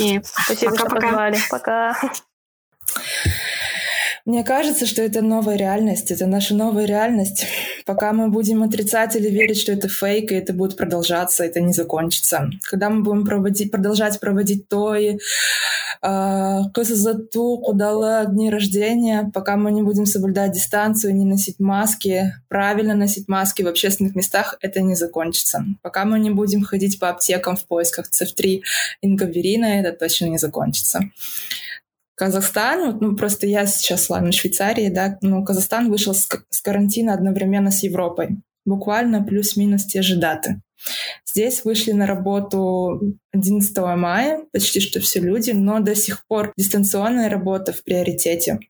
И 0.00 0.20
Спасибо, 0.24 0.76
что 0.76 0.86
позвали. 0.86 1.38
Пока. 1.48 1.96
Мне 4.26 4.42
кажется, 4.42 4.86
что 4.86 5.02
это 5.02 5.20
новая 5.20 5.56
реальность, 5.56 6.10
это 6.10 6.26
наша 6.26 6.54
новая 6.54 6.86
реальность. 6.86 7.44
Пока 7.84 8.14
мы 8.14 8.30
будем 8.30 8.62
отрицать 8.62 9.14
или 9.16 9.28
верить, 9.28 9.58
что 9.58 9.72
это 9.72 9.86
фейк, 9.88 10.32
и 10.32 10.34
это 10.34 10.54
будет 10.54 10.78
продолжаться, 10.78 11.44
это 11.44 11.60
не 11.60 11.74
закончится. 11.74 12.48
Когда 12.62 12.88
мы 12.88 13.02
будем 13.02 13.26
проводить, 13.26 13.70
продолжать 13.70 14.18
проводить 14.20 14.66
то 14.66 14.94
и 14.94 15.18
КСЗТУ, 16.00 17.58
кудала 17.58 18.24
дни 18.24 18.50
рождения, 18.50 19.30
пока 19.32 19.56
мы 19.56 19.70
не 19.72 19.82
будем 19.82 20.06
соблюдать 20.06 20.52
дистанцию, 20.52 21.14
не 21.14 21.26
носить 21.26 21.60
маски, 21.60 22.34
правильно 22.48 22.94
носить 22.94 23.28
маски 23.28 23.62
в 23.62 23.68
общественных 23.68 24.14
местах, 24.14 24.56
это 24.62 24.80
не 24.80 24.94
закончится. 24.94 25.66
Пока 25.82 26.06
мы 26.06 26.18
не 26.18 26.30
будем 26.30 26.62
ходить 26.62 26.98
по 26.98 27.10
аптекам 27.10 27.56
в 27.56 27.66
поисках 27.66 28.08
ЦФ3 28.08 28.62
ингаверина, 29.02 29.66
это 29.66 29.92
точно 29.92 30.26
не 30.26 30.38
закончится. 30.38 31.10
Казахстан, 32.14 32.98
ну 33.00 33.16
просто 33.16 33.46
я 33.46 33.66
сейчас, 33.66 34.08
ладно, 34.08 34.30
в 34.30 34.34
Швейцарии, 34.34 34.88
да, 34.88 35.18
ну 35.20 35.44
Казахстан 35.44 35.90
вышел 35.90 36.14
с, 36.14 36.28
с 36.50 36.60
карантина 36.60 37.14
одновременно 37.14 37.70
с 37.70 37.82
Европой. 37.82 38.38
Буквально 38.64 39.22
плюс-минус 39.22 39.84
те 39.84 40.00
же 40.02 40.16
даты. 40.16 40.62
Здесь 41.26 41.64
вышли 41.64 41.92
на 41.92 42.06
работу 42.06 43.00
11 43.32 43.76
мая, 43.96 44.40
почти 44.52 44.80
что 44.80 45.00
все 45.00 45.20
люди, 45.20 45.50
но 45.50 45.80
до 45.80 45.94
сих 45.94 46.26
пор 46.26 46.52
дистанционная 46.56 47.28
работа 47.28 47.72
в 47.72 47.82
приоритете. 47.82 48.60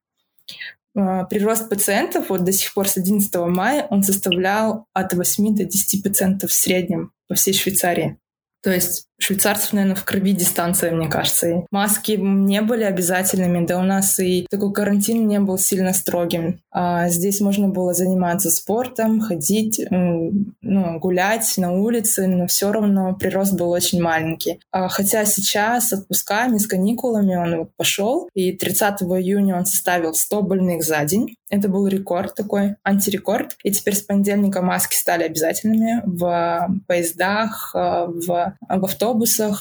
А, 0.97 1.24
прирост 1.24 1.68
пациентов 1.68 2.30
вот 2.30 2.45
до 2.45 2.53
сих 2.53 2.72
пор 2.72 2.88
с 2.88 2.97
11 2.97 3.34
мая 3.47 3.86
он 3.90 4.03
составлял 4.03 4.86
от 4.92 5.12
8 5.12 5.57
до 5.57 5.64
10% 5.64 6.47
в 6.47 6.53
среднем 6.53 7.12
по 7.28 7.34
всей 7.34 7.55
Швейцарии. 7.55 8.18
То 8.62 8.72
есть 8.72 9.09
швейцарцев, 9.18 9.72
наверное, 9.72 9.96
в 9.96 10.04
крови 10.04 10.32
дистанция, 10.32 10.92
мне 10.92 11.08
кажется. 11.08 11.48
И 11.48 11.54
маски 11.70 12.12
не 12.12 12.60
были 12.62 12.84
обязательными, 12.84 13.66
да 13.66 13.78
у 13.78 13.82
нас 13.82 14.18
и 14.18 14.46
такой 14.50 14.72
карантин 14.72 15.26
не 15.26 15.40
был 15.40 15.58
сильно 15.58 15.92
строгим. 15.92 16.60
А 16.70 17.08
здесь 17.08 17.40
можно 17.40 17.68
было 17.68 17.94
заниматься 17.94 18.50
спортом, 18.50 19.20
ходить, 19.20 19.80
ну, 19.90 20.98
гулять 20.98 21.54
на 21.56 21.72
улице, 21.72 22.26
но 22.26 22.46
все 22.46 22.72
равно 22.72 23.14
прирост 23.14 23.54
был 23.54 23.70
очень 23.70 24.02
маленький. 24.02 24.60
А 24.72 24.88
хотя 24.88 25.24
сейчас 25.24 25.88
с 25.88 25.92
отпусками, 25.92 26.58
с 26.58 26.66
каникулами 26.66 27.36
он 27.36 27.56
вот 27.56 27.70
пошел, 27.76 28.28
и 28.34 28.52
30 28.52 29.02
июня 29.02 29.56
он 29.56 29.66
составил 29.66 30.14
100 30.14 30.42
больных 30.42 30.82
за 30.82 31.04
день. 31.04 31.36
Это 31.50 31.68
был 31.68 31.86
рекорд 31.86 32.34
такой, 32.34 32.74
антирекорд. 32.82 33.56
И 33.62 33.70
теперь 33.70 33.94
с 33.94 34.02
понедельника 34.02 34.60
маски 34.60 34.96
стали 34.96 35.22
обязательными 35.22 36.02
в 36.04 36.68
поездах, 36.88 37.70
в, 37.74 38.26
в 38.26 38.84
автобусах, 38.84 39.13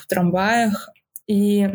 в 0.03 0.07
трамваях. 0.07 0.89
И 1.27 1.69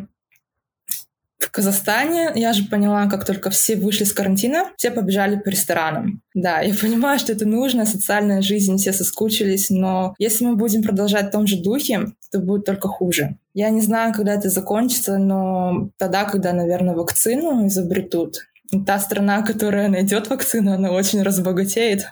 в 1.38 1.50
Казахстане 1.50 2.32
я 2.34 2.52
же 2.52 2.64
поняла, 2.64 3.06
как 3.08 3.24
только 3.24 3.50
все 3.50 3.76
вышли 3.76 4.04
с 4.04 4.12
карантина, 4.12 4.72
все 4.76 4.90
побежали 4.90 5.36
по 5.36 5.48
ресторанам. 5.48 6.20
Да, 6.34 6.60
я 6.60 6.74
понимаю, 6.80 7.18
что 7.18 7.32
это 7.32 7.46
нужно, 7.46 7.86
социальная 7.86 8.42
жизнь, 8.42 8.76
все 8.76 8.92
соскучились, 8.92 9.70
но 9.70 10.14
если 10.18 10.44
мы 10.44 10.56
будем 10.56 10.82
продолжать 10.82 11.28
в 11.28 11.30
том 11.30 11.46
же 11.46 11.56
духе, 11.62 12.12
то 12.30 12.40
будет 12.40 12.64
только 12.64 12.88
хуже. 12.88 13.36
Я 13.54 13.70
не 13.70 13.80
знаю, 13.80 14.12
когда 14.12 14.34
это 14.34 14.50
закончится, 14.50 15.18
но 15.18 15.90
тогда, 15.96 16.24
когда, 16.24 16.52
наверное, 16.52 16.94
вакцину 16.94 17.66
изобретут, 17.66 18.42
та 18.86 18.98
страна, 18.98 19.42
которая 19.42 19.88
найдет 19.88 20.28
вакцину, 20.28 20.72
она 20.72 20.90
очень 20.90 21.22
разбогатеет. 21.22 22.06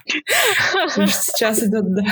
Сейчас 1.11 1.61
идет, 1.61 1.93
да. 1.93 2.03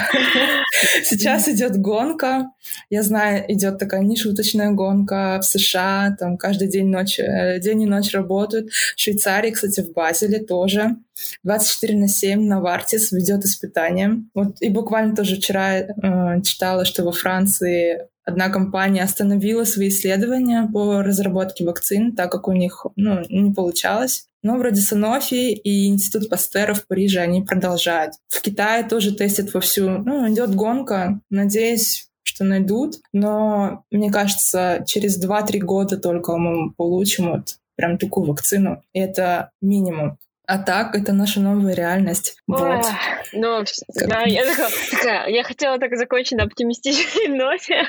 Сейчас 1.03 1.47
идет 1.49 1.77
гонка. 1.77 2.51
Я 2.89 3.01
знаю, 3.01 3.43
идет 3.47 3.79
такая 3.79 4.01
нешуточная 4.01 4.71
гонка 4.71 5.39
в 5.41 5.45
США. 5.45 6.15
Там 6.19 6.37
каждый 6.37 6.67
день, 6.67 6.87
ночь, 6.87 7.19
э, 7.19 7.59
день 7.59 7.83
и 7.83 7.85
ночь 7.85 8.13
работают. 8.13 8.69
В 8.71 8.99
Швейцарии, 8.99 9.51
кстати, 9.51 9.81
в 9.81 9.93
Базеле 9.93 10.39
тоже. 10.39 10.97
24 11.43 11.97
на 11.97 12.07
7 12.07 12.41
на 12.47 12.61
Вартис 12.61 13.11
ведет 13.11 13.45
испытания. 13.45 14.23
Вот 14.33 14.57
и 14.59 14.69
буквально 14.69 15.15
тоже 15.15 15.37
вчера 15.37 15.77
э, 15.77 16.41
читала, 16.43 16.85
что 16.85 17.03
во 17.03 17.11
Франции 17.11 18.07
Одна 18.25 18.49
компания 18.49 19.03
остановила 19.03 19.65
свои 19.65 19.89
исследования 19.89 20.67
по 20.73 21.03
разработке 21.03 21.63
вакцин, 21.63 22.15
так 22.15 22.31
как 22.31 22.47
у 22.47 22.53
них 22.53 22.85
ну, 22.95 23.21
не 23.29 23.53
получалось. 23.53 24.25
Но 24.41 24.57
вроде 24.57 24.81
Санофи 24.81 25.53
и 25.53 25.87
Институт 25.87 26.29
Пастера 26.29 26.73
в 26.73 26.85
Париже 26.87 27.19
они 27.19 27.41
продолжают. 27.41 28.13
В 28.27 28.41
Китае 28.41 28.83
тоже 28.83 29.13
тестят 29.13 29.53
вовсю. 29.53 29.89
Ну, 29.89 30.31
идет 30.31 30.55
гонка. 30.55 31.19
Надеюсь, 31.29 32.09
что 32.23 32.43
найдут. 32.43 32.97
Но 33.13 33.83
мне 33.91 34.11
кажется, 34.11 34.83
через 34.87 35.23
2-3 35.23 35.59
года 35.59 35.97
только 35.97 36.37
мы 36.37 36.71
получим 36.73 37.31
вот 37.31 37.57
прям 37.75 37.97
такую 37.97 38.27
вакцину. 38.27 38.83
И 38.93 38.99
это 38.99 39.51
минимум. 39.61 40.17
А 40.47 40.59
так, 40.59 40.95
это 40.95 41.13
наша 41.13 41.39
новая 41.39 41.73
реальность. 41.73 42.37
Вот. 42.47 42.85
Ну, 43.33 43.63
да, 44.07 44.23
я, 44.23 44.45
такая, 44.45 44.69
такая, 44.91 45.29
я 45.29 45.43
хотела 45.43 45.79
так 45.79 45.95
закончить 45.95 46.37
на 46.37 46.43
оптимистичной 46.43 47.27
ноте. 47.37 47.83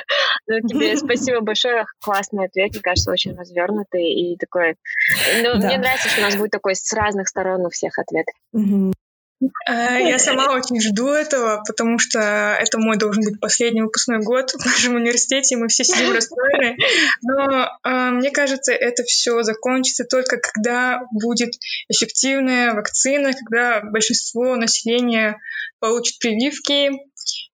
Но 0.46 0.61
тебе 0.61 0.96
спасибо 0.96 1.40
большое. 1.40 1.86
Классный 2.00 2.46
ответ, 2.46 2.72
мне 2.72 2.80
кажется, 2.80 3.11
очень 3.11 3.36
развернутый 3.36 4.11
и 4.11 4.36
такой... 4.36 4.76
Ну, 5.42 5.59
да. 5.59 5.66
мне 5.66 5.78
нравится, 5.78 6.09
что 6.09 6.20
у 6.20 6.24
нас 6.24 6.36
будет 6.36 6.50
такой 6.50 6.74
с 6.74 6.92
разных 6.92 7.28
сторон 7.28 7.66
у 7.66 7.70
всех 7.70 7.98
ответ. 7.98 8.26
Угу. 8.52 8.92
Э, 9.68 9.99
я 10.01 10.18
сама 10.18 10.47
очень 10.57 10.80
жду 10.80 11.09
этого, 11.09 11.62
потому 11.66 11.99
что 11.99 12.18
это 12.18 12.78
мой 12.78 12.97
должен 12.97 13.22
быть 13.24 13.41
последний 13.41 13.82
выпускной 13.82 14.20
год 14.20 14.51
в 14.53 14.64
нашем 14.64 14.95
университете, 14.95 15.55
и 15.55 15.59
мы 15.59 15.68
все 15.68 15.84
сидим 15.84 16.12
расстроены. 16.12 16.76
Но 17.22 17.68
э, 17.84 18.11
мне 18.12 18.30
кажется, 18.30 18.72
это 18.72 19.03
все 19.05 19.43
закончится 19.43 20.05
только 20.05 20.39
когда 20.39 21.03
будет 21.12 21.55
эффективная 21.89 22.74
вакцина, 22.74 23.32
когда 23.32 23.82
большинство 23.82 24.57
населения 24.57 25.39
получит 25.80 26.18
прививки, 26.18 26.91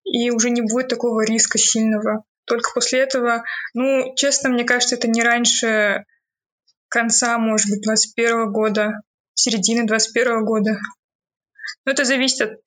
и 0.05 0.31
уже 0.31 0.51
не 0.51 0.63
будет 0.63 0.89
такого 0.89 1.25
риска 1.25 1.59
сильного. 1.59 2.25
Только 2.45 2.71
после 2.75 3.01
этого, 3.01 3.45
ну, 3.73 4.15
честно, 4.17 4.51
мне 4.51 4.65
кажется, 4.65 4.97
это 4.97 5.09
не 5.09 5.23
раньше 5.23 6.05
конца, 6.89 7.39
может 7.39 7.71
быть, 7.71 7.83
21 7.83 8.53
года, 8.53 9.01
середины 9.35 9.87
21 9.87 10.45
года. 10.45 10.79
Но 11.85 11.93
это 11.93 12.05
зависит 12.05 12.41
от 12.43 12.61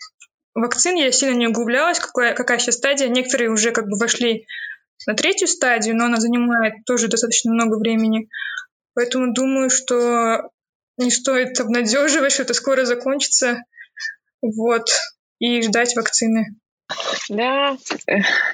вакцин. 0.54 0.96
Я 0.96 1.12
сильно 1.12 1.36
не 1.36 1.48
углублялась, 1.48 2.00
какая, 2.00 2.34
какая 2.34 2.60
сейчас 2.60 2.76
стадия. 2.76 3.08
Некоторые 3.08 3.50
уже 3.52 3.72
как 3.72 3.88
бы 3.88 3.98
вошли 3.98 4.48
на 5.08 5.14
третью 5.14 5.48
стадию, 5.48 5.96
но 5.96 6.06
она 6.06 6.20
занимает 6.20 6.86
тоже 6.86 7.08
достаточно 7.08 7.52
много 7.52 7.78
времени. 7.78 8.30
Поэтому 8.94 9.34
думаю, 9.34 9.70
что 9.70 10.50
не 10.98 11.12
стоит 11.12 11.60
обнадеживать, 11.60 12.32
что 12.32 12.44
это 12.44 12.54
скоро 12.54 12.86
закончится. 12.86 13.64
Вот. 14.42 14.90
И 15.40 15.62
ждать 15.62 15.96
вакцины. 15.96 16.56
Да, 17.30 17.78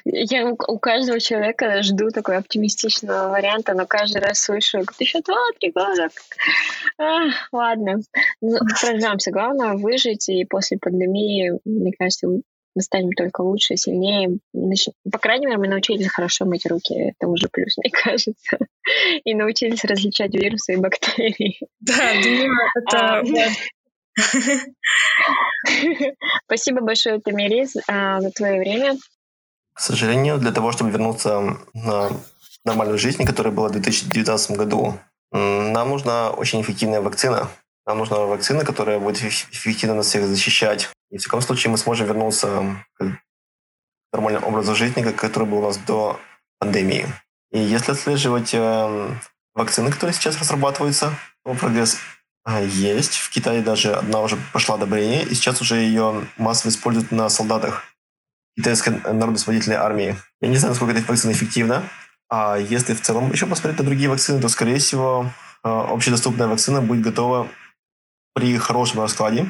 я 0.05 0.49
у 0.49 0.79
каждого 0.79 1.19
человека 1.19 1.83
жду 1.83 2.09
такой 2.09 2.37
оптимистичного 2.37 3.29
варианта, 3.29 3.73
но 3.73 3.85
каждый 3.85 4.21
раз 4.21 4.39
слышу, 4.39 4.79
еще 4.99 5.21
два-три 5.21 5.71
года. 5.71 6.09
А, 6.97 7.25
ладно, 7.51 7.99
ну, 8.39 8.57
прождемся. 8.79 9.31
Главное 9.31 9.73
выжить, 9.73 10.29
и 10.29 10.45
после 10.45 10.77
пандемии, 10.77 11.59
мне 11.65 11.91
кажется, 11.97 12.27
мы 12.73 12.81
станем 12.81 13.11
только 13.11 13.41
лучше, 13.41 13.75
сильнее. 13.75 14.39
По 15.11 15.19
крайней 15.19 15.47
мере, 15.47 15.57
мы 15.57 15.67
научились 15.67 16.07
хорошо 16.07 16.45
мыть 16.45 16.65
руки. 16.65 16.93
Это 16.93 17.27
уже 17.27 17.49
плюс, 17.49 17.77
мне 17.77 17.91
кажется. 18.03 18.57
И 19.25 19.35
научились 19.35 19.83
различать 19.83 20.33
вирусы 20.33 20.73
и 20.73 20.77
бактерии. 20.77 21.59
Да, 21.81 22.13
думаю, 22.23 22.51
это... 22.75 23.23
Спасибо 26.45 26.81
большое, 26.81 27.19
Тамирис, 27.19 27.75
а, 27.87 28.21
за 28.21 28.29
твое 28.31 28.59
время. 28.59 28.97
К 29.73 29.79
сожалению, 29.79 30.37
для 30.37 30.51
того, 30.51 30.71
чтобы 30.71 30.91
вернуться 30.91 31.57
на 31.73 32.11
нормальную 32.65 32.99
жизнь, 32.99 33.25
которая 33.25 33.53
была 33.53 33.69
в 33.69 33.71
2019 33.71 34.51
году, 34.51 34.99
нам 35.31 35.89
нужна 35.89 36.29
очень 36.31 36.61
эффективная 36.61 37.01
вакцина. 37.01 37.49
Нам 37.85 37.99
нужна 37.99 38.17
вакцина, 38.19 38.65
которая 38.65 38.99
будет 38.99 39.23
эффективно 39.23 39.95
нас 39.95 40.07
всех 40.07 40.25
защищать. 40.25 40.89
И 41.09 41.17
в 41.17 41.23
таком 41.23 41.41
случае 41.41 41.71
мы 41.71 41.77
сможем 41.77 42.07
вернуться 42.07 42.83
к 42.93 43.17
нормальному 44.13 44.47
образу 44.47 44.75
жизни, 44.75 45.03
который 45.03 45.47
был 45.47 45.59
у 45.59 45.63
нас 45.63 45.77
до 45.77 46.19
пандемии. 46.59 47.07
И 47.51 47.59
если 47.59 47.93
отслеживать 47.93 48.53
э, 48.53 49.15
вакцины, 49.53 49.91
которые 49.91 50.13
сейчас 50.13 50.39
разрабатываются, 50.39 51.13
то 51.43 51.53
прогресс 51.53 51.97
есть. 52.47 53.15
В 53.15 53.29
Китае 53.29 53.61
даже 53.61 53.93
одна 53.93 54.21
уже 54.21 54.37
пошла 54.53 54.75
одобрение, 54.75 55.23
и 55.23 55.33
сейчас 55.35 55.61
уже 55.61 55.77
ее 55.77 56.27
массово 56.37 56.71
используют 56.71 57.11
на 57.11 57.29
солдатах 57.29 57.83
китайской 58.57 58.89
народно-освободительной 58.89 59.77
армии. 59.77 60.17
Я 60.41 60.47
не 60.49 60.57
знаю, 60.57 60.71
насколько 60.71 60.97
эта 60.97 61.07
вакцина 61.07 61.31
эффективна. 61.31 61.83
А 62.29 62.57
если 62.57 62.93
в 62.93 63.01
целом 63.01 63.31
еще 63.31 63.45
посмотреть 63.45 63.79
на 63.79 63.85
другие 63.85 64.09
вакцины, 64.09 64.41
то, 64.41 64.49
скорее 64.49 64.79
всего, 64.79 65.31
а, 65.63 65.91
общедоступная 65.91 66.47
вакцина 66.47 66.81
будет 66.81 67.01
готова 67.01 67.47
при 68.33 68.57
хорошем 68.57 69.01
раскладе 69.01 69.47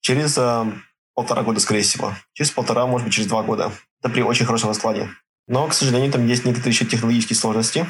через 0.00 0.36
а, 0.36 0.70
полтора 1.14 1.42
года, 1.42 1.60
скорее 1.60 1.82
всего. 1.82 2.14
Через 2.34 2.50
полтора, 2.50 2.86
может 2.86 3.06
быть, 3.06 3.14
через 3.14 3.28
два 3.28 3.42
года. 3.42 3.72
Это 4.00 4.12
при 4.12 4.22
очень 4.22 4.44
хорошем 4.44 4.68
раскладе. 4.68 5.08
Но, 5.48 5.66
к 5.68 5.72
сожалению, 5.74 6.10
там 6.10 6.26
есть 6.26 6.44
некоторые 6.44 6.72
еще 6.72 6.84
технологические 6.84 7.36
сложности 7.36 7.86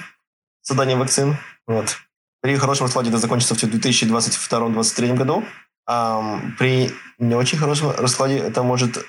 создания 0.60 0.96
вакцин. 0.96 1.36
Вот. 1.66 1.96
При 2.46 2.54
хорошем 2.54 2.86
раскладе 2.86 3.08
это 3.08 3.18
закончится 3.18 3.56
в 3.56 3.58
2022-2023 3.58 5.16
году. 5.16 5.42
А 5.84 6.40
при 6.60 6.92
не 7.18 7.34
очень 7.34 7.58
хорошем 7.58 7.90
раскладе 7.90 8.38
это 8.38 8.62
может 8.62 9.04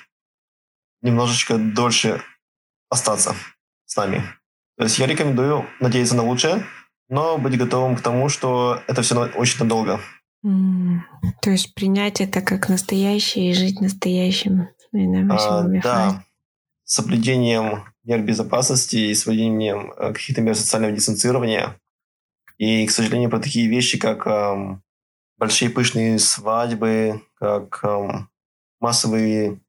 немножечко 1.03 1.59
дольше 1.59 2.23
остаться 2.89 3.35
с 3.85 3.95
нами. 3.95 4.23
То 4.75 4.85
есть 4.85 4.97
я 4.97 5.05
рекомендую 5.05 5.67
надеяться 5.79 6.15
на 6.15 6.23
лучшее, 6.23 6.65
но 7.09 7.37
быть 7.37 7.55
готовым 7.59 7.95
к 7.95 8.01
тому, 8.01 8.27
что 8.27 8.81
это 8.87 9.03
все 9.03 9.15
очень 9.35 9.59
надолго. 9.59 9.99
Mm, 10.43 11.01
то 11.39 11.51
есть 11.51 11.75
принять 11.75 12.21
это 12.21 12.41
как 12.41 12.69
настоящее 12.69 13.51
и 13.51 13.53
жить 13.53 13.81
настоящим. 13.81 14.69
А, 15.29 15.61
да, 15.83 16.23
с 16.85 16.95
соблюдением 16.95 17.83
мер 18.03 18.19
безопасности 18.23 18.95
и 18.95 19.13
соблюдением 19.13 19.91
э, 19.91 20.13
каких-то 20.13 20.41
мер 20.41 20.55
социального 20.55 20.91
дистанцирования 20.91 21.79
и, 22.57 22.85
к 22.87 22.91
сожалению, 22.91 23.29
про 23.29 23.39
такие 23.39 23.67
вещи, 23.67 23.97
как 23.97 24.25
эм, 24.25 24.83
большие 25.37 25.69
пышные 25.69 26.19
свадьбы, 26.19 27.21
как 27.35 27.79
эм, 27.83 28.29
массовые 28.79 29.59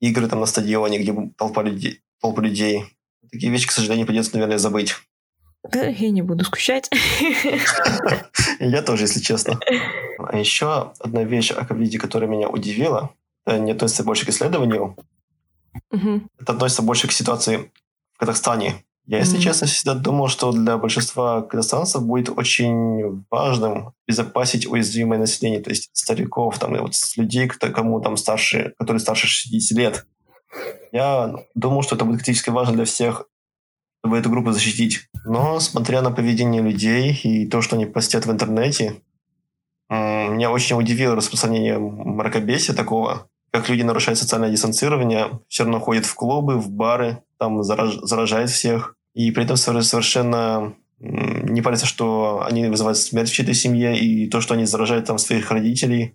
игры 0.00 0.28
там 0.28 0.40
на 0.40 0.46
стадионе, 0.46 0.98
где 0.98 1.14
толпа 1.36 1.62
людей, 1.62 2.02
толпа 2.20 2.42
людей. 2.42 2.84
Такие 3.30 3.52
вещи, 3.52 3.66
к 3.66 3.72
сожалению, 3.72 4.06
придется, 4.06 4.34
наверное, 4.34 4.58
забыть. 4.58 4.94
Я 5.72 6.10
не 6.10 6.22
буду 6.22 6.44
скучать. 6.44 6.88
Я 8.60 8.82
тоже, 8.82 9.04
если 9.04 9.20
честно. 9.20 9.58
А 10.18 10.38
еще 10.38 10.92
одна 11.00 11.24
вещь 11.24 11.50
о 11.50 11.64
ковиде, 11.64 11.98
которая 11.98 12.30
меня 12.30 12.48
удивила, 12.48 13.14
не 13.46 13.72
относится 13.72 14.04
больше 14.04 14.24
к 14.24 14.28
исследованию, 14.30 14.96
это 15.90 16.52
относится 16.52 16.82
больше 16.82 17.08
к 17.08 17.12
ситуации 17.12 17.70
в 18.14 18.18
Казахстане. 18.18 18.84
Я, 19.08 19.20
если 19.20 19.38
mm-hmm. 19.38 19.42
честно, 19.42 19.66
всегда 19.66 19.94
думал, 19.94 20.28
что 20.28 20.52
для 20.52 20.76
большинства 20.76 21.40
казахстанцев 21.40 22.02
будет 22.04 22.28
очень 22.28 23.24
важным 23.30 23.94
безопасить 24.06 24.66
уязвимое 24.66 25.18
население, 25.18 25.60
то 25.60 25.70
есть 25.70 25.88
стариков, 25.94 26.58
там, 26.58 26.76
и 26.76 26.78
вот 26.78 26.92
людей, 27.16 27.48
кто, 27.48 27.70
кому 27.70 28.02
там 28.02 28.18
старше, 28.18 28.74
которые 28.78 29.00
старше 29.00 29.26
60 29.26 29.78
лет. 29.78 30.06
Я 30.92 31.34
думал, 31.54 31.82
что 31.82 31.96
это 31.96 32.04
будет 32.04 32.18
критически 32.18 32.50
важно 32.50 32.74
для 32.74 32.84
всех, 32.84 33.24
чтобы 34.04 34.18
эту 34.18 34.28
группу 34.28 34.52
защитить. 34.52 35.08
Но, 35.24 35.58
смотря 35.58 36.02
на 36.02 36.10
поведение 36.10 36.60
людей 36.60 37.18
и 37.22 37.46
то, 37.46 37.62
что 37.62 37.76
они 37.76 37.86
постят 37.86 38.26
в 38.26 38.30
интернете, 38.30 39.00
меня 39.88 40.50
очень 40.50 40.76
удивило 40.76 41.16
распространение 41.16 41.78
мракобесия 41.78 42.74
такого, 42.74 43.30
как 43.52 43.70
люди 43.70 43.80
нарушают 43.80 44.18
социальное 44.18 44.50
дистанцирование, 44.50 45.40
все 45.48 45.64
равно 45.64 45.80
ходят 45.80 46.04
в 46.04 46.14
клубы, 46.14 46.58
в 46.58 46.68
бары, 46.68 47.22
там 47.38 47.62
зараж, 47.62 47.94
заражают 48.02 48.50
всех 48.50 48.96
и 49.18 49.32
при 49.32 49.42
этом 49.42 49.56
совершенно 49.56 50.76
не 51.00 51.60
парятся, 51.60 51.86
что 51.86 52.44
они 52.46 52.68
вызывают 52.68 52.98
смерть 52.98 53.28
в 53.28 53.34
чьей-то 53.34 53.52
семье, 53.52 53.98
и 53.98 54.28
то, 54.28 54.40
что 54.40 54.54
они 54.54 54.64
заражают 54.64 55.06
там 55.06 55.18
своих 55.18 55.50
родителей 55.50 56.14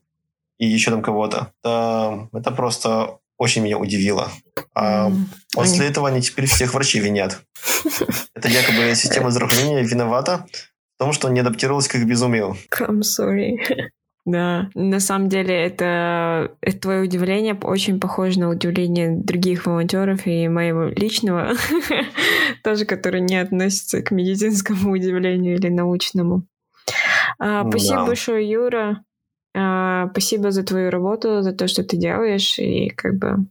и 0.58 0.66
еще 0.66 0.90
там 0.90 1.02
кого-то. 1.02 1.52
Это, 1.62 2.30
это 2.32 2.52
просто 2.52 3.18
очень 3.38 3.62
меня 3.62 3.78
удивило. 3.78 4.32
А 4.74 5.12
после 5.54 5.88
этого 5.88 6.08
они 6.08 6.22
теперь 6.22 6.46
всех 6.46 6.74
врачей 6.74 7.02
винят. 7.02 7.42
Это 8.36 8.48
якобы 8.48 8.96
система 8.96 9.32
здравоохранения 9.32 9.84
виновата 9.84 10.46
в 10.96 11.00
том, 11.00 11.12
что 11.12 11.28
не 11.28 11.42
адаптировалась 11.42 11.90
к 11.90 11.96
их 11.96 12.08
безумию. 12.08 12.56
I'm 12.80 13.02
sorry. 13.02 13.58
Да, 14.26 14.70
на 14.74 15.02
самом 15.02 15.28
деле 15.28 15.54
это, 15.54 16.56
это 16.62 16.80
твое 16.80 17.02
удивление 17.02 17.56
очень 17.56 18.00
похоже 18.00 18.40
на 18.40 18.50
удивление 18.50 19.18
других 19.18 19.66
волонтеров 19.66 20.26
и 20.26 20.48
моего 20.48 20.86
личного, 20.86 21.52
тоже 22.64 22.86
который 22.86 23.20
не 23.20 23.36
относится 23.36 24.02
к 24.02 24.12
медицинскому 24.12 24.92
удивлению 24.94 25.56
или 25.56 25.68
научному. 25.68 26.48
А, 27.38 27.68
спасибо 27.70 27.98
да. 27.98 28.06
большое, 28.06 28.50
Юра. 28.50 29.04
А, 29.56 30.08
спасибо 30.12 30.52
за 30.52 30.64
твою 30.64 30.90
работу, 30.90 31.42
за 31.42 31.52
то, 31.52 31.68
что 31.68 31.84
ты 31.84 31.98
делаешь, 31.98 32.58
и 32.60 32.90
как 32.90 33.16
бы 33.16 33.48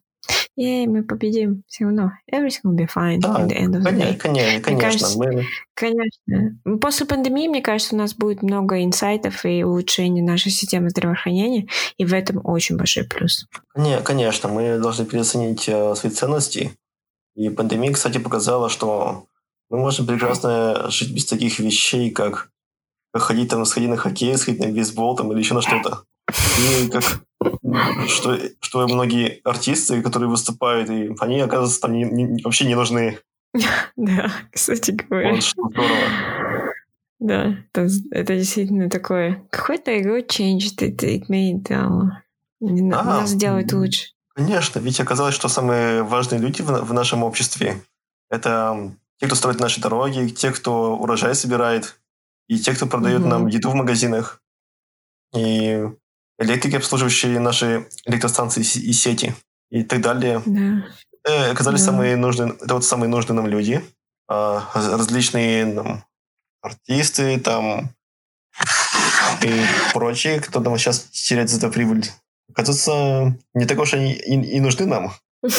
Ей, 0.55 0.87
мы 0.87 1.03
победим 1.03 1.63
все 1.67 1.85
равно. 1.85 2.13
Everything 2.31 2.65
will 2.65 2.77
be 2.77 2.87
fine 2.87 3.21
да, 3.21 3.41
at 3.41 3.49
the 3.49 3.57
end 3.57 3.75
of 3.75 3.83
the 3.83 3.97
day. 3.97 4.17
Конечно, 4.17 4.61
конечно. 4.61 4.81
Кажется, 4.81 5.19
мы... 5.19 5.47
конечно. 5.75 6.79
После 6.79 7.07
пандемии, 7.07 7.49
мне 7.49 7.63
кажется, 7.63 7.95
у 7.95 7.99
нас 7.99 8.15
будет 8.15 8.43
много 8.43 8.83
инсайтов 8.85 9.45
и 9.47 9.65
улучшений 9.65 10.21
нашей 10.21 10.51
системы 10.51 10.91
здравоохранения, 10.91 11.69
и 11.97 12.05
в 12.05 12.13
этом 12.13 12.41
очень 12.45 12.77
большой 12.77 13.05
плюс. 13.05 13.47
Не, 13.75 14.01
конечно, 14.01 14.49
мы 14.51 14.79
должны 14.79 15.07
переоценить 15.07 15.69
э, 15.69 15.95
свои 15.95 16.13
ценности. 16.13 16.77
И 17.35 17.49
пандемия, 17.49 17.93
кстати, 17.93 18.19
показала, 18.19 18.69
что 18.69 19.25
мы 19.71 19.79
можем 19.79 20.07
прекрасно 20.07 20.91
жить 20.91 21.15
без 21.15 21.25
таких 21.25 21.59
вещей, 21.61 22.11
как 22.11 22.51
ходить 23.15 23.49
там, 23.49 23.65
сходить 23.65 23.89
на 23.89 23.97
хоккей, 23.97 24.37
сходить 24.37 24.61
на 24.61 24.71
бейсбол 24.71 25.17
там, 25.17 25.33
или 25.33 25.39
еще 25.39 25.55
на 25.55 25.63
что-то. 25.63 26.05
И 26.59 26.89
как 26.89 27.23
что, 28.09 28.39
что 28.61 28.87
многие 28.87 29.41
артисты, 29.45 30.03
которые 30.03 30.29
выступают, 30.29 30.91
и 30.91 31.15
они, 31.21 31.41
оказывается, 31.41 31.81
там 31.81 31.93
не, 31.93 32.05
не, 32.05 32.43
вообще 32.43 32.67
не 32.67 32.75
нужны. 32.75 33.19
Да, 33.97 34.33
кстати 34.51 34.93
говоря. 34.93 35.35
Вот 35.35 35.43
что 35.43 35.69
здорово. 35.69 36.73
Да, 37.19 37.57
это, 37.73 37.89
это 38.11 38.37
действительно 38.37 38.91
такое. 38.91 39.45
Какой-то 39.51 39.93
good 39.93 40.27
change 40.27 40.77
it, 40.79 40.97
it 40.97 41.29
made 41.29 41.63
uh, 41.69 42.09
да, 42.61 43.03
нас 43.03 43.35
делает 43.35 43.73
лучше. 43.73 44.09
Конечно, 44.35 44.79
ведь 44.79 44.99
оказалось, 45.01 45.35
что 45.35 45.49
самые 45.49 46.03
важные 46.03 46.41
люди 46.41 46.63
в, 46.63 46.69
в 46.69 46.93
нашем 46.93 47.23
обществе 47.23 47.83
это 48.31 48.97
те, 49.19 49.27
кто 49.27 49.37
строит 49.37 49.61
наши 49.61 49.81
дороги, 49.81 50.29
те, 50.31 50.51
кто 50.51 50.97
урожай 50.97 51.35
собирает, 51.35 52.01
и 52.49 52.59
те, 52.59 52.75
кто 52.75 52.87
продает 52.87 53.21
угу. 53.21 53.29
нам 53.29 53.47
еду 53.47 53.71
в 53.71 53.75
магазинах. 53.75 54.43
И 55.35 55.87
электрики, 56.43 56.77
обслуживающие 56.77 57.39
наши 57.41 57.89
электростанции 58.05 58.61
и 58.61 58.93
сети 58.93 59.35
и 59.71 59.83
так 59.83 60.01
далее. 60.01 60.43
Да. 60.45 60.85
Э, 61.25 61.51
оказались 61.51 61.81
да. 61.81 61.87
самые 61.87 62.17
нужные, 62.17 62.55
это 62.61 62.75
вот 62.75 62.85
самые 62.85 63.09
нужные 63.09 63.37
нам 63.37 63.47
люди. 63.47 63.83
А, 64.29 64.71
различные 64.75 65.67
нам, 65.67 66.05
артисты 66.63 67.39
там 67.39 67.91
и 69.43 69.65
прочие, 69.93 70.41
кто 70.41 70.61
там 70.61 70.79
сейчас 70.79 71.01
теряет 71.01 71.51
за 71.51 71.59
это 71.59 71.69
прибыль. 71.69 72.07
Оказывается, 72.51 73.39
не 73.55 73.67
так 73.67 73.79
уж 73.79 73.95
они 73.95 74.13
и, 74.13 74.57
и 74.57 74.61
нужны 74.61 74.87
нам. 74.87 75.13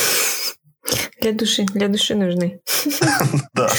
Для 1.21 1.31
души, 1.31 1.63
для 1.63 1.87
души 1.87 2.15
нужны. 2.15 2.61
Да. 3.53 3.69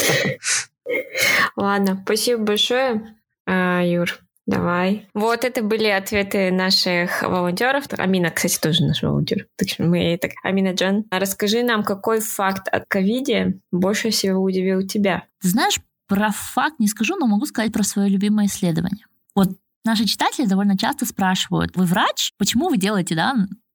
Ладно, 1.57 2.01
спасибо 2.05 2.43
большое, 2.43 3.17
а, 3.47 3.83
Юр. 3.83 4.24
Давай. 4.47 5.09
Вот 5.15 5.45
это 5.45 5.63
были 5.63 5.87
ответы 5.87 6.51
наших 6.51 7.23
волонтеров. 7.23 7.85
Амина, 7.97 8.31
кстати, 8.31 8.59
тоже 8.59 8.85
наш 8.85 9.03
волонтер. 9.03 9.47
Так 9.57 9.69
что 9.69 9.85
мы 9.85 10.19
так. 10.21 10.33
Амина 10.43 10.75
Джан, 10.75 11.05
расскажи 11.11 11.63
нам, 11.63 11.83
какой 11.83 12.21
факт 12.21 12.69
о 12.71 12.81
ковиде 12.81 13.59
больше 13.73 14.11
всего 14.11 14.43
удивил 14.43 14.87
тебя? 14.87 15.25
Знаешь, 15.41 15.81
про 16.07 16.31
факт 16.31 16.79
не 16.79 16.89
скажу, 16.89 17.17
но 17.17 17.27
могу 17.27 17.47
сказать 17.47 17.73
про 17.73 17.83
свое 17.83 18.09
любимое 18.11 18.47
исследование. 18.47 19.07
Вот 19.35 19.49
Наши 19.85 20.07
читатели 20.07 20.47
довольно 20.47 20.79
часто 20.79 21.05
спрашивают, 21.05 21.77
вы 21.77 21.85
врач? 21.85 22.33
Почему 22.39 22.71
вы 22.71 22.79
делаете 22.79 23.15
да, 23.15 23.35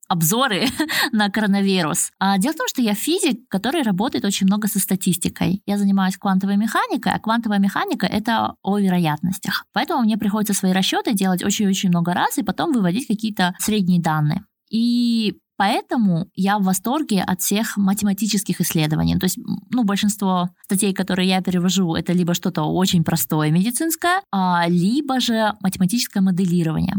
обзоры 0.09 0.65
на 1.13 1.29
коронавирус. 1.29 2.11
А 2.19 2.37
дело 2.37 2.53
в 2.53 2.57
том, 2.57 2.67
что 2.67 2.81
я 2.81 2.93
физик, 2.93 3.47
который 3.47 3.83
работает 3.83 4.25
очень 4.25 4.47
много 4.47 4.67
со 4.67 4.79
статистикой. 4.79 5.61
Я 5.65 5.77
занимаюсь 5.77 6.17
квантовой 6.17 6.57
механикой, 6.57 7.13
а 7.13 7.19
квантовая 7.19 7.59
механика— 7.59 8.05
это 8.07 8.55
о 8.61 8.77
вероятностях. 8.77 9.65
Поэтому 9.71 10.01
мне 10.01 10.17
приходится 10.17 10.53
свои 10.53 10.73
расчеты 10.73 11.13
делать 11.13 11.43
очень-очень 11.43 11.89
много 11.89 12.13
раз 12.13 12.37
и 12.37 12.43
потом 12.43 12.73
выводить 12.73 13.07
какие-то 13.07 13.55
средние 13.59 14.01
данные. 14.01 14.43
И 14.69 15.37
Поэтому 15.59 16.29
я 16.35 16.57
в 16.57 16.63
восторге 16.63 17.21
от 17.21 17.41
всех 17.41 17.75
математических 17.75 18.61
исследований. 18.61 19.19
То 19.19 19.25
есть, 19.25 19.37
ну, 19.69 19.83
большинство 19.83 20.51
статей, 20.63 20.93
которые 20.93 21.27
я 21.27 21.41
перевожу, 21.41 21.95
это 21.95 22.13
либо 22.13 22.33
что-то 22.33 22.63
очень 22.63 23.03
простое 23.03 23.51
медицинское, 23.51 24.21
а, 24.31 24.63
либо 24.69 25.19
же 25.19 25.51
математическое 25.59 26.21
моделирование. 26.21 26.95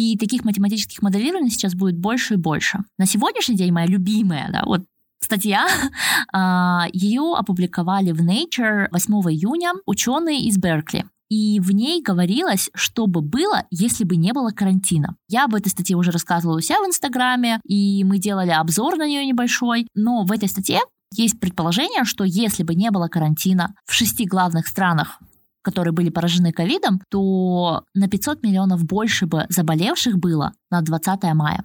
И 0.00 0.16
таких 0.16 0.46
математических 0.46 1.02
моделирований 1.02 1.50
сейчас 1.50 1.74
будет 1.74 1.98
больше 1.98 2.34
и 2.34 2.36
больше. 2.38 2.78
На 2.96 3.04
сегодняшний 3.04 3.54
день 3.54 3.70
моя 3.70 3.86
любимая, 3.86 4.48
да, 4.50 4.62
вот 4.64 4.80
статья, 5.22 5.66
а, 6.32 6.86
ее 6.94 7.34
опубликовали 7.36 8.12
в 8.12 8.22
Nature 8.22 8.88
8 8.92 9.14
июня 9.30 9.74
ученые 9.84 10.46
из 10.46 10.56
Беркли. 10.56 11.04
И 11.28 11.60
в 11.60 11.72
ней 11.72 12.00
говорилось, 12.00 12.70
что 12.74 13.06
бы 13.08 13.20
было, 13.20 13.66
если 13.70 14.04
бы 14.04 14.16
не 14.16 14.32
было 14.32 14.52
карантина. 14.52 15.16
Я 15.28 15.44
об 15.44 15.54
этой 15.54 15.68
статье 15.68 15.98
уже 15.98 16.12
рассказывала 16.12 16.56
у 16.56 16.60
себя 16.62 16.80
в 16.80 16.86
Инстаграме, 16.86 17.60
и 17.66 18.02
мы 18.02 18.16
делали 18.16 18.52
обзор 18.52 18.96
на 18.96 19.06
нее 19.06 19.26
небольшой. 19.26 19.86
Но 19.94 20.24
в 20.24 20.32
этой 20.32 20.48
статье 20.48 20.80
есть 21.14 21.38
предположение, 21.38 22.04
что 22.04 22.24
если 22.24 22.62
бы 22.62 22.74
не 22.74 22.90
было 22.90 23.08
карантина 23.08 23.74
в 23.84 23.92
шести 23.92 24.24
главных 24.24 24.66
странах 24.66 25.20
которые 25.62 25.92
были 25.92 26.10
поражены 26.10 26.52
ковидом, 26.52 27.00
то 27.10 27.84
на 27.94 28.08
500 28.08 28.42
миллионов 28.42 28.84
больше 28.84 29.26
бы 29.26 29.46
заболевших 29.48 30.18
было 30.18 30.52
на 30.70 30.80
20 30.80 31.22
мая. 31.34 31.64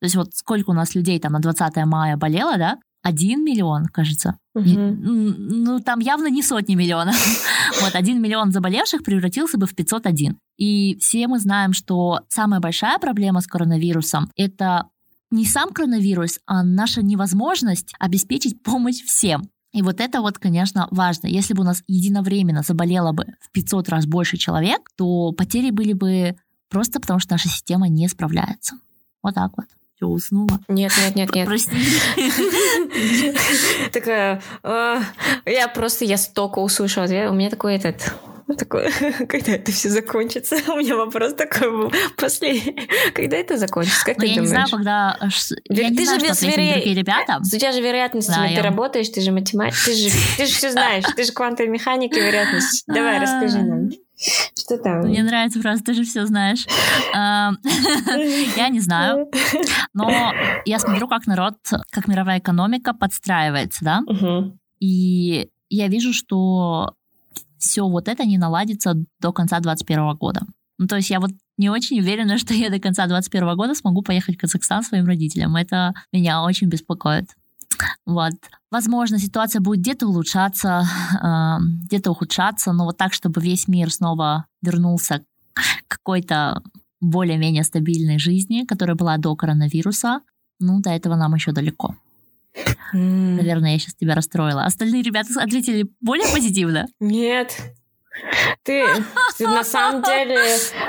То 0.00 0.04
есть 0.04 0.16
вот 0.16 0.34
сколько 0.34 0.70
у 0.70 0.74
нас 0.74 0.94
людей 0.94 1.18
там 1.18 1.32
на 1.32 1.40
20 1.40 1.76
мая 1.86 2.16
болело, 2.16 2.56
да? 2.56 2.78
Один 3.02 3.44
миллион, 3.44 3.86
кажется. 3.86 4.36
Угу. 4.54 4.64
Не, 4.64 4.76
ну, 4.76 5.80
там 5.80 6.00
явно 6.00 6.26
не 6.26 6.42
сотни 6.42 6.74
миллионов. 6.74 7.14
вот, 7.80 7.94
один 7.94 8.20
миллион 8.20 8.50
заболевших 8.50 9.04
превратился 9.04 9.58
бы 9.58 9.66
в 9.66 9.74
501. 9.74 10.36
И 10.56 10.98
все 10.98 11.28
мы 11.28 11.38
знаем, 11.38 11.72
что 11.72 12.20
самая 12.28 12.60
большая 12.60 12.98
проблема 12.98 13.40
с 13.40 13.46
коронавирусом— 13.46 14.30
это 14.36 14.88
не 15.30 15.44
сам 15.44 15.72
коронавирус, 15.72 16.40
а 16.46 16.62
наша 16.62 17.02
невозможность 17.02 17.94
обеспечить 17.98 18.62
помощь 18.62 19.02
всем. 19.02 19.50
И 19.76 19.82
вот 19.82 20.00
это 20.00 20.22
вот, 20.22 20.38
конечно, 20.38 20.88
важно. 20.90 21.26
Если 21.26 21.52
бы 21.52 21.60
у 21.60 21.66
нас 21.66 21.82
единовременно 21.86 22.62
заболело 22.62 23.12
бы 23.12 23.26
в 23.42 23.50
500 23.50 23.90
раз 23.90 24.06
больше 24.06 24.38
человек, 24.38 24.80
то 24.96 25.32
потери 25.32 25.70
были 25.70 25.92
бы 25.92 26.34
просто 26.70 26.98
потому, 26.98 27.20
что 27.20 27.34
наша 27.34 27.50
система 27.50 27.86
не 27.86 28.08
справляется. 28.08 28.76
Вот 29.22 29.34
так 29.34 29.50
вот. 29.54 29.66
Все, 29.94 30.06
уснула? 30.06 30.60
Нет, 30.68 30.92
нет, 30.96 31.14
нет, 31.14 31.34
нет. 31.34 31.46
Прости. 31.46 31.76
Такая, 33.92 34.42
а, 34.62 35.02
я 35.44 35.68
просто, 35.68 36.06
я 36.06 36.16
столько 36.16 36.60
услышала 36.60 37.04
ответ. 37.04 37.30
У 37.30 37.34
меня 37.34 37.50
такой 37.50 37.74
этот 37.74 38.14
такой, 38.54 38.90
когда 39.28 39.52
это 39.52 39.72
все 39.72 39.88
закончится? 39.88 40.56
У 40.72 40.76
меня 40.76 40.96
вопрос 40.96 41.34
такой 41.34 41.70
был 41.70 41.92
последний. 42.16 42.88
Когда 43.12 43.36
это 43.36 43.56
закончится? 43.56 44.04
Как 44.04 44.18
Но 44.18 44.24
ну, 44.24 44.28
ты 44.28 44.28
я 44.28 44.34
думаешь? 44.34 44.50
не 44.50 44.54
знаю, 44.54 44.68
когда... 44.70 45.18
Я 45.68 45.90
не 45.90 45.96
ты 45.96 46.04
знаю, 46.04 46.20
же 46.20 46.34
что 46.34 46.46
другие 46.46 46.94
ребята. 46.94 47.40
У 47.40 47.58
тебя 47.58 47.72
же 47.72 47.80
вероятность, 47.80 48.28
да, 48.28 48.46
ты 48.46 48.54
я... 48.54 48.62
работаешь, 48.62 49.08
ты 49.08 49.20
же 49.20 49.32
математик, 49.32 49.78
ты 49.84 49.94
же, 49.94 50.10
ты 50.36 50.46
же 50.46 50.52
все 50.52 50.70
знаешь, 50.70 51.04
ты 51.16 51.24
же 51.24 51.32
квантовая 51.32 51.70
механика 51.70 52.18
и 52.18 52.22
вероятность. 52.22 52.84
Давай, 52.86 53.20
расскажи 53.20 53.62
нам. 53.62 53.90
Что 54.18 54.78
там? 54.78 55.00
Мне 55.00 55.22
нравится 55.22 55.60
просто, 55.60 55.84
ты 55.84 55.94
же 55.94 56.04
все 56.04 56.24
знаешь. 56.24 56.66
Я 57.12 58.68
не 58.70 58.80
знаю. 58.80 59.30
Но 59.92 60.32
я 60.64 60.78
смотрю, 60.78 61.06
как 61.08 61.26
народ, 61.26 61.54
как 61.90 62.08
мировая 62.08 62.38
экономика 62.38 62.94
подстраивается, 62.94 63.84
да? 63.84 64.02
И 64.80 65.50
я 65.68 65.88
вижу, 65.88 66.12
что 66.12 66.95
все 67.58 67.86
вот 67.86 68.08
это 68.08 68.24
не 68.24 68.38
наладится 68.38 68.94
до 69.20 69.32
конца 69.32 69.60
2021 69.60 70.16
года. 70.16 70.42
Ну, 70.78 70.86
то 70.86 70.96
есть 70.96 71.10
я 71.10 71.20
вот 71.20 71.30
не 71.56 71.70
очень 71.70 72.00
уверена, 72.00 72.38
что 72.38 72.54
я 72.54 72.70
до 72.70 72.78
конца 72.78 73.06
2021 73.06 73.56
года 73.56 73.74
смогу 73.74 74.02
поехать 74.02 74.36
в 74.36 74.40
Казахстан 74.40 74.82
своим 74.82 75.06
родителям. 75.06 75.56
Это 75.56 75.94
меня 76.12 76.42
очень 76.42 76.68
беспокоит. 76.68 77.26
Вот. 78.06 78.32
Возможно, 78.70 79.18
ситуация 79.18 79.60
будет 79.60 79.80
где-то 79.80 80.06
улучшаться, 80.06 80.84
э, 81.22 81.58
где-то 81.86 82.10
ухудшаться, 82.10 82.72
но 82.72 82.84
вот 82.84 82.96
так, 82.96 83.12
чтобы 83.12 83.40
весь 83.40 83.68
мир 83.68 83.92
снова 83.92 84.46
вернулся 84.62 85.22
к 85.52 85.62
какой-то 85.88 86.62
более-менее 87.00 87.64
стабильной 87.64 88.18
жизни, 88.18 88.64
которая 88.64 88.96
была 88.96 89.16
до 89.18 89.34
коронавируса, 89.36 90.20
ну, 90.58 90.80
до 90.80 90.90
этого 90.90 91.16
нам 91.16 91.34
еще 91.34 91.52
далеко. 91.52 91.94
Наверное, 92.92 93.72
я 93.72 93.78
сейчас 93.78 93.94
тебя 93.94 94.14
расстроила. 94.14 94.64
Остальные 94.64 95.02
ребята 95.02 95.28
ответили 95.40 95.86
более 96.00 96.26
позитивно? 96.32 96.86
Нет. 97.00 97.56
Ты, 98.62 98.84
ты 99.38 99.46
на 99.46 99.64
самом 99.64 100.02
деле... 100.02 100.38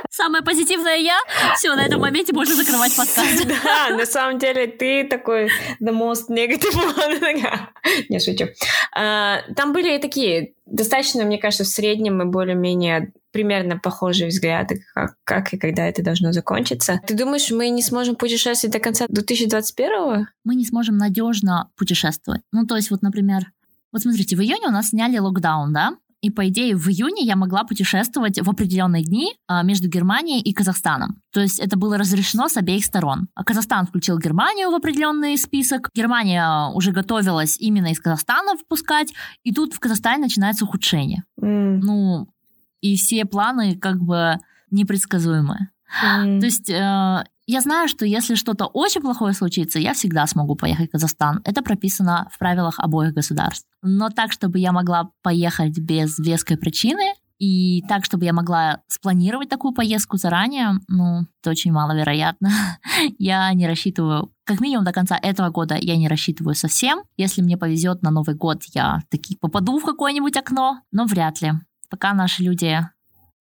Самое 0.09 0.43
позитивное 0.43 0.97
я. 0.97 1.17
Все, 1.55 1.75
на 1.75 1.85
этом 1.85 2.01
моменте 2.01 2.33
можно 2.33 2.55
закрывать 2.55 2.95
подкаст. 2.95 3.45
Да, 3.63 3.95
на 3.95 4.05
самом 4.05 4.39
деле 4.39 4.67
ты 4.67 5.03
такой 5.03 5.49
the 5.81 5.91
most 5.91 6.29
negative 6.29 6.73
one. 6.73 7.67
Не 8.09 8.19
шучу. 8.19 8.47
А, 8.95 9.41
там 9.55 9.73
были 9.73 9.97
такие 9.99 10.53
достаточно, 10.65 11.23
мне 11.23 11.37
кажется, 11.37 11.63
в 11.63 11.67
среднем 11.67 12.21
и 12.21 12.25
более-менее 12.25 13.13
примерно 13.31 13.77
похожие 13.77 14.29
взгляды, 14.29 14.83
как, 14.93 15.15
как 15.23 15.53
и 15.53 15.57
когда 15.57 15.87
это 15.87 16.03
должно 16.03 16.31
закончиться. 16.31 16.99
Ты 17.05 17.13
думаешь, 17.13 17.51
мы 17.51 17.69
не 17.69 17.83
сможем 17.83 18.15
путешествовать 18.15 18.73
до 18.73 18.79
конца 18.79 19.05
2021? 19.07 20.27
Мы 20.43 20.55
не 20.55 20.65
сможем 20.65 20.97
надежно 20.97 21.69
путешествовать. 21.75 22.41
Ну, 22.51 22.65
то 22.65 22.75
есть, 22.75 22.89
вот, 22.89 23.01
например, 23.01 23.51
вот 23.91 24.01
смотрите, 24.01 24.35
в 24.35 24.41
июне 24.41 24.67
у 24.67 24.71
нас 24.71 24.89
сняли 24.89 25.17
локдаун, 25.17 25.73
да? 25.73 25.93
И, 26.21 26.31
по 26.31 26.47
идее, 26.47 26.75
в 26.75 26.87
июне 26.87 27.23
я 27.23 27.35
могла 27.35 27.63
путешествовать 27.63 28.39
в 28.41 28.49
определенные 28.49 29.03
дни 29.03 29.33
а, 29.47 29.61
между 29.63 29.87
Германией 29.87 30.41
и 30.41 30.53
Казахстаном. 30.53 31.21
То 31.31 31.41
есть 31.41 31.59
это 31.59 31.77
было 31.77 31.97
разрешено 31.97 32.49
с 32.49 32.57
обеих 32.57 32.85
сторон. 32.85 33.27
А 33.35 33.43
Казахстан 33.43 33.85
включил 33.85 34.17
Германию 34.17 34.71
в 34.71 34.75
определенный 34.75 35.37
список. 35.37 35.89
Германия 35.93 36.71
уже 36.73 36.91
готовилась 36.91 37.57
именно 37.59 37.91
из 37.91 37.99
Казахстана 37.99 38.57
впускать. 38.57 39.13
И 39.43 39.53
тут 39.53 39.73
в 39.73 39.79
Казахстане 39.79 40.23
начинается 40.23 40.65
ухудшение. 40.65 41.23
Mm. 41.39 41.79
Ну, 41.83 42.27
и 42.81 42.95
все 42.97 43.25
планы 43.25 43.77
как 43.77 44.01
бы 44.01 44.37
непредсказуемые. 44.71 45.69
Mm. 46.03 46.39
То 46.39 46.45
есть 46.45 46.69
э, 46.69 47.23
я 47.47 47.61
знаю, 47.61 47.87
что 47.87 48.05
если 48.05 48.35
что-то 48.35 48.65
очень 48.65 49.01
плохое 49.01 49.33
случится, 49.33 49.79
я 49.79 49.93
всегда 49.93 50.27
смогу 50.27 50.55
поехать 50.55 50.89
в 50.89 50.91
Казахстан. 50.91 51.41
Это 51.45 51.61
прописано 51.61 52.29
в 52.33 52.37
правилах 52.37 52.77
обоих 52.77 53.13
государств. 53.13 53.65
Но 53.81 54.09
так, 54.09 54.33
чтобы 54.33 54.59
я 54.59 54.73
могла 54.73 55.11
поехать 55.23 55.79
без 55.79 56.19
веской 56.19 56.57
причины, 56.57 57.13
и 57.39 57.83
так, 57.87 58.03
чтобы 58.03 58.25
я 58.25 58.33
могла 58.33 58.81
спланировать 58.87 59.47
такую 59.47 59.73
поездку 59.73 60.17
заранее, 60.17 60.79
ну, 60.87 61.21
это 61.41 61.51
очень 61.51 61.71
маловероятно. 61.71 62.49
я 63.17 63.53
не 63.53 63.65
рассчитываю, 63.65 64.33
как 64.43 64.59
минимум 64.59 64.83
до 64.83 64.91
конца 64.91 65.17
этого 65.21 65.49
года 65.49 65.77
я 65.79 65.95
не 65.95 66.09
рассчитываю 66.09 66.55
совсем. 66.55 67.03
Если 67.15 67.41
мне 67.41 67.55
повезет 67.55 68.01
на 68.01 68.11
Новый 68.11 68.35
год, 68.35 68.63
я 68.73 69.03
таки 69.09 69.37
попаду 69.37 69.79
в 69.79 69.85
какое-нибудь 69.85 70.35
окно, 70.35 70.81
но 70.91 71.05
вряд 71.05 71.41
ли. 71.41 71.53
Пока 71.89 72.13
наши 72.13 72.43
люди 72.43 72.79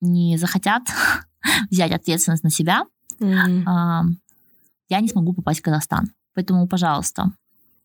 не 0.00 0.36
захотят 0.36 0.82
взять 1.70 1.90
ответственность 1.90 2.44
на 2.44 2.50
себя, 2.50 2.84
Mm. 3.20 3.62
а, 3.66 4.02
я 4.88 5.00
не 5.00 5.08
смогу 5.08 5.32
попасть 5.32 5.60
в 5.60 5.62
Казахстан. 5.62 6.12
Поэтому, 6.34 6.68
пожалуйста, 6.68 7.32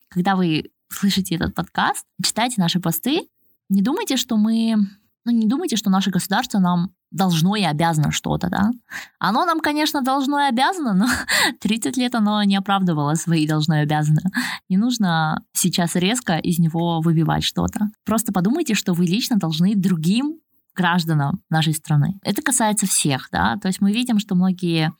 когда 0.10 0.36
вы 0.36 0.72
слышите 0.90 1.36
этот 1.36 1.56
подкаст, 1.56 2.06
читайте 2.24 2.62
наши 2.62 2.80
посты, 2.80 3.28
не 3.70 3.82
думайте, 3.82 4.18
что 4.18 4.38
мы... 4.38 4.76
Ну, 5.24 5.32
не 5.32 5.48
думайте, 5.48 5.78
что 5.78 5.92
наше 5.92 6.10
государство 6.10 6.58
нам 6.60 6.92
должно 7.12 7.56
и 7.56 7.64
обязано 7.64 8.12
что-то, 8.12 8.50
да. 8.50 8.72
Оно 9.20 9.46
нам, 9.46 9.60
конечно, 9.60 10.02
должно 10.02 10.40
и 10.40 10.50
обязано, 10.50 10.94
но 10.94 11.06
30 11.62 11.96
лет 11.98 12.16
оно 12.16 12.42
не 12.44 12.56
оправдывало 12.56 13.14
свои 13.16 13.48
должно 13.48 13.76
и 13.78 13.84
обязано. 13.84 14.32
Не 14.68 14.78
нужно 14.78 15.44
сейчас 15.54 15.96
резко 15.96 16.38
из 16.38 16.58
него 16.58 17.02
выбивать 17.02 17.44
что-то. 17.44 17.92
Просто 18.04 18.34
подумайте, 18.34 18.74
что 18.74 18.94
вы 18.94 19.06
лично 19.06 19.38
должны 19.38 19.76
другим 19.76 20.40
гражданам 20.76 21.42
нашей 21.50 21.74
страны. 21.74 22.20
Это 22.24 22.42
касается 22.42 22.88
всех, 22.88 23.30
да, 23.32 23.58
то 23.62 23.68
есть 23.68 23.82
мы 23.82 23.92
видим, 23.92 24.20
что 24.20 24.36
многие 24.36 24.92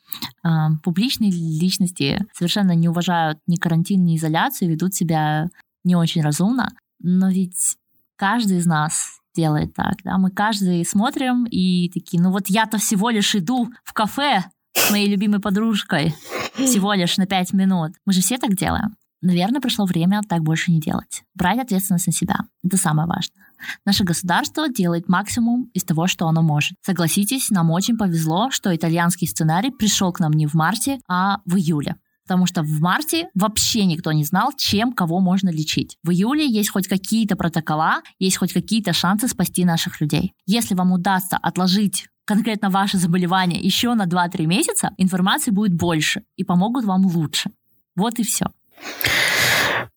э, 0.44 0.48
публичные 0.82 1.30
личности 1.30 2.26
совершенно 2.32 2.72
не 2.72 2.88
уважают 2.88 3.38
ни 3.46 3.56
карантин, 3.56 4.04
ни 4.04 4.16
изоляцию, 4.16 4.70
ведут 4.70 4.94
себя 4.94 5.48
не 5.84 5.96
очень 5.96 6.22
разумно, 6.22 6.70
но 7.00 7.30
ведь 7.30 7.76
каждый 8.16 8.58
из 8.58 8.66
нас 8.66 9.18
делает 9.34 9.74
так, 9.74 9.96
да, 10.04 10.18
мы 10.18 10.30
каждый 10.30 10.84
смотрим 10.84 11.44
и 11.44 11.90
такие, 11.90 12.22
ну 12.22 12.30
вот 12.30 12.48
я-то 12.48 12.78
всего 12.78 13.10
лишь 13.10 13.34
иду 13.34 13.70
в 13.84 13.92
кафе 13.92 14.44
с 14.74 14.90
моей 14.90 15.08
любимой 15.08 15.40
подружкой 15.40 16.14
всего 16.54 16.92
лишь 16.94 17.16
на 17.16 17.26
пять 17.26 17.52
минут. 17.52 17.92
Мы 18.06 18.12
же 18.12 18.20
все 18.20 18.38
так 18.38 18.54
делаем. 18.54 18.96
Наверное, 19.20 19.60
пришло 19.60 19.84
время 19.84 20.20
так 20.28 20.42
больше 20.42 20.72
не 20.72 20.80
делать. 20.80 21.22
Брать 21.34 21.60
ответственность 21.60 22.06
на 22.06 22.12
себя. 22.12 22.36
Это 22.64 22.76
самое 22.76 23.06
важное. 23.06 23.41
Наше 23.84 24.04
государство 24.04 24.68
делает 24.68 25.08
максимум 25.08 25.70
из 25.74 25.84
того, 25.84 26.06
что 26.06 26.26
оно 26.26 26.42
может. 26.42 26.72
Согласитесь, 26.82 27.50
нам 27.50 27.70
очень 27.70 27.96
повезло, 27.96 28.50
что 28.50 28.74
итальянский 28.74 29.26
сценарий 29.26 29.70
пришел 29.70 30.12
к 30.12 30.20
нам 30.20 30.32
не 30.32 30.46
в 30.46 30.54
марте, 30.54 31.00
а 31.08 31.38
в 31.44 31.56
июле. 31.56 31.96
Потому 32.24 32.46
что 32.46 32.62
в 32.62 32.80
марте 32.80 33.28
вообще 33.34 33.84
никто 33.84 34.12
не 34.12 34.24
знал, 34.24 34.52
чем 34.56 34.92
кого 34.92 35.20
можно 35.20 35.50
лечить. 35.50 35.98
В 36.04 36.10
июле 36.10 36.46
есть 36.48 36.70
хоть 36.70 36.86
какие-то 36.86 37.36
протокола, 37.36 38.02
есть 38.18 38.36
хоть 38.36 38.52
какие-то 38.52 38.92
шансы 38.92 39.28
спасти 39.28 39.64
наших 39.64 40.00
людей. 40.00 40.32
Если 40.46 40.74
вам 40.74 40.92
удастся 40.92 41.36
отложить 41.36 42.06
конкретно 42.24 42.70
ваше 42.70 42.98
заболевание 42.98 43.60
еще 43.60 43.94
на 43.94 44.06
2-3 44.06 44.46
месяца, 44.46 44.92
информации 44.96 45.50
будет 45.50 45.74
больше 45.74 46.22
и 46.36 46.44
помогут 46.44 46.84
вам 46.84 47.06
лучше. 47.06 47.50
Вот 47.96 48.18
и 48.18 48.22
все. 48.22 48.46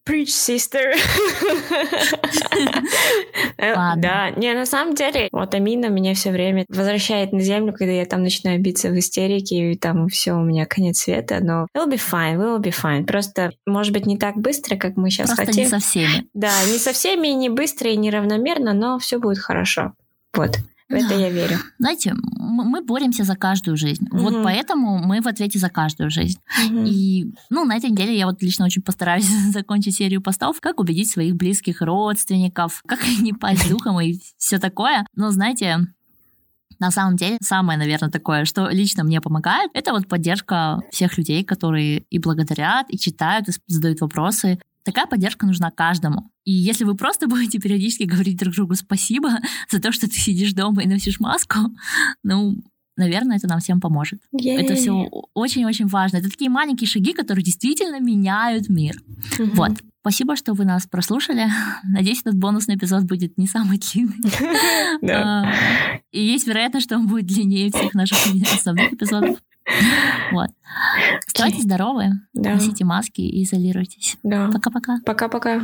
Preach, 0.08 0.28
sister. 0.28 0.93
Ладно. 3.60 4.01
Да, 4.01 4.30
не, 4.32 4.53
на 4.53 4.66
самом 4.66 4.93
деле, 4.93 5.30
вот 5.32 5.53
Амина 5.56 5.88
меня 5.88 6.14
все 6.14 6.32
время 6.32 6.66
возвращает 6.70 7.32
на 7.32 7.39
землю, 7.39 7.74
когда 7.74 7.91
я 7.91 8.06
там 8.06 8.22
начинаю 8.22 8.62
биться 8.62 8.89
в 8.89 8.99
истерике, 8.99 9.72
и 9.72 9.78
там 9.78 10.08
все, 10.08 10.34
у 10.34 10.43
меня 10.43 10.66
конец 10.66 10.99
света, 10.99 11.39
но 11.41 11.68
we'll 11.76 11.89
be 11.89 11.99
fine, 11.99 12.38
we'll 12.38 12.60
be 12.62 12.74
fine. 12.74 13.06
Просто, 13.06 13.51
может 13.66 13.93
быть, 13.93 14.06
не 14.06 14.18
так 14.18 14.36
быстро, 14.36 14.76
как 14.76 14.95
мы 14.95 15.10
сейчас 15.10 15.28
Просто 15.30 15.45
хотим. 15.47 15.64
не 15.64 15.70
со 15.70 15.80
всеми. 15.80 16.28
Да, 16.34 16.51
не 16.72 16.78
со 16.78 16.93
всеми, 16.93 17.30
не 17.30 17.49
быстро 17.49 17.89
и 17.89 17.97
не 17.97 18.12
равномерно, 18.12 18.74
но 18.74 18.99
все 18.99 19.18
будет 19.18 19.39
хорошо. 19.39 19.93
Вот. 20.34 20.60
В 20.88 20.94
это 20.94 21.16
я 21.16 21.30
верю. 21.32 21.58
Знаете, 21.80 22.14
мы 22.14 22.84
боремся 22.84 23.24
за 23.24 23.36
каждую 23.36 23.76
жизнь. 23.76 24.06
Вот 24.12 24.34
Мгм. 24.34 24.44
поэтому 24.44 25.00
мы 25.00 25.22
в 25.22 25.28
ответе 25.28 25.58
за 25.58 25.70
каждую 25.70 26.12
жизнь. 26.12 26.40
Мгм. 26.64 26.86
И, 26.86 27.34
ну, 27.50 27.66
на 27.66 27.76
этой 27.78 27.90
неделе 27.90 28.16
я 28.16 28.28
вот 28.28 28.42
лично 28.44 28.66
очень 28.66 28.84
постараюсь 28.84 29.26
закончить 29.54 29.96
серию 29.96 30.22
постов, 30.22 30.62
как 30.62 30.80
убедить 30.80 31.10
своих 31.10 31.36
близких 31.36 31.82
родственников, 31.82 32.84
как 32.88 33.00
не 33.20 33.34
пасть 33.34 33.68
духом 33.70 34.00
и 34.00 34.20
все 34.38 34.60
такое. 34.60 35.06
Но, 35.16 35.32
знаете, 35.32 35.80
на 36.80 36.92
самом 36.92 37.16
деле, 37.16 37.38
самое, 37.42 37.80
наверное, 37.80 38.10
такое, 38.12 38.46
что 38.46 38.70
лично 38.70 39.04
мне 39.04 39.22
помогает, 39.22 39.72
это 39.74 39.92
вот 39.92 40.08
поддержка 40.08 40.82
всех 40.92 41.18
людей, 41.18 41.44
которые 41.44 42.04
и 42.10 42.20
благодарят, 42.20 42.88
и 42.90 42.98
читают, 42.98 43.48
и 43.50 43.54
задают 43.68 44.02
вопросы. 44.02 44.60
Такая 44.86 45.08
поддержка 45.08 45.48
нужна 45.48 45.72
каждому. 45.72 46.30
И 46.46 46.52
если 46.52 46.84
вы 46.86 46.96
просто 46.96 47.28
будете 47.28 47.60
периодически 47.60 48.04
говорить 48.04 48.38
друг 48.38 48.54
другу 48.56 48.76
спасибо 48.76 49.40
за 49.70 49.82
то, 49.82 49.92
что 49.92 50.08
ты 50.08 50.16
сидишь 50.16 50.54
дома 50.54 50.84
и 50.84 50.88
носишь 50.88 51.20
маску, 51.20 51.58
ну, 52.24 52.56
наверное, 52.96 53.38
это 53.38 53.48
нам 53.48 53.60
всем 53.60 53.82
поможет. 53.82 54.22
Это 54.32 54.44
Ей. 54.44 54.76
все 54.76 55.10
очень-очень 55.34 55.88
важно. 55.88 56.18
Это 56.18 56.30
такие 56.30 56.50
маленькие 56.50 56.88
шаги, 56.88 57.14
которые 57.14 57.44
действительно 57.44 58.00
меняют 58.00 58.70
мир. 58.70 59.02
Мгм. 59.40 59.52
Вот. 59.56 59.72
Спасибо, 60.02 60.36
что 60.36 60.54
вы 60.54 60.66
нас 60.66 60.86
прослушали. 60.86 61.48
Надеюсь, 61.84 62.22
этот 62.22 62.36
бонусный 62.36 62.76
эпизод 62.76 63.06
будет 63.06 63.40
не 63.40 63.48
самый 63.48 63.80
длинный. 63.80 64.32
А, 65.12 65.52
И 66.12 66.24
есть 66.24 66.46
вероятность, 66.46 66.86
что 66.86 66.98
он 66.98 67.08
будет 67.08 67.26
длиннее 67.26 67.72
всех 67.72 67.96
наших 67.96 68.20
основных 68.54 68.94
эпизодов. 68.94 69.40
Вот. 70.32 70.49
Оставайтесь 71.28 71.63
здоровы, 71.63 72.11
Да. 72.34 72.53
носите 72.53 72.84
маски 72.86 73.22
и 73.22 73.43
изолируйтесь. 73.43 74.18
Да. 74.24 74.49
Пока-пока. 74.51 74.97
Пока-пока. 75.05 75.61